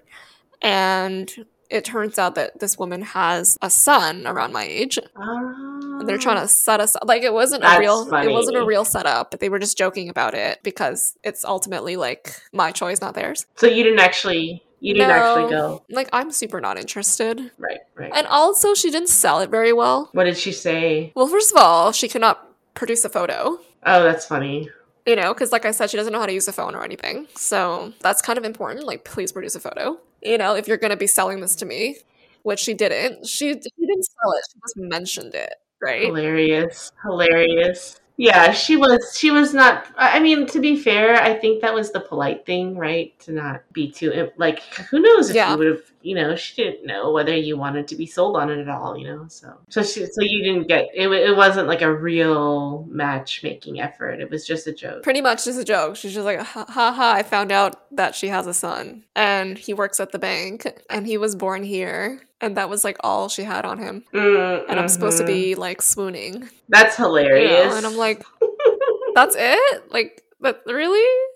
And 0.62 1.30
it 1.68 1.84
turns 1.84 2.18
out 2.18 2.34
that 2.36 2.58
this 2.60 2.78
woman 2.78 3.02
has 3.02 3.58
a 3.62 3.70
son 3.70 4.26
around 4.26 4.52
my 4.52 4.64
age. 4.64 4.98
And 5.16 6.08
they're 6.08 6.18
trying 6.18 6.36
to 6.36 6.42
ah. 6.42 6.46
set 6.46 6.80
us 6.80 6.96
up. 6.96 7.04
like 7.06 7.22
it 7.22 7.32
wasn't 7.32 7.62
a 7.62 7.66
That's 7.66 7.80
real 7.80 8.14
it 8.14 8.30
wasn't 8.30 8.56
a 8.56 8.64
real 8.64 8.84
setup. 8.84 9.30
But 9.30 9.40
they 9.40 9.48
were 9.48 9.58
just 9.58 9.76
joking 9.76 10.08
about 10.08 10.34
it 10.34 10.60
because 10.62 11.16
it's 11.22 11.44
ultimately 11.44 11.96
like 11.96 12.40
my 12.52 12.72
choice, 12.72 13.00
not 13.00 13.14
theirs. 13.14 13.46
So 13.56 13.66
you 13.66 13.84
didn't 13.84 14.00
actually. 14.00 14.62
You 14.80 14.94
didn't 14.94 15.10
actually 15.10 15.50
go. 15.50 15.84
Like 15.90 16.08
I'm 16.12 16.30
super 16.30 16.60
not 16.60 16.78
interested. 16.78 17.50
Right. 17.58 17.80
Right. 17.94 18.10
And 18.14 18.26
also 18.26 18.74
she 18.74 18.90
didn't 18.90 19.08
sell 19.10 19.40
it 19.40 19.50
very 19.50 19.72
well. 19.72 20.08
what 20.12 20.24
did 20.24 20.36
she 20.38 20.52
say? 20.52 21.12
Well, 21.14 21.28
first 21.28 21.52
of 21.52 21.58
all, 21.58 21.92
she 21.92 22.08
could 22.08 22.20
not 22.22 22.48
produce 22.74 23.04
a 23.04 23.08
photo. 23.08 23.58
Oh, 23.84 24.02
that's 24.02 24.26
funny. 24.26 24.68
you 25.06 25.16
know, 25.16 25.32
because 25.34 25.52
like 25.52 25.64
I 25.64 25.70
said, 25.70 25.90
she 25.90 25.96
doesn't 25.96 26.12
know 26.12 26.20
how 26.20 26.26
to 26.26 26.32
use 26.32 26.48
a 26.48 26.52
phone 26.52 26.74
or 26.74 26.82
anything. 26.84 27.26
So 27.34 27.92
that's 28.00 28.22
kind 28.22 28.38
of 28.38 28.44
important. 28.44 28.86
Like, 28.86 29.04
please 29.04 29.32
produce 29.32 29.54
a 29.54 29.60
photo. 29.60 29.98
You 30.22 30.38
know, 30.38 30.54
if 30.54 30.66
you're 30.68 30.76
going 30.76 30.90
to 30.90 30.96
be 30.96 31.06
selling 31.06 31.40
this 31.40 31.54
to 31.56 31.66
me, 31.66 31.96
which 32.42 32.60
she 32.60 32.72
didn't. 32.74 33.26
She, 33.26 33.48
she 33.52 33.86
didn't 33.86 34.04
sell 34.04 34.32
it. 34.32 34.44
She 34.50 34.58
just 34.60 34.76
mentioned 34.76 35.34
it, 35.34 35.54
right? 35.82 36.04
Hilarious. 36.06 36.92
Hilarious. 37.04 37.99
Yeah, 38.22 38.52
she 38.52 38.76
was 38.76 39.16
she 39.18 39.30
was 39.30 39.54
not 39.54 39.86
I 39.96 40.20
mean, 40.20 40.46
to 40.48 40.60
be 40.60 40.76
fair, 40.76 41.14
I 41.22 41.32
think 41.34 41.62
that 41.62 41.72
was 41.72 41.90
the 41.90 42.00
polite 42.00 42.44
thing, 42.44 42.76
right? 42.76 43.18
To 43.20 43.32
not 43.32 43.62
be 43.72 43.90
too 43.90 44.30
like 44.36 44.60
who 44.90 45.00
knows 45.00 45.30
if 45.30 45.36
Yeah. 45.36 45.52
you 45.52 45.58
would 45.58 45.66
have, 45.68 45.82
you 46.02 46.14
know, 46.14 46.36
she 46.36 46.62
didn't 46.62 46.84
know 46.86 47.12
whether 47.12 47.34
you 47.34 47.56
wanted 47.56 47.88
to 47.88 47.96
be 47.96 48.04
sold 48.04 48.36
on 48.36 48.50
it 48.50 48.58
at 48.58 48.68
all, 48.68 48.98
you 48.98 49.06
know. 49.08 49.24
So 49.28 49.54
so 49.70 49.82
she 49.82 50.04
so 50.04 50.20
you 50.20 50.42
didn't 50.44 50.68
get 50.68 50.88
it 50.94 51.08
it 51.10 51.34
wasn't 51.34 51.66
like 51.66 51.80
a 51.82 51.94
real 51.94 52.84
matchmaking 52.90 53.80
effort. 53.80 54.20
It 54.20 54.30
was 54.30 54.46
just 54.46 54.66
a 54.66 54.72
joke. 54.72 55.02
Pretty 55.02 55.22
much 55.22 55.46
just 55.46 55.58
a 55.58 55.64
joke. 55.64 55.96
She's 55.96 56.12
just 56.12 56.26
like, 56.26 56.40
ha 56.40 56.66
ha 56.68 56.92
ha, 56.92 57.12
I 57.16 57.22
found 57.22 57.50
out 57.52 57.76
that 57.96 58.14
she 58.14 58.28
has 58.28 58.46
a 58.46 58.52
son 58.54 59.04
and 59.16 59.56
he 59.56 59.72
works 59.72 59.98
at 59.98 60.12
the 60.12 60.18
bank 60.18 60.66
and 60.90 61.06
he 61.06 61.16
was 61.16 61.34
born 61.34 61.62
here. 61.62 62.20
And 62.40 62.56
that 62.56 62.70
was 62.70 62.84
like 62.84 62.96
all 63.00 63.28
she 63.28 63.42
had 63.42 63.64
on 63.64 63.78
him. 63.78 64.04
Mm, 64.14 64.64
And 64.68 64.80
I'm 64.80 64.88
supposed 64.88 65.18
to 65.18 65.26
be 65.26 65.54
like 65.54 65.82
swooning. 65.82 66.48
That's 66.68 66.98
You 66.98 67.04
hilarious. 67.04 67.70
know? 67.72 67.76
And 67.76 67.86
I'm 67.86 67.96
like, 67.96 68.24
that's 69.14 69.36
it? 69.38 69.92
Like, 69.92 70.22
but 70.40 70.62
really? 70.66 71.26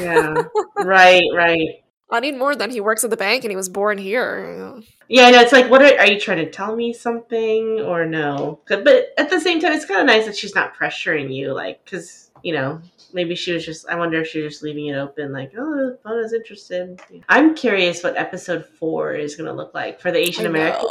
Yeah. 0.00 0.42
right, 0.76 1.22
right. 1.34 1.68
I 2.12 2.18
need 2.18 2.36
more 2.36 2.56
than 2.56 2.70
he 2.70 2.80
works 2.80 3.04
at 3.04 3.10
the 3.10 3.16
bank 3.16 3.44
and 3.44 3.52
he 3.52 3.56
was 3.56 3.68
born 3.68 3.96
here. 3.96 4.82
Yeah, 5.06 5.26
I 5.26 5.30
know. 5.30 5.40
It's 5.40 5.52
like, 5.52 5.70
what 5.70 5.80
are, 5.82 5.96
are 6.00 6.06
you 6.06 6.18
trying 6.18 6.44
to 6.44 6.50
tell 6.50 6.74
me 6.74 6.92
something 6.92 7.80
or 7.80 8.04
no? 8.04 8.58
But 8.66 9.12
at 9.16 9.30
the 9.30 9.40
same 9.40 9.60
time, 9.60 9.72
it's 9.72 9.84
kind 9.84 10.00
of 10.00 10.06
nice 10.06 10.26
that 10.26 10.36
she's 10.36 10.56
not 10.56 10.74
pressuring 10.76 11.32
you, 11.32 11.52
like, 11.54 11.84
because 11.84 12.29
you 12.42 12.52
know, 12.52 12.80
maybe 13.12 13.34
she 13.34 13.52
was 13.52 13.64
just. 13.64 13.88
I 13.88 13.96
wonder 13.96 14.20
if 14.20 14.28
she 14.28 14.40
was 14.40 14.54
just 14.54 14.62
leaving 14.62 14.86
it 14.86 14.96
open, 14.96 15.32
like, 15.32 15.52
oh, 15.56 15.96
Pona's 16.04 16.32
interested. 16.32 17.00
I'm 17.28 17.54
curious 17.54 18.02
what 18.02 18.16
episode 18.16 18.66
four 18.78 19.14
is 19.14 19.36
going 19.36 19.46
to 19.46 19.52
look 19.52 19.74
like 19.74 20.00
for 20.00 20.10
the 20.10 20.18
Asian 20.18 20.46
I 20.46 20.50
American. 20.50 20.88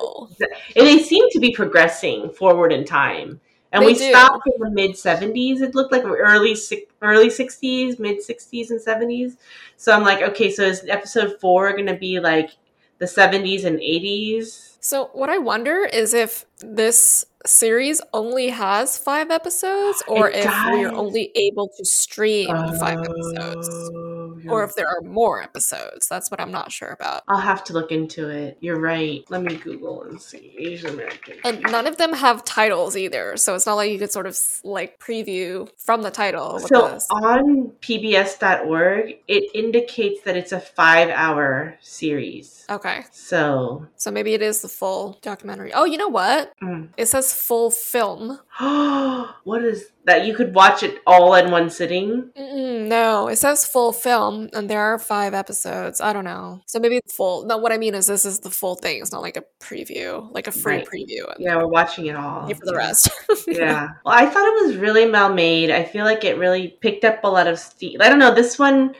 And 0.75 0.87
they 0.87 0.99
seem 0.99 1.25
to 1.31 1.39
be 1.39 1.51
progressing 1.53 2.29
forward 2.31 2.71
in 2.71 2.85
time. 2.85 3.39
And 3.71 3.83
They 3.83 3.87
we 3.87 3.93
do. 3.93 4.09
stopped 4.09 4.47
in 4.47 4.59
the 4.59 4.69
mid 4.71 4.91
70s. 4.91 5.61
It 5.61 5.75
looked 5.75 5.91
like 5.91 6.03
early 6.03 6.55
early 7.01 7.29
60s, 7.29 7.99
mid 7.99 8.17
60s, 8.17 8.71
and 8.71 8.79
70s. 8.79 9.37
So 9.77 9.91
I'm 9.91 10.03
like, 10.03 10.21
okay, 10.21 10.51
so 10.51 10.63
is 10.63 10.85
episode 10.87 11.39
four 11.39 11.71
going 11.73 11.85
to 11.85 11.95
be 11.95 12.19
like 12.19 12.51
the 12.97 13.05
70s 13.05 13.65
and 13.65 13.79
80s? 13.79 14.77
So 14.81 15.09
what 15.13 15.29
I 15.29 15.37
wonder 15.37 15.83
is 15.83 16.13
if 16.13 16.45
this 16.59 17.25
series 17.45 18.01
only 18.13 18.49
has 18.49 18.97
five 18.97 19.31
episodes, 19.31 20.03
or 20.07 20.29
It 20.29 20.45
if 20.45 20.51
we're 20.71 20.91
only 20.91 21.31
able 21.35 21.69
to 21.77 21.85
stream 21.85 22.47
five 22.47 22.99
episodes, 22.99 23.69
oh. 23.95 24.18
Or 24.47 24.63
if 24.63 24.75
there 24.75 24.87
are 24.87 25.01
more 25.01 25.41
episodes. 25.41 26.07
That's 26.07 26.29
what 26.31 26.39
I'm 26.39 26.51
not 26.51 26.71
sure 26.71 26.89
about. 26.89 27.23
I'll 27.27 27.39
have 27.39 27.63
to 27.65 27.73
look 27.73 27.91
into 27.91 28.29
it. 28.29 28.57
You're 28.61 28.79
right. 28.79 29.23
Let 29.29 29.41
me 29.43 29.55
Google 29.55 30.03
and 30.03 30.21
see. 30.21 30.55
Asian 30.57 30.91
American. 30.91 31.37
And 31.43 31.61
none 31.63 31.87
of 31.87 31.97
them 31.97 32.13
have 32.13 32.43
titles 32.45 32.95
either, 32.95 33.35
so 33.37 33.55
it's 33.55 33.65
not 33.65 33.75
like 33.75 33.91
you 33.91 33.99
could 33.99 34.11
sort 34.11 34.27
of 34.27 34.37
like 34.63 34.99
preview 34.99 35.69
from 35.77 36.01
the 36.03 36.11
title. 36.11 36.59
So 36.59 36.89
this. 36.89 37.07
on 37.09 37.71
pbs.org, 37.81 39.17
it 39.27 39.51
indicates 39.53 40.21
that 40.23 40.35
it's 40.37 40.51
a 40.51 40.59
five 40.59 41.09
hour 41.09 41.77
series. 41.81 42.65
Okay, 42.69 43.03
So, 43.11 43.87
so 43.95 44.11
maybe 44.11 44.35
it 44.35 44.43
is 44.43 44.61
the 44.61 44.67
full 44.67 45.17
documentary. 45.23 45.73
Oh, 45.73 45.85
you 45.85 45.97
know 45.97 46.07
what? 46.07 46.53
mm. 46.61 46.87
It 46.97 47.07
says 47.07 47.33
full 47.33 47.71
film. 47.71 48.39
what 49.43 49.63
is 49.63 49.91
that 50.05 50.25
you 50.25 50.35
could 50.35 50.53
watch 50.53 50.83
it 50.83 51.01
all 51.07 51.33
in 51.35 51.49
one 51.49 51.69
sitting? 51.69 52.29
Mm-mm, 52.37 52.87
no, 52.87 53.27
it 53.29 53.37
says 53.37 53.65
full 53.65 53.93
film, 53.93 54.49
and 54.53 54.69
there 54.69 54.81
are 54.81 54.99
five 54.99 55.33
episodes. 55.33 56.01
I 56.01 56.11
don't 56.11 56.25
know. 56.25 56.61
So 56.65 56.77
maybe 56.79 56.99
full. 57.07 57.45
No, 57.45 57.57
what 57.57 57.71
I 57.71 57.77
mean 57.77 57.95
is 57.95 58.07
this 58.07 58.25
is 58.25 58.39
the 58.39 58.49
full 58.49 58.75
thing. 58.75 59.01
It's 59.01 59.11
not 59.13 59.21
like 59.21 59.37
a 59.37 59.43
preview, 59.61 60.29
like 60.33 60.47
a 60.47 60.51
free 60.51 60.77
Right. 60.77 60.87
preview. 60.87 61.33
Yeah, 61.39 61.55
we're 61.57 61.67
watching 61.67 62.07
it 62.07 62.15
all. 62.15 62.47
for 62.53 62.65
the 62.65 62.75
rest. 62.75 63.09
yeah. 63.47 63.89
Well, 64.03 64.13
I 64.15 64.25
thought 64.25 64.47
it 64.47 64.65
was 64.67 64.75
really 64.75 65.09
well 65.09 65.33
made. 65.33 65.71
I 65.71 65.83
feel 65.85 66.03
like 66.03 66.25
it 66.25 66.37
really 66.37 66.67
picked 66.81 67.05
up 67.05 67.23
a 67.23 67.29
lot 67.29 67.47
of 67.47 67.57
steam. 67.59 68.01
I 68.01 68.09
don't 68.09 68.19
know. 68.19 68.33
This 68.35 68.59
one, 68.59 68.93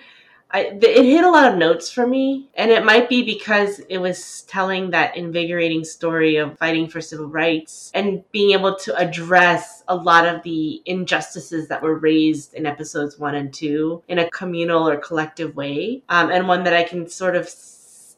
I 0.52 0.62
it 0.82 1.06
hit 1.06 1.24
a 1.24 1.30
lot 1.30 1.52
of 1.52 1.60
notes 1.60 1.92
for 1.92 2.08
me, 2.08 2.50
and 2.56 2.72
it 2.72 2.84
might 2.84 3.08
be 3.08 3.24
because 3.24 3.80
it 3.88 4.00
was 4.00 4.42
telling 4.44 4.90
that 4.90 5.16
invigorating 5.16 5.84
story 5.84 6.38
of 6.38 6.58
fighting 6.58 6.88
for 6.88 7.02
civil 7.02 7.28
rights 7.28 7.92
and 7.94 8.24
being 8.32 8.52
able 8.52 8.76
to 8.78 8.96
address 8.96 9.84
a 9.88 9.96
lot 9.96 10.26
of 10.28 10.42
the 10.44 10.82
injustices 10.86 11.68
that 11.68 11.84
were 11.84 12.00
raised 12.00 12.54
in 12.56 12.66
episodes 12.66 13.20
one 13.20 13.36
and 13.36 13.54
two 13.54 14.02
in 14.08 14.18
a 14.18 14.30
communal 14.32 14.88
or 14.88 14.98
collective 14.98 15.56
way, 15.56 16.02
um, 16.10 16.32
and 16.32 16.48
one 16.48 16.64
that 16.64 16.74
I 16.74 16.84
can 16.84 17.08
sort 17.08 17.36
of 17.36 17.48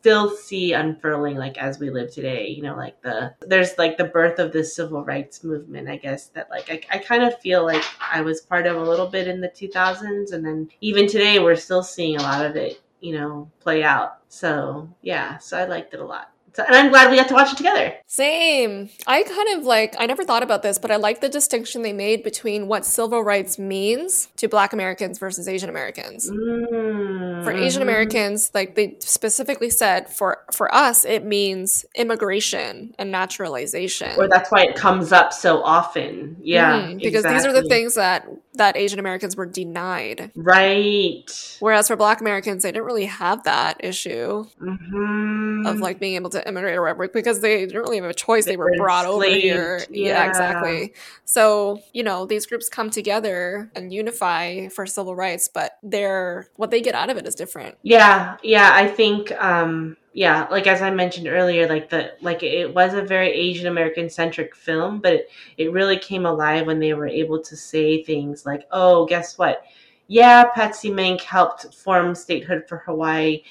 still 0.02 0.36
see 0.36 0.74
unfurling 0.74 1.38
like 1.38 1.60
as 1.60 1.78
we 1.78 1.91
live 1.91 2.12
today 2.12 2.47
you 2.47 2.64
know 2.64 2.76
like 2.76 2.99
the 3.04 3.32
there's 3.41 3.78
like 3.78 3.97
the 3.97 4.04
birth 4.04 4.39
of 4.39 4.52
the 4.52 4.64
civil 4.64 5.06
rights 5.06 5.43
movement 5.43 5.88
i 5.88 5.95
guess 5.95 6.26
that 6.30 6.49
like 6.49 6.68
i, 6.72 6.95
I 6.95 6.97
kind 6.97 7.22
of 7.22 7.39
feel 7.39 7.64
like 7.64 7.84
i 8.12 8.20
was 8.20 8.41
part 8.41 8.66
of 8.66 8.78
a 8.78 8.82
little 8.82 9.06
bit 9.06 9.28
in 9.28 9.41
the 9.41 9.47
2000s 9.49 10.34
and 10.34 10.43
then 10.43 10.70
even 10.82 11.08
today 11.08 11.38
we're 11.38 11.56
still 11.56 11.84
seeing 11.84 12.16
a 12.18 12.24
lot 12.24 12.43
of 12.43 12.56
it 12.56 12.82
you 12.99 13.14
know 13.14 13.52
play 13.60 13.84
out. 13.84 14.18
So 14.28 14.89
yeah 15.04 15.38
so 15.38 15.56
i 15.56 15.66
liked 15.66 15.93
it 15.93 15.99
a 15.99 16.06
lot 16.06 16.31
so, 16.54 16.64
and 16.64 16.76
i'm 16.76 16.89
glad 16.89 17.10
we 17.10 17.18
got 17.18 17.28
to 17.28 17.34
watch 17.34 17.52
it 17.52 17.58
together 17.58 17.93
Same. 18.08 18.89
I 19.08 19.24
kind 19.24 19.58
of 19.58 19.64
like, 19.66 19.95
I 19.97 20.06
never 20.06 20.26
thought 20.26 20.43
about 20.43 20.64
this, 20.64 20.78
but 20.78 20.91
I 20.91 20.97
like 20.97 21.22
the 21.22 21.30
distinction 21.30 21.82
they 21.82 21.93
made 21.93 22.24
between 22.24 22.68
what 22.68 22.86
civil 22.86 23.24
rights 23.24 23.58
means 23.58 24.28
to 24.36 24.49
Black 24.49 24.74
Americans 24.74 25.18
versus 25.18 25.47
Asian 25.47 25.70
Americans. 25.70 26.30
mm, 26.30 27.43
For 27.45 27.54
Asian. 27.54 27.82
Americans, 27.82 28.52
like 28.54 28.76
they 28.76 28.95
specifically 28.99 29.70
said, 29.70 30.10
for 30.10 30.43
for 30.52 30.68
us, 30.76 31.06
it 31.06 31.24
means 31.24 31.86
immigration 31.95 32.93
and 32.99 33.12
naturalization. 33.12 34.12
or 34.18 34.28
that's 34.28 34.52
why 34.52 34.62
it 34.64 34.76
comes 34.76 35.12
up 35.14 35.32
so 35.32 35.64
often 35.64 36.36
yeah 36.41 36.82
Mhm, 36.82 37.02
because 37.02 37.24
these 37.24 37.45
are 37.45 37.54
the 37.54 37.64
things 37.70 37.95
that 37.95 38.28
that 38.54 38.76
Asian 38.78 38.99
Americans 38.99 39.36
were 39.36 39.45
denied. 39.45 40.32
right 40.36 41.58
Whereas 41.60 41.88
for 41.88 41.95
Black 41.95 42.22
Americans, 42.22 42.64
they 42.64 42.72
didn't 42.72 42.86
really 42.86 43.06
have 43.06 43.43
that 43.43 43.78
issue 43.84 44.45
hmm 44.60 45.66
of 45.66 45.80
like 45.80 45.99
being 45.99 46.16
able 46.16 46.32
to 46.32 46.47
immigrate 46.47 46.76
or 46.76 46.82
whatever 46.82 47.08
because 47.08 47.41
they 47.41 47.66
didn't 47.66 47.80
really 47.82 47.97
have 47.97 48.06
a 48.06 48.14
choice. 48.14 48.45
They, 48.45 48.52
They 48.52 48.58
were 48.58 48.66
were 48.66 48.78
brought 48.78 49.06
over 49.06 49.24
here. 49.26 49.86
Yeah. 49.91 50.06
Yeah. 50.14 50.26
exactly. 50.28 50.93
So, 51.26 51.82
you 51.93 52.04
know, 52.04 52.26
these 52.26 52.45
groups 52.47 52.68
come 52.68 52.89
together 52.89 53.70
and 53.76 53.93
unify 53.93 54.68
for 54.70 54.86
civil 54.88 55.16
rights, 55.16 55.47
but 55.47 55.74
they're 55.84 56.49
what 56.56 56.72
they 56.72 56.82
get 56.82 56.95
out 56.95 57.10
of 57.10 57.18
it 57.18 57.28
is 57.28 57.36
different. 57.36 57.76
Yeah, 57.84 58.38
yeah, 58.43 58.72
I 58.74 58.88
think 58.88 59.32
um 59.34 59.97
yeah, 60.14 60.47
like 60.51 60.68
as 60.68 60.82
I 60.82 60.91
mentioned 60.91 61.28
earlier, 61.28 61.68
like 61.68 61.89
the 61.89 62.14
like 62.22 62.43
it 62.43 62.74
was 62.74 62.93
a 62.93 63.01
very 63.01 63.30
Asian 63.30 63.68
American 63.68 64.09
centric 64.09 64.55
film, 64.55 64.99
but 64.99 65.14
it, 65.14 65.30
it 65.57 65.72
really 65.72 65.97
came 65.97 66.26
alive 66.26 66.68
when 66.68 66.80
they 66.80 66.93
were 66.93 67.07
able 67.07 67.41
to 67.41 67.55
say 67.55 68.03
things 68.03 68.45
like, 68.45 68.68
"Oh, 68.72 69.05
guess 69.05 69.38
what? 69.38 69.64
Yeah, 70.07 70.45
Patsy 70.53 70.91
Mink 70.91 71.22
helped 71.22 71.74
form 71.74 72.14
statehood 72.16 72.68
for 72.68 72.78
Hawaii." 72.80 73.43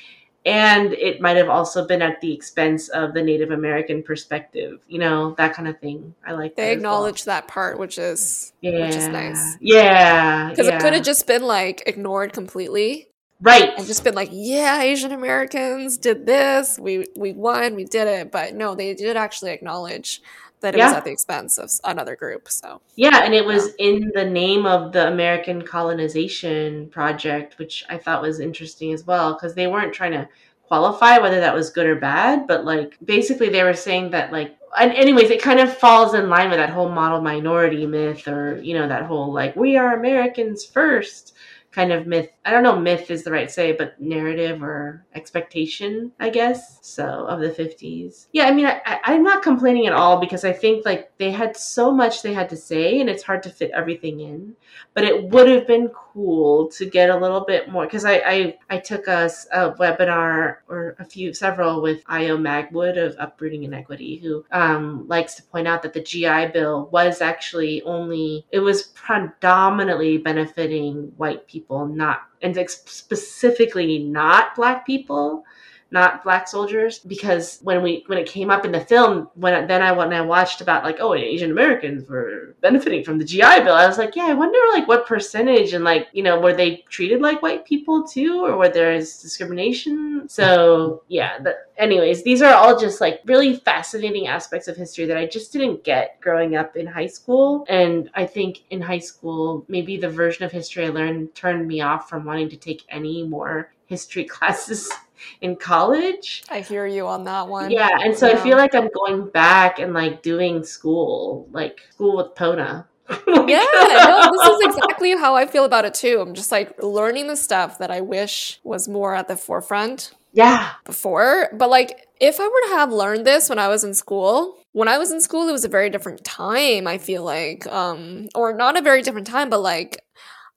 And 0.47 0.95
it 0.95 1.21
might 1.21 1.37
have 1.37 1.51
also 1.51 1.87
been 1.87 2.01
at 2.01 2.21
the 2.23 2.33
expense 2.33 2.89
of 2.89 3.13
the 3.13 3.23
Native 3.23 3.51
American 3.51 4.03
perspective, 4.03 4.81
you 4.89 4.99
know, 4.99 5.35
that 5.37 5.53
kind 5.55 5.69
of 5.69 5.79
thing. 5.81 6.15
I 6.27 6.33
like 6.33 6.57
They 6.57 6.63
that 6.63 6.79
as 6.79 6.83
well. 6.87 7.05
acknowledge 7.05 7.25
that 7.25 7.47
part, 7.47 7.79
which 7.79 7.99
is 7.99 8.53
yeah. 8.63 8.87
which 8.87 8.97
is 8.97 9.09
nice. 9.09 9.57
Yeah. 9.61 10.49
because 10.49 10.67
yeah. 10.67 10.77
it 10.77 10.81
could 10.81 10.95
have 10.95 11.03
just 11.03 11.27
been 11.27 11.43
like 11.43 11.83
ignored 11.87 12.33
completely 12.33 13.10
right. 13.41 13.73
and 13.77 13.87
just 13.87 14.05
been 14.05 14.15
like, 14.15 14.31
yeah, 14.33 14.83
Asian 14.83 15.13
Americans 15.13 15.99
did 15.99 16.27
this, 16.27 16.79
we 16.79 17.07
we 17.17 17.33
won, 17.33 17.75
we 17.75 17.85
did 17.85 18.09
it. 18.09 18.31
But 18.31 18.55
no, 18.55 18.75
they 18.75 18.95
did 18.95 19.17
actually 19.17 19.53
acknowledge 19.53 20.23
that 20.61 20.75
it 20.75 20.79
was 20.79 20.93
at 20.93 21.05
the 21.05 21.11
expense 21.11 21.59
of 21.59 21.71
another 21.85 22.17
group. 22.17 22.49
So 22.49 22.81
Yeah, 22.97 23.23
and 23.25 23.35
it 23.35 23.45
was 23.45 23.75
in 23.79 24.11
the 24.15 24.25
name 24.25 24.67
of 24.67 24.93
the 24.93 25.09
American 25.09 25.63
Colonization 25.63 26.89
Project, 26.91 27.59
which 27.59 27.85
I 27.89 27.97
thought 27.97 28.23
was 28.23 28.41
interesting 28.41 28.93
as 28.93 29.07
well, 29.07 29.35
because 29.35 29.55
they 29.55 29.67
weren't 29.67 29.95
trying 29.95 30.13
to 30.13 30.29
qualify 30.69 31.19
whether 31.19 31.41
that 31.41 31.55
was 31.55 31.71
good 31.71 31.87
or 31.87 31.97
bad, 31.97 32.47
but 32.47 32.65
like 32.65 32.97
basically 33.05 33.49
they 33.49 33.65
were 33.65 33.75
saying 33.75 34.11
that 34.11 34.33
like 34.33 34.57
and 34.79 34.93
anyways, 34.93 35.31
it 35.31 35.43
kind 35.43 35.59
of 35.59 35.77
falls 35.77 36.15
in 36.15 36.29
line 36.29 36.49
with 36.49 36.59
that 36.59 36.71
whole 36.71 36.89
model 36.89 37.21
minority 37.21 37.87
myth 37.87 38.29
or, 38.29 38.61
you 38.63 38.75
know, 38.75 38.87
that 38.87 39.03
whole 39.03 39.33
like 39.33 39.57
we 39.57 39.77
are 39.77 39.97
Americans 39.97 40.65
first 40.65 41.35
kind 41.73 41.93
of 41.93 42.07
myth. 42.07 42.31
I 42.45 42.51
don't 42.51 42.63
know 42.63 42.79
myth 42.79 43.11
is 43.11 43.23
the 43.23 43.31
right 43.31 43.51
say, 43.51 43.73
but 43.73 44.01
narrative 44.01 44.63
or 44.63 45.05
expectation, 45.15 46.13
I 46.19 46.31
guess. 46.31 46.79
So 46.83 47.27
of 47.27 47.41
the 47.41 47.51
50s. 47.51 48.27
Yeah, 48.33 48.47
I 48.47 48.53
mean, 48.53 48.67
I, 48.67 49.01
I'm 49.05 49.23
not 49.23 49.43
complaining 49.43 49.87
at 49.87 49.93
all 49.93 50.19
because 50.19 50.45
I 50.45 50.53
think 50.53 50.85
like 50.85 51.17
they 51.19 51.31
had 51.31 51.57
so 51.57 51.93
much 51.93 52.23
they 52.23 52.35
had 52.35 52.49
to 52.51 52.57
say 52.57 53.01
and 53.01 53.09
it's 53.09 53.23
hard 53.23 53.43
to 53.45 53.51
fit 53.51 53.71
everything 53.75 54.21
in. 54.21 54.57
But 54.95 55.05
it 55.05 55.31
would 55.31 55.49
have 55.49 55.67
been 55.67 55.89
cool 55.89 56.69
to 56.69 56.87
get 56.87 57.11
a 57.11 57.17
little 57.17 57.45
bit 57.45 57.71
more 57.71 57.85
because 57.85 58.05
I, 58.05 58.23
I 58.27 58.59
I 58.71 58.79
took 58.79 59.07
a 59.07 59.31
webinar 59.79 60.57
or 60.69 60.97
a 60.99 61.05
few 61.05 61.33
several 61.33 61.83
with 61.83 62.03
Io 62.07 62.37
Magwood 62.37 62.99
of 62.99 63.15
Uprooting 63.19 63.65
Inequity, 63.65 64.17
who 64.17 64.45
um, 64.51 65.07
likes 65.09 65.35
to 65.37 65.43
point 65.45 65.69
out 65.69 65.83
that 65.83 65.93
the 65.93 66.03
GI 66.03 66.49
Bill 66.53 66.89
was 66.93 67.21
actually 67.21 67.83
only 67.83 68.47
it 68.51 68.61
was 68.61 68.83
predominantly 68.83 70.19
benefiting 70.19 71.13
white 71.17 71.47
people, 71.47 71.60
not 71.87 72.23
and 72.43 72.57
specifically 72.71 73.99
not 73.99 74.55
black 74.55 74.87
people 74.87 75.45
not 75.91 76.23
black 76.23 76.47
soldiers 76.47 77.01
because 77.01 77.59
when 77.63 77.83
we 77.83 78.05
when 78.07 78.19
it 78.19 78.27
came 78.27 78.51
up 78.51 78.65
in 78.65 78.73
the 78.73 78.81
film 78.81 79.29
when 79.35 79.67
then 79.67 79.83
I 79.83 79.93
when 79.93 80.13
I 80.13 80.21
watched 80.21 80.61
about 80.61 80.85
like 80.85 80.99
oh 81.01 81.15
Asian 81.15 81.51
Americans 81.51 82.09
were 82.09 82.55
benefiting 82.61 83.03
from 83.03 83.19
the 83.19 83.25
GI 83.25 83.61
Bill 83.65 83.75
I 83.75 83.87
was 83.87 83.99
like 83.99 84.15
yeah 84.15 84.27
I 84.27 84.35
wonder 84.35 84.59
like 84.73 84.87
what 84.87 85.07
percentage 85.07 85.73
and 85.73 85.85
like 85.85 86.09
you 86.13 86.23
know 86.23 86.41
were 86.41 86.53
they 86.53 86.85
treated 86.89 87.21
like 87.21 87.43
white 87.43 87.65
people 87.65 88.07
too 88.07 88.45
or 88.45 88.57
were 88.57 88.69
there 88.69 88.97
discrimination? 88.99 90.29
So 90.29 91.03
yeah 91.09 91.39
anyways 91.77 92.23
these 92.23 92.43
are 92.43 92.55
all 92.55 92.79
just 92.79 93.01
like 93.01 93.21
really 93.25 93.57
fascinating 93.57 94.29
aspects 94.29 94.69
of 94.69 94.77
history 94.77 95.07
that 95.07 95.17
I 95.17 95.27
just 95.27 95.53
didn't 95.53 95.83
get 95.83 96.21
growing 96.21 96.57
up 96.57 96.77
in 96.77 96.87
high 96.87 97.07
school. 97.07 97.65
And 97.69 98.11
I 98.15 98.27
think 98.27 98.63
in 98.71 98.81
high 98.81 98.99
school 98.99 99.65
maybe 99.69 99.97
the 99.97 100.09
version 100.09 100.45
of 100.45 100.53
history 100.53 100.87
I 100.87 100.91
learned 100.91 101.35
turned 101.35 101.67
me 101.67 101.81
off 101.81 102.09
from 102.09 102.25
wanting 102.25 102.49
to 102.51 102.57
take 102.57 102.85
any 102.89 103.27
more 103.27 103.73
history 103.87 104.25
classes 104.37 104.91
in 105.41 105.57
college. 105.57 106.43
I 106.51 106.61
hear 106.61 106.87
you 106.87 107.07
on 107.07 107.25
that 107.25 107.49
one. 107.49 107.71
Yeah, 107.71 107.91
and 108.01 108.17
so 108.17 108.29
I 108.29 108.37
feel 108.37 108.57
like 108.57 108.75
I'm 108.75 108.89
going 108.95 109.29
back 109.29 109.79
and 109.79 109.93
like 109.93 110.23
doing 110.23 110.65
school, 110.65 111.49
like 111.53 111.81
school 111.91 112.17
with 112.17 112.35
Pona. 112.35 112.87
Yeah, 113.27 113.65
no, 113.75 114.31
this 114.33 114.49
is 114.49 114.77
exactly 114.77 115.17
how 115.17 115.35
I 115.35 115.47
feel 115.47 115.65
about 115.65 115.85
it 115.85 115.95
too. 115.95 116.21
I'm 116.21 116.35
just 116.35 116.53
like 116.53 116.81
learning 116.81 117.27
the 117.27 117.37
stuff 117.37 117.79
that 117.79 117.91
I 117.91 118.01
wish 118.01 118.61
was 118.63 118.87
more 118.87 119.15
at 119.17 119.27
the 119.27 119.37
forefront 119.37 120.13
yeah, 120.33 120.73
before. 120.85 121.49
But 121.53 121.71
like, 121.71 122.07
if 122.21 122.39
I 122.39 122.45
were 122.45 122.69
to 122.69 122.75
have 122.77 122.93
learned 122.93 123.27
this 123.27 123.49
when 123.49 123.59
I 123.59 123.69
was 123.69 123.85
in 123.85 123.95
school, 123.95 124.57
when 124.73 124.89
I 124.89 124.99
was 124.99 125.11
in 125.11 125.21
school, 125.21 125.49
it 125.49 125.53
was 125.53 125.65
a 125.65 125.69
very 125.69 125.91
different 125.91 126.25
time. 126.25 126.87
I 126.87 126.99
feel 126.99 127.25
like, 127.25 127.67
um, 127.67 128.29
or 128.35 128.53
not 128.53 128.79
a 128.79 128.83
very 128.83 129.03
different 129.03 129.27
time, 129.27 129.51
but 129.51 129.61
like, 129.61 130.01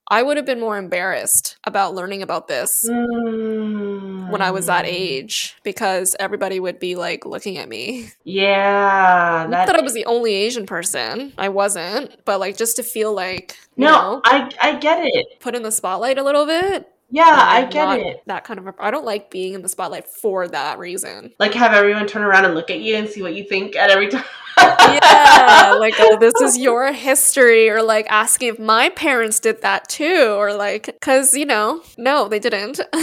I 0.09 0.21
would 0.21 0.37
have 0.37 0.45
been 0.45 0.59
more 0.59 0.77
embarrassed 0.77 1.57
about 1.63 1.95
learning 1.95 2.21
about 2.21 2.47
this 2.47 2.85
when 2.87 4.41
I 4.41 4.51
was 4.51 4.65
Mm. 4.65 4.67
that 4.67 4.85
age 4.85 5.55
because 5.63 6.15
everybody 6.19 6.59
would 6.59 6.77
be 6.79 6.95
like 6.95 7.25
looking 7.25 7.57
at 7.57 7.69
me. 7.69 8.09
Yeah, 8.25 9.45
Not 9.49 9.51
that 9.51 9.67
that. 9.67 9.75
I 9.77 9.81
was 9.81 9.93
the 9.93 10.05
only 10.05 10.33
Asian 10.33 10.65
person. 10.65 11.33
I 11.37 11.49
wasn't, 11.49 12.23
but 12.25 12.39
like 12.39 12.57
just 12.57 12.75
to 12.77 12.83
feel 12.83 13.13
like 13.13 13.55
No, 13.77 13.91
know, 13.91 14.21
I 14.25 14.49
I 14.61 14.75
get 14.75 15.05
it. 15.05 15.39
put 15.39 15.55
in 15.55 15.63
the 15.63 15.71
spotlight 15.71 16.17
a 16.17 16.23
little 16.23 16.45
bit. 16.45 16.89
Yeah, 17.09 17.25
I 17.29 17.65
get 17.65 17.99
it. 17.99 18.23
That 18.25 18.43
kind 18.43 18.59
of. 18.59 18.67
A, 18.67 18.73
I 18.79 18.89
don't 18.89 19.05
like 19.05 19.29
being 19.29 19.53
in 19.53 19.61
the 19.61 19.69
spotlight 19.69 20.07
for 20.07 20.47
that 20.47 20.79
reason. 20.79 21.31
Like 21.39 21.53
have 21.53 21.73
everyone 21.73 22.07
turn 22.07 22.23
around 22.23 22.45
and 22.45 22.55
look 22.55 22.71
at 22.71 22.79
you 22.79 22.95
and 22.95 23.07
see 23.07 23.21
what 23.21 23.35
you 23.35 23.43
think 23.43 23.75
at 23.75 23.91
every 23.91 24.07
time. 24.15 24.23
Yeah, 24.57 25.75
like 25.79 25.95
oh, 25.99 26.17
this 26.17 26.33
is 26.41 26.57
your 26.57 26.91
history, 26.93 27.69
or 27.69 27.81
like 27.83 28.07
asking 28.09 28.49
if 28.49 28.59
my 28.59 28.89
parents 28.89 29.39
did 29.39 29.61
that 29.61 29.89
too, 29.89 30.35
or 30.37 30.53
like 30.53 30.85
because 30.85 31.33
you 31.33 31.45
know, 31.45 31.81
no, 31.97 32.27
they 32.27 32.39
didn't. 32.39 32.79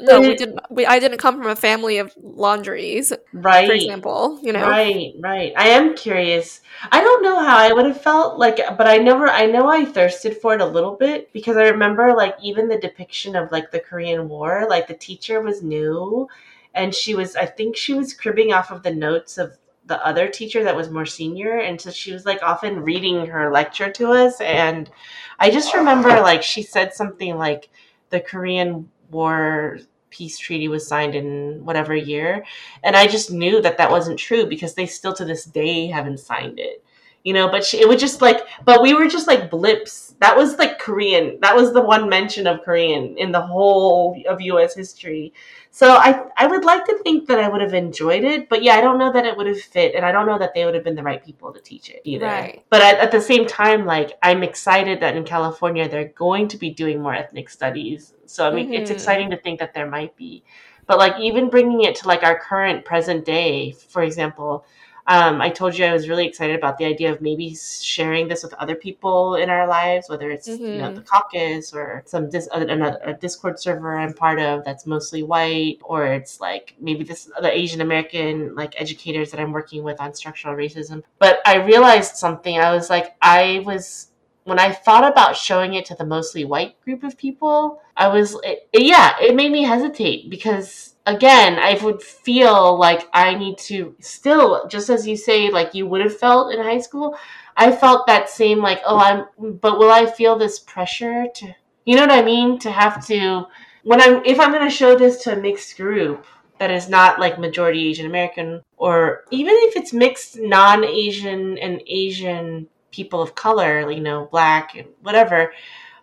no, 0.00 0.20
we 0.20 0.34
didn't. 0.34 0.60
We 0.70 0.86
I 0.86 0.98
didn't 0.98 1.18
come 1.18 1.38
from 1.38 1.50
a 1.50 1.56
family 1.56 1.98
of 1.98 2.14
laundries, 2.22 3.12
right. 3.32 3.66
for 3.66 3.74
example. 3.74 4.38
You 4.42 4.52
know, 4.52 4.68
Right, 4.68 5.14
right. 5.18 5.52
I 5.56 5.68
am 5.68 5.94
curious. 5.96 6.60
I 6.92 7.00
don't 7.00 7.22
know 7.22 7.40
how 7.40 7.56
I 7.56 7.72
would 7.72 7.86
have 7.86 8.00
felt 8.00 8.38
like, 8.38 8.58
but 8.76 8.86
I 8.86 8.98
never, 8.98 9.28
I 9.28 9.46
know 9.46 9.68
I 9.68 9.84
thirsted 9.84 10.36
for 10.36 10.54
it 10.54 10.60
a 10.60 10.66
little 10.66 10.94
bit 10.94 11.32
because 11.32 11.56
I 11.56 11.68
remember 11.68 12.14
like 12.14 12.36
even 12.42 12.68
the 12.68 12.78
depiction 12.78 13.34
of 13.36 13.50
like 13.50 13.70
the 13.70 13.80
Korean 13.80 14.28
War, 14.28 14.66
like 14.68 14.86
the 14.86 14.94
teacher 14.94 15.40
was 15.40 15.62
new 15.62 16.28
and 16.74 16.94
she 16.94 17.14
was, 17.14 17.36
I 17.36 17.46
think 17.46 17.76
she 17.76 17.94
was 17.94 18.14
cribbing 18.14 18.52
off 18.52 18.70
of 18.70 18.82
the 18.82 18.94
notes 18.94 19.38
of 19.38 19.56
the 19.88 20.04
other 20.06 20.28
teacher 20.28 20.62
that 20.62 20.76
was 20.76 20.90
more 20.90 21.06
senior 21.06 21.58
and 21.58 21.80
so 21.80 21.90
she 21.90 22.12
was 22.12 22.24
like 22.26 22.42
often 22.42 22.80
reading 22.80 23.26
her 23.26 23.50
lecture 23.50 23.90
to 23.90 24.12
us 24.12 24.40
and 24.40 24.90
i 25.38 25.50
just 25.50 25.74
remember 25.74 26.08
like 26.20 26.42
she 26.42 26.62
said 26.62 26.92
something 26.94 27.36
like 27.36 27.70
the 28.10 28.20
korean 28.20 28.88
war 29.10 29.78
peace 30.10 30.38
treaty 30.38 30.68
was 30.68 30.86
signed 30.86 31.14
in 31.14 31.64
whatever 31.64 31.94
year 31.94 32.44
and 32.84 32.96
i 32.96 33.06
just 33.06 33.32
knew 33.32 33.60
that 33.60 33.78
that 33.78 33.90
wasn't 33.90 34.18
true 34.18 34.46
because 34.46 34.74
they 34.74 34.86
still 34.86 35.14
to 35.14 35.24
this 35.24 35.44
day 35.44 35.86
haven't 35.86 36.20
signed 36.20 36.58
it 36.58 36.84
you 37.28 37.34
know 37.36 37.48
but 37.54 37.64
she, 37.64 37.80
it 37.82 37.88
would 37.88 37.98
just 38.06 38.20
like 38.26 38.40
but 38.64 38.82
we 38.82 38.94
were 38.94 39.08
just 39.16 39.26
like 39.32 39.50
blips 39.50 40.14
that 40.20 40.36
was 40.36 40.56
like 40.62 40.78
korean 40.78 41.38
that 41.44 41.54
was 41.54 41.72
the 41.72 41.80
one 41.94 42.08
mention 42.08 42.46
of 42.46 42.62
korean 42.66 43.16
in 43.18 43.30
the 43.32 43.40
whole 43.40 44.20
of 44.32 44.40
us 44.40 44.74
history 44.74 45.32
so 45.70 45.92
I 45.92 46.24
I 46.36 46.46
would 46.46 46.64
like 46.64 46.84
to 46.86 46.98
think 47.04 47.28
that 47.28 47.38
I 47.38 47.48
would 47.48 47.60
have 47.60 47.74
enjoyed 47.74 48.24
it, 48.24 48.48
but 48.48 48.62
yeah, 48.62 48.74
I 48.74 48.80
don't 48.80 48.98
know 48.98 49.12
that 49.12 49.26
it 49.26 49.36
would 49.36 49.46
have 49.46 49.60
fit, 49.60 49.94
and 49.94 50.04
I 50.04 50.12
don't 50.12 50.26
know 50.26 50.38
that 50.38 50.54
they 50.54 50.64
would 50.64 50.74
have 50.74 50.84
been 50.84 50.94
the 50.94 51.02
right 51.02 51.24
people 51.24 51.52
to 51.52 51.60
teach 51.60 51.90
it 51.90 52.00
either. 52.04 52.26
Right. 52.26 52.64
But 52.70 52.80
at, 52.82 52.98
at 52.98 53.12
the 53.12 53.20
same 53.20 53.46
time, 53.46 53.86
like 53.86 54.12
I'm 54.22 54.42
excited 54.42 55.00
that 55.00 55.16
in 55.16 55.24
California 55.24 55.88
they're 55.88 56.08
going 56.08 56.48
to 56.48 56.56
be 56.56 56.70
doing 56.70 57.02
more 57.02 57.14
ethnic 57.14 57.48
studies. 57.50 58.14
So 58.26 58.48
I 58.48 58.50
mean, 58.52 58.72
it's 58.72 58.90
Mhm. 58.90 58.94
exciting 58.94 59.30
to 59.30 59.36
think 59.36 59.60
that 59.60 59.74
there 59.74 59.88
might 59.88 60.16
be. 60.16 60.42
But 60.86 60.98
like 60.98 61.20
even 61.20 61.50
bringing 61.50 61.82
it 61.82 61.94
to 61.96 62.08
like 62.08 62.22
our 62.22 62.38
current 62.40 62.84
present 62.84 63.24
day, 63.24 63.72
for 63.72 64.02
example, 64.02 64.64
um, 65.08 65.40
I 65.40 65.48
told 65.48 65.76
you 65.76 65.84
I 65.86 65.92
was 65.92 66.08
really 66.08 66.26
excited 66.26 66.54
about 66.54 66.76
the 66.78 66.84
idea 66.84 67.10
of 67.10 67.20
maybe 67.20 67.56
sharing 67.56 68.28
this 68.28 68.42
with 68.42 68.52
other 68.54 68.74
people 68.76 69.34
in 69.36 69.48
our 69.50 69.66
lives, 69.66 70.08
whether 70.08 70.30
it's 70.30 70.46
you 70.46 70.58
know 70.82 70.90
Mhm. 70.90 70.94
the 70.96 71.00
caucus 71.00 71.72
or 71.74 72.02
some 72.06 72.28
dis- 72.30 72.48
another 72.52 72.98
a 73.02 73.14
Discord 73.14 73.58
server 73.58 73.96
I'm 73.98 74.12
part 74.12 74.38
of 74.38 74.64
that's 74.64 74.86
mostly 74.86 75.22
white, 75.22 75.78
or 75.82 76.06
it's 76.06 76.40
like 76.40 76.74
maybe 76.78 77.04
this 77.04 77.30
the 77.40 77.50
Asian 77.50 77.80
American 77.80 78.54
like 78.54 78.80
educators 78.80 79.30
that 79.30 79.40
I'm 79.40 79.50
working 79.52 79.82
with 79.82 79.98
on 80.00 80.14
structural 80.14 80.54
racism. 80.54 81.02
But 81.18 81.40
I 81.46 81.56
realized 81.56 82.16
something. 82.16 82.58
I 82.58 82.72
was 82.74 82.90
like, 82.90 83.16
I 83.22 83.62
was 83.64 84.08
when 84.44 84.58
I 84.58 84.72
thought 84.72 85.04
about 85.10 85.36
showing 85.36 85.74
it 85.74 85.84
to 85.86 85.94
the 85.94 86.06
mostly 86.06 86.44
white 86.46 86.80
group 86.82 87.02
of 87.04 87.18
people, 87.18 87.82
I 87.98 88.08
was, 88.08 88.34
it, 88.42 88.66
yeah, 88.72 89.14
it 89.20 89.34
made 89.34 89.52
me 89.52 89.62
hesitate 89.62 90.30
because, 90.30 90.94
again, 91.08 91.58
I 91.58 91.78
would 91.82 92.02
feel 92.02 92.78
like 92.78 93.08
I 93.12 93.34
need 93.34 93.58
to 93.58 93.94
still, 93.98 94.68
just 94.68 94.90
as 94.90 95.06
you 95.06 95.16
say, 95.16 95.50
like 95.50 95.74
you 95.74 95.86
would 95.86 96.02
have 96.02 96.16
felt 96.16 96.52
in 96.52 96.60
high 96.60 96.78
school, 96.80 97.16
I 97.56 97.72
felt 97.72 98.06
that 98.06 98.28
same, 98.28 98.58
like, 98.58 98.80
oh, 98.86 98.98
I'm, 98.98 99.26
but 99.60 99.78
will 99.78 99.90
I 99.90 100.06
feel 100.06 100.36
this 100.36 100.58
pressure 100.60 101.26
to, 101.34 101.54
you 101.86 101.96
know 101.96 102.02
what 102.02 102.10
I 102.10 102.22
mean? 102.22 102.58
To 102.60 102.70
have 102.70 103.04
to, 103.06 103.46
when 103.84 104.00
I'm, 104.00 104.22
if 104.24 104.38
I'm 104.38 104.52
going 104.52 104.68
to 104.68 104.74
show 104.74 104.96
this 104.96 105.22
to 105.24 105.32
a 105.32 105.40
mixed 105.40 105.76
group, 105.76 106.26
that 106.58 106.70
is 106.70 106.88
not 106.88 107.20
like 107.20 107.38
majority 107.38 107.88
Asian 107.88 108.06
American, 108.06 108.62
or 108.76 109.24
even 109.30 109.54
if 109.56 109.76
it's 109.76 109.92
mixed 109.92 110.38
non 110.38 110.84
Asian 110.84 111.56
and 111.58 111.80
Asian 111.86 112.68
people 112.90 113.22
of 113.22 113.34
color, 113.34 113.90
you 113.90 114.00
know, 114.00 114.28
black 114.30 114.74
and 114.74 114.88
whatever, 115.02 115.52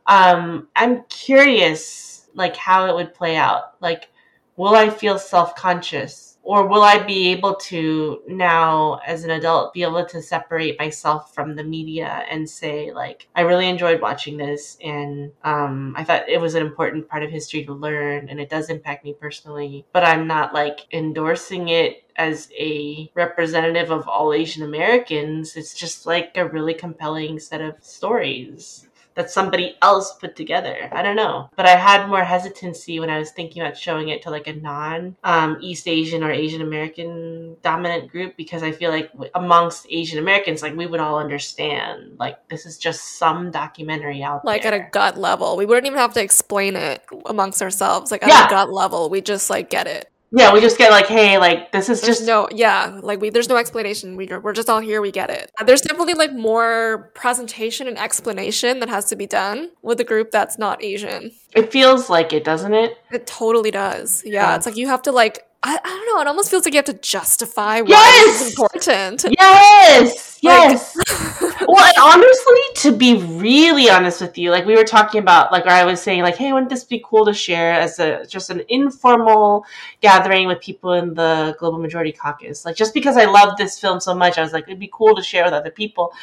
um, 0.08 0.68
I'm 0.76 1.04
curious, 1.10 2.28
like, 2.34 2.56
how 2.56 2.88
it 2.88 2.96
would 2.96 3.14
play 3.14 3.36
out. 3.36 3.82
Like, 3.82 4.10
will 4.58 4.76
I 4.76 4.90
feel 4.90 5.20
self 5.20 5.56
conscious? 5.56 6.38
Or 6.44 6.68
will 6.68 6.84
I 6.84 7.00
be 7.00 7.30
able 7.30 7.56
to 7.56 8.22
now, 8.28 9.00
as 9.08 9.24
an 9.24 9.32
adult, 9.32 9.74
be 9.74 9.82
able 9.82 10.06
to 10.06 10.22
separate 10.22 10.78
myself 10.78 11.34
from 11.34 11.56
the 11.56 11.64
media 11.64 12.24
and 12.30 12.48
say, 12.48 12.92
like, 12.92 13.28
I 13.36 13.42
really 13.42 13.68
enjoyed 13.68 14.00
watching 14.00 14.38
this, 14.38 14.78
and 14.84 15.32
um, 15.44 15.96
I 15.98 16.04
thought 16.04 16.30
it 16.30 16.40
was 16.40 16.54
an 16.54 16.62
important 16.62 17.10
part 17.10 17.24
of 17.24 17.32
history 17.32 17.66
to 17.66 17.74
learn, 17.74 18.30
and 18.30 18.40
it 18.40 18.52
does 18.52 18.70
impact 18.70 19.04
me 19.04 19.16
personally, 19.20 19.88
but 19.92 20.06
I'm 20.06 20.28
not 20.28 20.54
like 20.54 20.82
endorsing 20.94 21.70
it 21.70 22.04
as 22.16 22.48
a 22.56 23.12
representative 23.16 23.90
of 23.90 24.08
all 24.08 24.32
Asian 24.32 24.62
Americans. 24.62 25.56
It's 25.56 25.74
just 25.74 26.06
like 26.06 26.38
a 26.38 26.48
really 26.48 26.76
compelling 26.76 27.40
set 27.40 27.62
of 27.62 27.84
stories 27.84 28.88
that 29.16 29.32
somebody 29.32 29.76
else 29.82 30.14
put 30.14 30.36
together. 30.36 30.90
I 30.92 31.02
don't 31.02 31.16
know. 31.16 31.50
But 31.56 31.66
I 31.66 31.76
had 31.76 32.08
more 32.08 32.24
hesitancy 32.24 33.00
when 33.00 33.10
I 33.10 33.18
was 33.18 33.32
thinking 33.32 33.62
about 33.62 33.78
showing 33.78 34.10
it 34.10 34.22
to 34.24 34.30
like 34.30 34.48
a 34.48 34.54
non 34.54 35.16
um, 35.24 35.58
East 35.62 35.88
Asian 35.88 36.24
or 36.24 36.32
Asian 36.32 36.62
American 36.62 37.56
dominant 37.62 38.12
group 38.12 38.36
because 38.38 38.62
I 38.62 38.72
feel 38.72 38.92
like 38.92 39.12
amongst 39.34 39.88
Asian 39.90 40.20
Americans, 40.20 40.62
like 40.62 40.76
we 40.76 40.86
would 40.86 41.00
all 41.00 41.18
understand, 41.18 42.18
like 42.20 42.48
this 42.50 42.66
is 42.66 42.78
just 42.78 43.18
some 43.18 43.52
documentary 43.52 44.22
out 44.22 44.44
Like 44.46 44.64
there. 44.64 44.72
Like 44.72 44.82
at 44.82 44.88
a 44.88 44.90
gut 44.92 45.18
level. 45.18 45.58
We 45.58 45.66
wouldn't 45.66 45.88
even 45.88 46.00
have 46.00 46.14
to 46.14 46.22
explain 46.22 46.76
it 46.76 47.04
amongst 47.26 47.62
ourselves. 47.62 48.12
Like 48.12 48.24
at 48.24 48.30
Yeah. 48.30 48.48
a 48.48 48.50
gut 48.50 48.72
level, 48.72 49.10
we 49.10 49.22
just 49.22 49.50
like 49.50 49.70
get 49.70 49.88
it. 49.88 50.10
Yeah, 50.32 50.54
we 50.54 50.60
just 50.62 50.78
get 50.78 50.92
like, 50.92 51.08
hey, 51.08 51.38
like 51.38 51.72
this 51.72 51.88
is 51.90 52.02
There's 52.02 52.18
just 52.18 52.28
no, 52.28 52.48
yeah, 52.52 53.00
like 53.04 53.22
we, 53.22 53.30
there's 53.30 53.48
no 53.50 53.58
explanation. 53.58 54.16
We, 54.18 54.28
we're 54.28 54.54
just 54.54 54.70
all 54.70 54.80
here. 54.80 55.02
We 55.02 55.12
get 55.12 55.30
it. 55.30 55.52
Uh, 55.60 55.64
there's 55.64 55.82
definitely 55.82 56.14
like 56.16 56.34
more 56.34 57.12
presentation 57.16 57.88
and 57.88 57.98
explanation 57.98 58.80
that 58.80 58.90
has 58.90 59.06
to 59.06 59.16
be 59.16 59.28
done 59.28 59.72
with 59.82 60.00
a 60.00 60.04
group 60.04 60.32
that's 60.32 60.58
not 60.58 60.84
Asian. 60.84 61.32
it 61.54 61.72
feels 61.72 62.10
like 62.10 62.34
it, 62.34 62.44
doesn't 62.44 62.74
it? 62.74 62.98
It 63.12 63.28
totally 63.28 63.72
does. 63.72 64.24
Yeah, 64.26 64.50
Yeah. 64.50 64.56
it's 64.58 64.66
like 64.66 64.76
you 64.78 64.88
have 64.88 65.02
to 65.04 65.12
like, 65.12 65.48
I, 65.64 65.80
I 65.84 65.90
don't 65.90 66.16
know. 66.16 66.22
It 66.22 66.28
almost 66.28 66.52
feels 66.52 66.64
like 66.66 66.74
you 66.74 66.78
have 66.78 66.86
to 66.86 66.94
justify 66.94 67.82
why 67.82 67.88
Yes! 67.90 68.42
is 68.42 68.50
important. 68.52 69.26
Yes, 69.40 70.35
Like- 70.46 70.72
yes. 70.72 70.96
well, 71.68 71.84
and 71.84 71.98
honestly, 71.98 72.62
to 72.76 72.96
be 72.96 73.16
really 73.16 73.90
honest 73.90 74.22
with 74.22 74.38
you, 74.38 74.52
like 74.52 74.66
we 74.66 74.76
were 74.76 74.84
talking 74.84 75.20
about, 75.20 75.52
like 75.52 75.66
or 75.66 75.70
I 75.70 75.84
was 75.86 76.02
saying, 76.02 76.22
like, 76.22 76.36
hey, 76.36 76.54
wouldn't 76.54 76.70
this 76.70 76.84
be 76.84 77.04
cool 77.06 77.26
to 77.26 77.34
share 77.34 77.74
as 77.74 78.00
a 78.00 78.26
just 78.26 78.50
an 78.50 78.62
informal 78.70 79.66
gathering 80.02 80.48
with 80.48 80.62
people 80.62 80.94
in 80.94 81.14
the 81.14 81.56
Global 81.60 81.80
Majority 81.80 82.12
Caucus? 82.12 82.66
Like, 82.66 82.76
just 82.76 82.94
because 82.94 83.18
I 83.18 83.26
love 83.26 83.58
this 83.58 83.80
film 83.80 84.00
so 84.00 84.14
much, 84.14 84.38
I 84.38 84.42
was 84.42 84.54
like, 84.54 84.66
it'd 84.66 84.80
be 84.80 84.90
cool 84.94 85.16
to 85.16 85.24
share 85.24 85.44
with 85.44 85.54
other 85.54 85.72
people. 85.72 86.14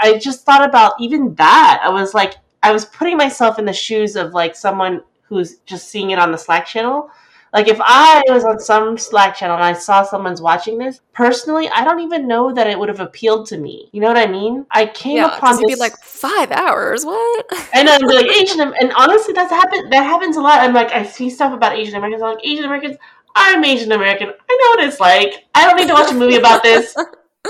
I 0.00 0.18
just 0.18 0.44
thought 0.44 0.66
about 0.68 0.94
even 1.00 1.34
that. 1.34 1.80
I 1.84 1.88
was 1.88 2.14
like, 2.14 2.36
I 2.62 2.72
was 2.72 2.84
putting 2.84 3.16
myself 3.16 3.58
in 3.58 3.64
the 3.64 3.72
shoes 3.72 4.16
of 4.16 4.32
like 4.32 4.54
someone 4.54 5.02
who's 5.22 5.58
just 5.66 5.88
seeing 5.88 6.10
it 6.10 6.18
on 6.18 6.30
the 6.30 6.38
Slack 6.38 6.66
channel. 6.66 7.10
Like 7.52 7.68
if 7.68 7.78
I 7.80 8.22
was 8.28 8.44
on 8.44 8.58
some 8.60 8.96
Slack 8.96 9.36
channel 9.36 9.56
and 9.56 9.64
I 9.64 9.74
saw 9.74 10.02
someone's 10.02 10.40
watching 10.40 10.78
this, 10.78 11.00
personally, 11.12 11.68
I 11.68 11.84
don't 11.84 12.00
even 12.00 12.26
know 12.26 12.52
that 12.54 12.66
it 12.66 12.78
would 12.78 12.88
have 12.88 13.00
appealed 13.00 13.46
to 13.48 13.58
me. 13.58 13.90
You 13.92 14.00
know 14.00 14.08
what 14.08 14.16
I 14.16 14.26
mean? 14.26 14.66
I 14.70 14.86
came 14.86 15.16
Yeah, 15.16 15.36
upon 15.36 15.56
this, 15.56 15.66
be 15.66 15.74
like 15.74 15.94
five 16.02 16.50
hours. 16.50 17.04
What? 17.04 17.46
and 17.74 17.88
I'm 17.88 18.00
like 18.02 18.26
Asian, 18.40 18.60
and 18.60 18.92
honestly, 18.96 19.34
that's 19.34 19.50
happen. 19.50 19.90
That 19.90 20.04
happens 20.04 20.36
a 20.36 20.40
lot. 20.40 20.60
I'm 20.60 20.72
like, 20.72 20.92
I 20.92 21.04
see 21.04 21.28
stuff 21.28 21.52
about 21.52 21.76
Asian 21.76 21.96
Americans. 21.96 22.22
I'm 22.22 22.34
like 22.34 22.44
Asian 22.44 22.64
Americans. 22.64 22.96
I'm 23.34 23.64
Asian 23.64 23.92
American. 23.92 24.28
I 24.28 24.30
know 24.32 24.82
what 24.82 24.88
it's 24.88 25.00
like. 25.00 25.44
I 25.54 25.66
don't 25.66 25.76
need 25.76 25.88
to 25.88 25.94
watch 25.94 26.10
a 26.10 26.14
movie 26.14 26.36
about 26.36 26.62
this. 26.62 26.94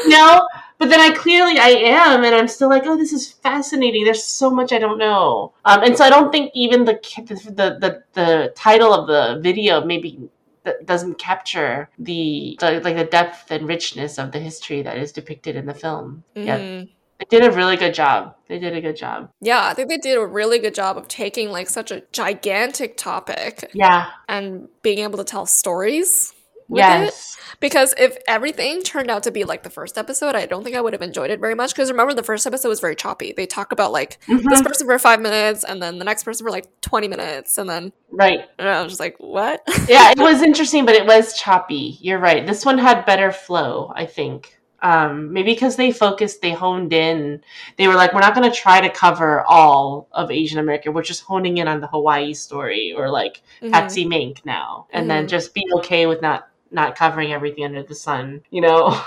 No, 0.06 0.48
but 0.82 0.90
then 0.90 1.00
I 1.00 1.14
clearly 1.14 1.58
I 1.58 1.68
am, 1.68 2.24
and 2.24 2.34
I'm 2.34 2.48
still 2.48 2.68
like, 2.68 2.82
oh, 2.86 2.96
this 2.96 3.12
is 3.12 3.30
fascinating. 3.30 4.02
There's 4.04 4.24
so 4.24 4.50
much 4.50 4.72
I 4.72 4.78
don't 4.80 4.98
know, 4.98 5.52
um, 5.64 5.82
and 5.84 5.96
so 5.96 6.04
I 6.04 6.10
don't 6.10 6.32
think 6.32 6.50
even 6.54 6.84
the 6.84 6.94
the 7.24 7.78
the, 7.80 8.02
the 8.14 8.52
title 8.56 8.92
of 8.92 9.06
the 9.06 9.40
video 9.40 9.84
maybe 9.84 10.28
that 10.64 10.84
doesn't 10.86 11.18
capture 11.18 11.88
the, 11.98 12.56
the 12.60 12.80
like 12.80 12.96
the 12.96 13.04
depth 13.04 13.50
and 13.52 13.68
richness 13.68 14.18
of 14.18 14.32
the 14.32 14.38
history 14.40 14.82
that 14.82 14.96
is 14.96 15.12
depicted 15.12 15.54
in 15.56 15.66
the 15.66 15.74
film. 15.74 16.24
Yeah, 16.34 16.58
Mhm. 16.58 16.88
they 17.18 17.26
did 17.38 17.44
a 17.44 17.52
really 17.52 17.76
good 17.76 17.94
job. 17.94 18.34
They 18.48 18.58
did 18.58 18.76
a 18.76 18.80
good 18.80 18.96
job. 18.96 19.30
Yeah, 19.40 19.64
I 19.66 19.74
think 19.74 19.88
they 19.88 19.98
did 19.98 20.16
a 20.18 20.26
really 20.26 20.58
good 20.58 20.74
job 20.74 20.96
of 20.96 21.06
taking 21.08 21.50
like 21.50 21.68
such 21.68 21.90
a 21.92 22.02
gigantic 22.12 22.96
topic 22.96 23.70
Yeah. 23.72 24.06
and 24.28 24.68
being 24.82 24.98
able 25.00 25.18
to 25.18 25.24
tell 25.24 25.46
stories 25.46 26.32
with 26.72 26.80
it. 26.80 27.04
Yes. 27.04 27.38
Because 27.60 27.94
if 27.96 28.16
everything 28.26 28.82
turned 28.82 29.08
out 29.10 29.22
to 29.24 29.30
be 29.30 29.44
like 29.44 29.62
the 29.62 29.70
first 29.70 29.96
episode, 29.96 30.34
I 30.34 30.46
don't 30.46 30.64
think 30.64 30.74
I 30.74 30.80
would 30.80 30.94
have 30.94 31.02
enjoyed 31.02 31.30
it 31.30 31.38
very 31.38 31.54
much. 31.54 31.72
Because 31.72 31.90
remember, 31.90 32.12
the 32.14 32.22
first 32.24 32.46
episode 32.46 32.68
was 32.68 32.80
very 32.80 32.96
choppy. 32.96 33.32
They 33.36 33.46
talk 33.46 33.70
about 33.70 33.92
like 33.92 34.18
Mhm. 34.26 34.42
this 34.48 34.62
person 34.62 34.86
for 34.86 34.98
five 34.98 35.20
minutes, 35.20 35.62
and 35.62 35.80
then 35.80 35.98
the 35.98 36.04
next 36.04 36.24
person 36.24 36.44
for 36.44 36.50
like 36.50 36.66
20 36.80 37.06
minutes, 37.06 37.58
and 37.58 37.70
then 37.70 37.92
Right. 38.10 38.40
and 38.58 38.68
I 38.68 38.82
was 38.82 38.92
just 38.92 39.00
like, 39.00 39.14
what? 39.18 39.62
yeah, 39.88 40.10
it 40.10 40.18
was 40.18 40.42
interesting, 40.42 40.84
but 40.84 40.96
it 40.96 41.06
was 41.06 41.38
choppy. 41.38 41.98
You're 42.00 42.18
right. 42.18 42.44
This 42.46 42.64
one 42.66 42.78
had 42.78 43.06
better 43.06 43.30
flow, 43.30 43.92
I 43.94 44.06
think. 44.06 44.58
Um, 44.84 45.32
maybe 45.32 45.52
because 45.54 45.76
they 45.76 45.92
focused, 45.92 46.42
they 46.42 46.50
honed 46.50 46.92
in. 46.92 47.44
They 47.76 47.86
were 47.86 47.94
like, 47.94 48.12
we're 48.12 48.20
not 48.20 48.34
going 48.34 48.50
to 48.50 48.56
try 48.56 48.80
to 48.80 48.90
cover 48.90 49.42
all 49.42 50.08
of 50.10 50.32
Asian 50.32 50.58
America. 50.58 50.90
We're 50.90 51.02
just 51.04 51.22
honing 51.22 51.58
in 51.58 51.68
on 51.68 51.80
the 51.80 51.86
Hawaii 51.86 52.34
story 52.34 52.92
or 52.96 53.08
like 53.08 53.42
Mhm. 53.62 53.70
Patsy 53.70 54.04
Mink 54.04 54.44
now, 54.44 54.88
and 54.92 55.08
then 55.08 55.26
Mhm. 55.26 55.28
just 55.28 55.54
be 55.54 55.62
okay 55.76 56.06
with 56.06 56.20
not 56.20 56.48
not 56.72 56.96
covering 56.96 57.32
everything 57.32 57.64
under 57.64 57.82
the 57.82 57.94
sun. 57.94 58.42
You 58.50 58.62
know, 58.62 58.86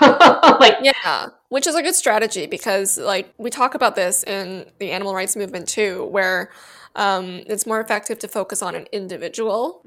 like 0.60 0.78
Yeah, 0.78 1.28
which 1.48 1.66
is 1.66 1.74
a 1.74 1.82
good 1.82 1.94
strategy 1.94 2.46
because, 2.46 2.98
like, 2.98 3.32
we 3.38 3.50
talk 3.50 3.74
about 3.74 3.96
this 3.96 4.22
in 4.24 4.66
the 4.78 4.90
animal 4.90 5.14
rights 5.14 5.34
movement 5.36 5.68
too, 5.68 6.04
where 6.04 6.50
um, 6.94 7.42
it's 7.46 7.66
more 7.66 7.80
effective 7.80 8.18
to 8.20 8.28
focus 8.28 8.62
on 8.62 8.74
an 8.74 8.86
individual 8.92 9.86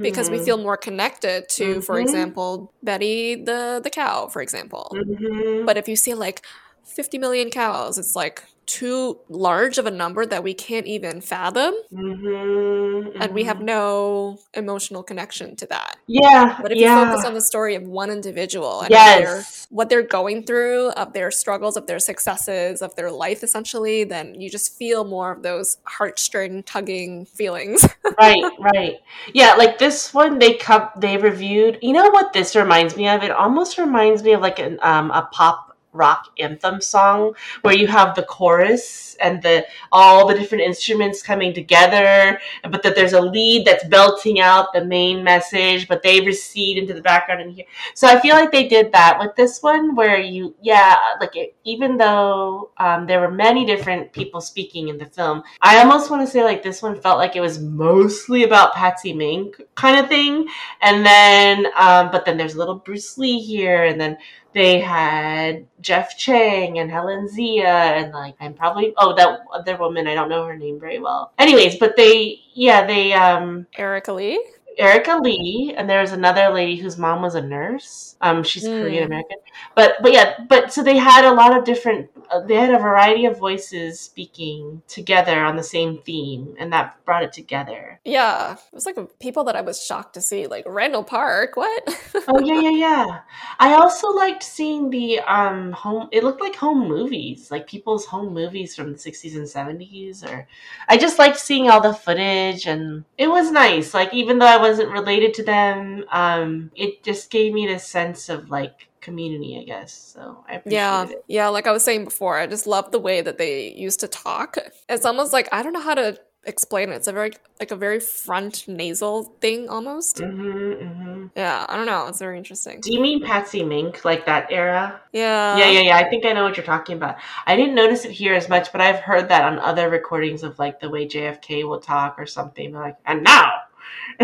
because 0.00 0.30
we 0.30 0.38
mm, 0.38 0.44
feel 0.44 0.56
more 0.56 0.76
connected 0.78 1.48
to, 1.50 1.80
for 1.82 1.98
Mhm. 1.98 2.02
example, 2.02 2.72
Betty 2.82 3.34
the 3.36 3.80
the 3.82 3.90
cow, 3.90 4.28
for 4.28 4.40
example. 4.42 5.02
mhm. 5.02 5.66
But 5.66 5.76
if 5.76 5.88
you 5.88 5.96
see 5.96 6.14
like 6.14 6.42
50 6.84 7.18
million 7.18 7.50
cows. 7.50 7.98
It's 7.98 8.16
like 8.16 8.44
too 8.70 9.18
large 9.28 9.78
of 9.78 9.86
a 9.86 9.90
number 9.90 10.24
that 10.26 10.42
we 10.44 10.54
can't 10.54 10.86
even 10.86 11.20
fathom. 11.20 11.74
Mm-hmm, 11.92 13.20
And 13.20 13.32
we 13.34 13.44
have 13.44 13.58
mhm. 13.58 13.64
no 13.64 14.38
emotional 14.54 15.02
connection 15.02 15.56
to 15.56 15.66
that. 15.66 15.96
yeah, 16.06 16.58
But 16.62 16.72
if 16.72 16.78
yeah. 16.78 16.94
you 16.98 17.06
focus 17.06 17.24
on 17.24 17.34
the 17.34 17.40
story 17.40 17.74
of 17.74 17.82
one 17.82 18.10
individual 18.10 18.82
and 18.82 18.90
yes, 18.90 19.66
what 19.70 19.88
they're 19.88 20.02
going 20.02 20.44
through, 20.44 20.90
of 20.90 21.12
their 21.12 21.30
struggles, 21.30 21.76
of 21.76 21.86
their 21.86 21.98
successes, 21.98 22.82
of 22.82 22.94
their 22.96 23.10
life, 23.10 23.42
essentially, 23.42 24.04
then 24.04 24.40
you 24.40 24.50
just 24.50 24.76
feel 24.76 25.04
more 25.04 25.32
of 25.32 25.42
those 25.42 25.78
heartstring 25.98 26.64
tugging 26.64 27.26
feelings. 27.26 27.86
right, 28.18 28.44
right. 28.58 28.98
Yeah, 29.32 29.54
like 29.54 29.78
this 29.78 30.12
one, 30.14 30.38
they 30.38 30.54
come, 30.54 30.88
they 30.96 31.16
reviewed. 31.16 31.78
You 31.82 31.92
know 31.92 32.10
what 32.10 32.32
this 32.32 32.54
reminds 32.54 32.96
me 32.96 33.08
of? 33.08 33.22
It 33.22 33.30
almost 33.30 33.78
reminds 33.78 34.22
me 34.22 34.32
of 34.32 34.40
like 34.40 34.58
an 34.58 34.78
um 34.82 35.10
a 35.10 35.28
pop 35.32 35.69
rock 35.92 36.28
anthem 36.38 36.80
song 36.80 37.34
where 37.62 37.74
you 37.74 37.86
have 37.86 38.14
the 38.14 38.22
chorus 38.22 39.16
and 39.20 39.42
the 39.42 39.66
all 39.92 40.26
the 40.26 40.34
different 40.34 40.64
instruments 40.64 41.22
coming 41.22 41.52
together, 41.52 42.40
but 42.70 42.82
that 42.82 42.94
there's 42.94 43.12
a 43.12 43.20
lead 43.20 43.66
that's 43.66 43.84
belting 43.84 44.40
out 44.40 44.72
the 44.72 44.84
main 44.84 45.22
message, 45.22 45.88
but 45.88 46.02
they 46.02 46.20
recede 46.20 46.78
into 46.78 46.94
the 46.94 47.02
background 47.02 47.40
and 47.40 47.52
here. 47.52 47.66
So 47.94 48.06
I 48.06 48.18
feel 48.20 48.34
like 48.34 48.50
they 48.50 48.68
did 48.68 48.92
that 48.92 49.18
with 49.18 49.34
this 49.36 49.62
one, 49.62 49.94
where 49.94 50.18
you, 50.18 50.54
yeah, 50.62 50.96
like 51.20 51.36
it, 51.36 51.54
even 51.64 51.96
though 51.96 52.70
um, 52.78 53.06
there 53.06 53.20
were 53.20 53.30
many 53.30 53.64
different 53.64 54.12
people 54.12 54.40
speaking 54.40 54.88
in 54.88 54.98
the 54.98 55.06
film, 55.06 55.42
I 55.60 55.78
almost 55.78 56.10
want 56.10 56.26
to 56.26 56.30
say 56.30 56.44
like 56.44 56.62
this 56.62 56.82
one 56.82 57.00
felt 57.00 57.18
like 57.18 57.36
it 57.36 57.40
was 57.40 57.60
mostly 57.60 58.44
about 58.44 58.74
Patsy 58.74 59.12
Mink 59.12 59.60
kind 59.74 59.98
of 59.98 60.08
thing, 60.08 60.48
and 60.82 61.04
then 61.04 61.66
um, 61.76 62.10
but 62.10 62.24
then 62.24 62.36
there's 62.36 62.54
a 62.54 62.58
little 62.58 62.76
Bruce 62.76 63.18
Lee 63.18 63.38
here, 63.38 63.84
and 63.84 64.00
then 64.00 64.16
they 64.52 64.80
had 64.80 65.66
Jeff 65.80 66.16
Chang 66.18 66.78
and 66.78 66.90
Helen 66.90 67.28
Zia 67.28 67.66
and 67.66 68.12
like 68.12 68.34
I'm 68.40 68.54
probably 68.54 68.92
oh 68.96 69.14
that 69.14 69.40
other 69.52 69.76
woman 69.76 70.06
I 70.06 70.14
don't 70.14 70.28
know 70.28 70.44
her 70.44 70.56
name 70.56 70.80
very 70.80 70.98
well. 70.98 71.32
Anyways, 71.38 71.76
but 71.76 71.96
they 71.96 72.40
yeah 72.54 72.86
they 72.86 73.12
um 73.12 73.66
Erika 73.76 74.12
Lee? 74.12 74.44
Erika 74.80 75.18
Lee, 75.22 75.74
and 75.76 75.88
there 75.88 76.00
was 76.00 76.12
another 76.12 76.48
lady 76.50 76.76
whose 76.76 76.96
mom 76.98 77.22
was 77.22 77.34
a 77.34 77.42
nurse. 77.42 78.16
Um, 78.20 78.42
she's 78.42 78.64
Mm. 78.64 78.82
Korean 78.82 79.04
American, 79.04 79.38
but 79.74 79.96
but 80.02 80.12
yeah, 80.12 80.34
but 80.48 80.72
so 80.72 80.82
they 80.82 80.96
had 80.96 81.24
a 81.24 81.32
lot 81.34 81.56
of 81.56 81.64
different. 81.64 82.10
Uh, 82.30 82.40
they 82.40 82.54
had 82.54 82.72
a 82.72 82.78
variety 82.78 83.24
of 83.26 83.38
voices 83.38 83.98
speaking 84.00 84.82
together 84.88 85.44
on 85.44 85.56
the 85.56 85.62
same 85.62 85.98
theme, 86.02 86.54
and 86.58 86.72
that 86.72 87.04
brought 87.04 87.22
it 87.24 87.32
together. 87.32 88.00
Yeah. 88.04 88.52
It 88.54 88.74
was 88.74 88.86
like 88.86 88.96
people 89.18 89.44
that 89.44 89.56
I 89.56 89.60
was 89.62 89.82
shocked 89.84 90.14
to 90.14 90.20
see. 90.20 90.46
Like 90.46 90.64
Randall 90.66 91.04
Park, 91.04 91.56
what? 91.56 91.82
Oh 92.28 92.40
yeah, 92.40 92.60
yeah, 92.60 92.70
yeah. 92.70 93.20
I 93.58 93.74
also 93.74 94.08
liked 94.08 94.42
seeing 94.42 94.90
the 94.90 95.20
um 95.20 95.72
home. 95.72 96.08
It 96.12 96.24
looked 96.24 96.40
like 96.40 96.56
home 96.56 96.86
movies, 96.88 97.50
like 97.50 97.66
people's 97.66 98.06
home 98.06 98.32
movies 98.32 98.76
from 98.76 98.92
the 98.92 98.98
sixties 98.98 99.36
and 99.36 99.48
seventies. 99.48 100.22
Or 100.24 100.46
I 100.88 100.96
just 100.96 101.18
liked 101.18 101.38
seeing 101.38 101.68
all 101.68 101.80
the 101.80 101.92
footage, 101.94 102.66
and 102.66 103.04
it 103.18 103.28
was 103.28 103.50
nice. 103.50 103.92
Like 103.94 104.14
even 104.14 104.38
though 104.38 104.46
I 104.46 104.56
wasn't 104.70 104.90
related 104.90 105.34
to 105.34 105.42
them, 105.42 106.04
um, 106.12 106.70
it 106.76 107.02
just 107.02 107.30
gave 107.30 107.52
me 107.52 107.66
this 107.66 107.84
sense 107.84 108.28
of 108.28 108.50
like 108.50 108.88
community, 109.00 109.58
I 109.60 109.64
guess. 109.64 109.92
So 109.92 110.44
I 110.48 110.62
Yeah, 110.64 111.08
it. 111.08 111.24
yeah, 111.26 111.48
like 111.48 111.66
I 111.66 111.72
was 111.72 111.82
saying 111.82 112.04
before, 112.04 112.38
I 112.38 112.46
just 112.46 112.66
love 112.66 112.92
the 112.92 113.00
way 113.00 113.20
that 113.20 113.36
they 113.36 113.72
used 113.72 114.00
to 114.00 114.08
talk. 114.08 114.56
It's 114.88 115.04
almost 115.04 115.32
like 115.32 115.48
I 115.52 115.62
don't 115.62 115.72
know 115.72 115.80
how 115.80 115.94
to 115.94 116.18
explain 116.44 116.90
it. 116.90 116.96
It's 116.96 117.08
a 117.08 117.12
very 117.12 117.32
like 117.58 117.70
a 117.70 117.76
very 117.76 118.00
front 118.00 118.66
nasal 118.68 119.24
thing 119.40 119.68
almost. 119.68 120.18
Mm-hmm, 120.18 120.86
mm-hmm. 120.86 121.26
Yeah, 121.36 121.66
I 121.68 121.76
don't 121.76 121.86
know. 121.86 122.06
It's 122.06 122.18
very 122.18 122.38
interesting. 122.38 122.80
Do 122.80 122.92
you 122.92 123.00
mean 123.00 123.24
Patsy 123.24 123.62
Mink, 123.62 124.04
like 124.04 124.24
that 124.26 124.46
era? 124.50 125.00
Yeah. 125.12 125.58
yeah, 125.58 125.70
yeah, 125.70 125.80
yeah. 125.80 125.96
I 125.96 126.08
think 126.08 126.24
I 126.24 126.32
know 126.32 126.44
what 126.44 126.56
you're 126.56 126.66
talking 126.66 126.96
about. 126.96 127.16
I 127.46 127.56
didn't 127.56 127.74
notice 127.74 128.04
it 128.04 128.12
here 128.12 128.34
as 128.34 128.48
much, 128.48 128.72
but 128.72 128.80
I've 128.80 129.00
heard 129.00 129.28
that 129.28 129.44
on 129.44 129.58
other 129.58 129.90
recordings 129.90 130.42
of 130.42 130.58
like 130.58 130.80
the 130.80 130.88
way 130.88 131.06
JFK 131.06 131.68
will 131.68 131.80
talk 131.80 132.18
or 132.18 132.26
something. 132.26 132.72
Like, 132.72 132.96
and 133.04 133.22
now, 133.22 133.50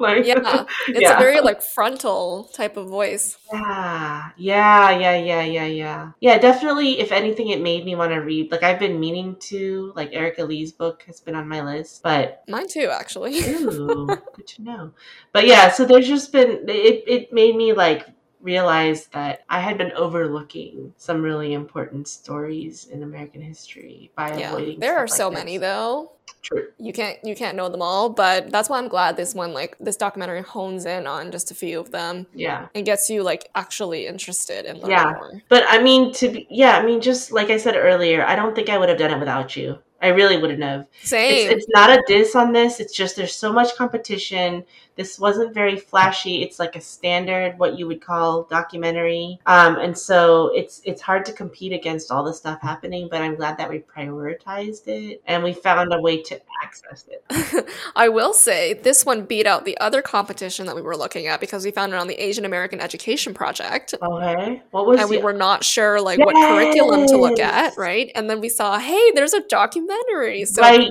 like, 0.00 0.26
Yeah. 0.26 0.64
It's 0.88 1.00
Yeah. 1.00 1.16
a 1.16 1.18
very 1.18 1.40
like 1.40 1.62
frontal 1.62 2.44
type 2.52 2.76
of 2.76 2.88
voice. 2.88 3.38
yeah, 3.52 4.30
yeah, 4.36 4.90
yeah, 4.90 5.16
yeah, 5.16 5.42
yeah, 5.42 5.66
yeah. 5.66 6.10
Yeah, 6.20 6.38
definitely. 6.38 7.00
If 7.00 7.12
anything, 7.12 7.48
it 7.48 7.60
made 7.60 7.84
me 7.84 7.94
want 7.96 8.12
to 8.12 8.18
read. 8.18 8.50
Like, 8.50 8.62
I've 8.62 8.78
been 8.78 9.00
meaning 9.00 9.36
to. 9.50 9.92
Like, 9.96 10.10
Erika 10.12 10.44
Lee's 10.44 10.72
book 10.72 11.02
has 11.06 11.20
been 11.20 11.34
on 11.34 11.48
my 11.48 11.62
list, 11.62 12.02
but 12.02 12.42
Mine 12.48 12.68
too, 12.68 12.88
actually. 12.90 13.38
Ooh, 13.40 14.06
good 14.34 14.46
to 14.46 14.62
know. 14.62 14.92
But 15.32 15.46
yeah, 15.46 15.70
so 15.70 15.84
there's 15.84 16.08
just 16.08 16.32
been 16.32 16.68
it. 16.68 17.04
It 17.06 17.32
made 17.32 17.56
me 17.56 17.72
like 17.72 18.06
realize 18.42 19.06
that 19.08 19.44
I 19.48 19.60
had 19.60 19.76
been 19.78 19.92
overlooking 19.92 20.92
some 20.96 21.22
really 21.22 21.52
important 21.52 22.08
stories 22.08 22.86
in 22.86 23.02
American 23.02 23.42
history 23.42 24.10
by 24.16 24.36
yeah. 24.36 24.50
avoiding. 24.50 24.80
There 24.80 24.96
are 24.96 25.06
stuff 25.06 25.16
so 25.16 25.28
like 25.28 25.38
many 25.38 25.58
this. 25.58 25.68
though. 25.68 26.12
True. 26.42 26.68
You 26.78 26.92
can't 26.92 27.18
you 27.22 27.34
can't 27.34 27.56
know 27.56 27.68
them 27.68 27.82
all, 27.82 28.08
but 28.08 28.50
that's 28.50 28.70
why 28.70 28.78
I'm 28.78 28.88
glad 28.88 29.16
this 29.16 29.34
one 29.34 29.52
like 29.52 29.76
this 29.78 29.96
documentary 29.96 30.42
hones 30.42 30.86
in 30.86 31.06
on 31.06 31.30
just 31.30 31.50
a 31.50 31.54
few 31.54 31.78
of 31.78 31.90
them 31.90 32.26
Yeah. 32.34 32.68
and 32.74 32.86
gets 32.86 33.10
you 33.10 33.22
like 33.22 33.50
actually 33.54 34.06
interested 34.06 34.64
in 34.64 34.76
learning 34.76 34.90
Yeah. 34.90 35.12
more. 35.12 35.42
But 35.48 35.64
I 35.68 35.82
mean, 35.82 36.12
to 36.14 36.30
be, 36.30 36.46
yeah, 36.48 36.78
I 36.78 36.84
mean, 36.84 37.00
just 37.00 37.32
like 37.32 37.50
I 37.50 37.58
said 37.58 37.76
earlier, 37.76 38.24
I 38.24 38.36
don't 38.36 38.54
think 38.54 38.70
I 38.70 38.78
would 38.78 38.88
have 38.88 38.98
done 38.98 39.10
it 39.10 39.18
without 39.18 39.54
you. 39.56 39.78
I 40.02 40.08
really 40.08 40.38
wouldn't 40.38 40.62
have. 40.62 40.86
Same. 41.02 41.50
It's, 41.50 41.64
it's 41.64 41.68
not 41.74 41.90
a 41.90 42.02
diss 42.06 42.34
on 42.34 42.52
this. 42.52 42.80
It's 42.80 42.94
just 42.94 43.16
there's 43.16 43.34
so 43.34 43.52
much 43.52 43.76
competition. 43.76 44.64
This 45.00 45.18
wasn't 45.18 45.54
very 45.54 45.78
flashy. 45.78 46.42
It's 46.42 46.58
like 46.58 46.76
a 46.76 46.80
standard, 46.82 47.58
what 47.58 47.78
you 47.78 47.86
would 47.86 48.02
call 48.02 48.42
documentary. 48.42 49.40
Um, 49.46 49.76
and 49.76 49.96
so 49.96 50.48
it's 50.54 50.82
it's 50.84 51.00
hard 51.00 51.24
to 51.24 51.32
compete 51.32 51.72
against 51.72 52.10
all 52.10 52.22
the 52.22 52.34
stuff 52.34 52.60
happening. 52.60 53.08
But 53.10 53.22
I'm 53.22 53.34
glad 53.34 53.56
that 53.56 53.70
we 53.70 53.78
prioritized 53.78 54.88
it 54.88 55.22
and 55.24 55.42
we 55.42 55.54
found 55.54 55.94
a 55.94 56.00
way 56.02 56.20
to 56.24 56.38
access 56.62 57.06
it. 57.08 57.66
I 57.96 58.10
will 58.10 58.34
say 58.34 58.74
this 58.74 59.06
one 59.06 59.24
beat 59.24 59.46
out 59.46 59.64
the 59.64 59.78
other 59.78 60.02
competition 60.02 60.66
that 60.66 60.76
we 60.76 60.82
were 60.82 60.98
looking 60.98 61.28
at 61.28 61.40
because 61.40 61.64
we 61.64 61.70
found 61.70 61.94
it 61.94 61.96
on 61.96 62.06
the 62.06 62.22
Asian 62.22 62.44
American 62.44 62.78
Education 62.78 63.32
Project. 63.32 63.94
Okay, 64.02 64.62
what 64.70 64.86
was 64.86 65.00
And 65.00 65.08
we 65.08 65.16
were 65.16 65.32
not 65.32 65.64
sure 65.64 65.98
like 66.02 66.18
what 66.18 66.34
curriculum 66.34 67.06
to 67.06 67.16
look 67.16 67.38
at, 67.38 67.74
right? 67.78 68.12
And 68.14 68.28
then 68.28 68.42
we 68.42 68.50
saw, 68.50 68.78
hey, 68.78 69.12
there's 69.12 69.32
a 69.32 69.40
documentary. 69.48 70.44
So 70.44 70.60
right? 70.60 70.90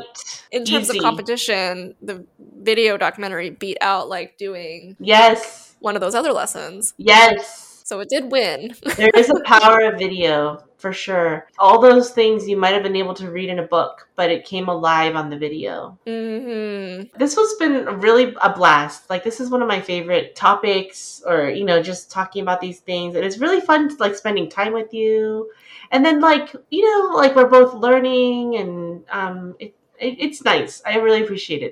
in 0.51 0.65
terms 0.65 0.89
Easy. 0.89 0.97
of 0.97 1.03
competition, 1.03 1.93
the 2.01 2.25
video 2.61 2.97
documentary 2.97 3.49
beat 3.49 3.77
out 3.81 3.98
like 4.07 4.37
doing 4.37 4.95
Yes, 4.99 5.75
one 5.79 5.95
of 5.95 6.01
those 6.01 6.15
other 6.15 6.31
lessons. 6.31 6.93
yes. 6.97 7.65
So 7.83 7.99
it 8.01 8.09
did 8.09 8.31
win. 8.31 8.75
there 8.97 9.09
is 9.15 9.31
a 9.31 9.39
power 9.45 9.79
of 9.81 9.97
video 9.97 10.63
for 10.77 10.93
sure. 10.93 11.47
All 11.57 11.81
those 11.81 12.11
things 12.11 12.47
you 12.47 12.55
might 12.55 12.75
have 12.75 12.83
been 12.83 12.95
able 12.95 13.15
to 13.15 13.31
read 13.31 13.49
in 13.49 13.57
a 13.59 13.63
book, 13.67 14.07
but 14.15 14.29
it 14.29 14.45
came 14.45 14.69
alive 14.69 15.15
on 15.15 15.29
the 15.31 15.37
video. 15.37 15.97
hmm 16.05 17.01
This 17.17 17.35
has 17.35 17.53
been 17.59 17.99
really 17.99 18.35
a 18.41 18.53
blast. 18.53 19.09
Like 19.09 19.23
this 19.23 19.39
is 19.39 19.49
one 19.49 19.61
of 19.61 19.67
my 19.67 19.81
favorite 19.81 20.35
topics, 20.35 21.21
or 21.25 21.49
you 21.49 21.65
know, 21.65 21.81
just 21.81 22.11
talking 22.11 22.41
about 22.43 22.61
these 22.61 22.79
things, 22.79 23.15
and 23.15 23.25
it's 23.25 23.39
really 23.39 23.59
fun, 23.61 23.89
like 23.97 24.15
spending 24.15 24.49
time 24.49 24.73
with 24.73 24.93
you. 24.93 25.49
And 25.91 26.05
then, 26.05 26.19
like 26.21 26.55
you 26.69 26.83
know, 26.85 27.15
like 27.15 27.35
we're 27.35 27.49
both 27.49 27.73
learning, 27.73 28.55
and 28.57 29.03
um, 29.09 29.55
it, 29.59 29.73
it 29.99 30.15
it's 30.19 30.43
nice. 30.43 30.81
I 30.85 30.97
really 30.97 31.23
appreciate 31.23 31.63
it. 31.63 31.67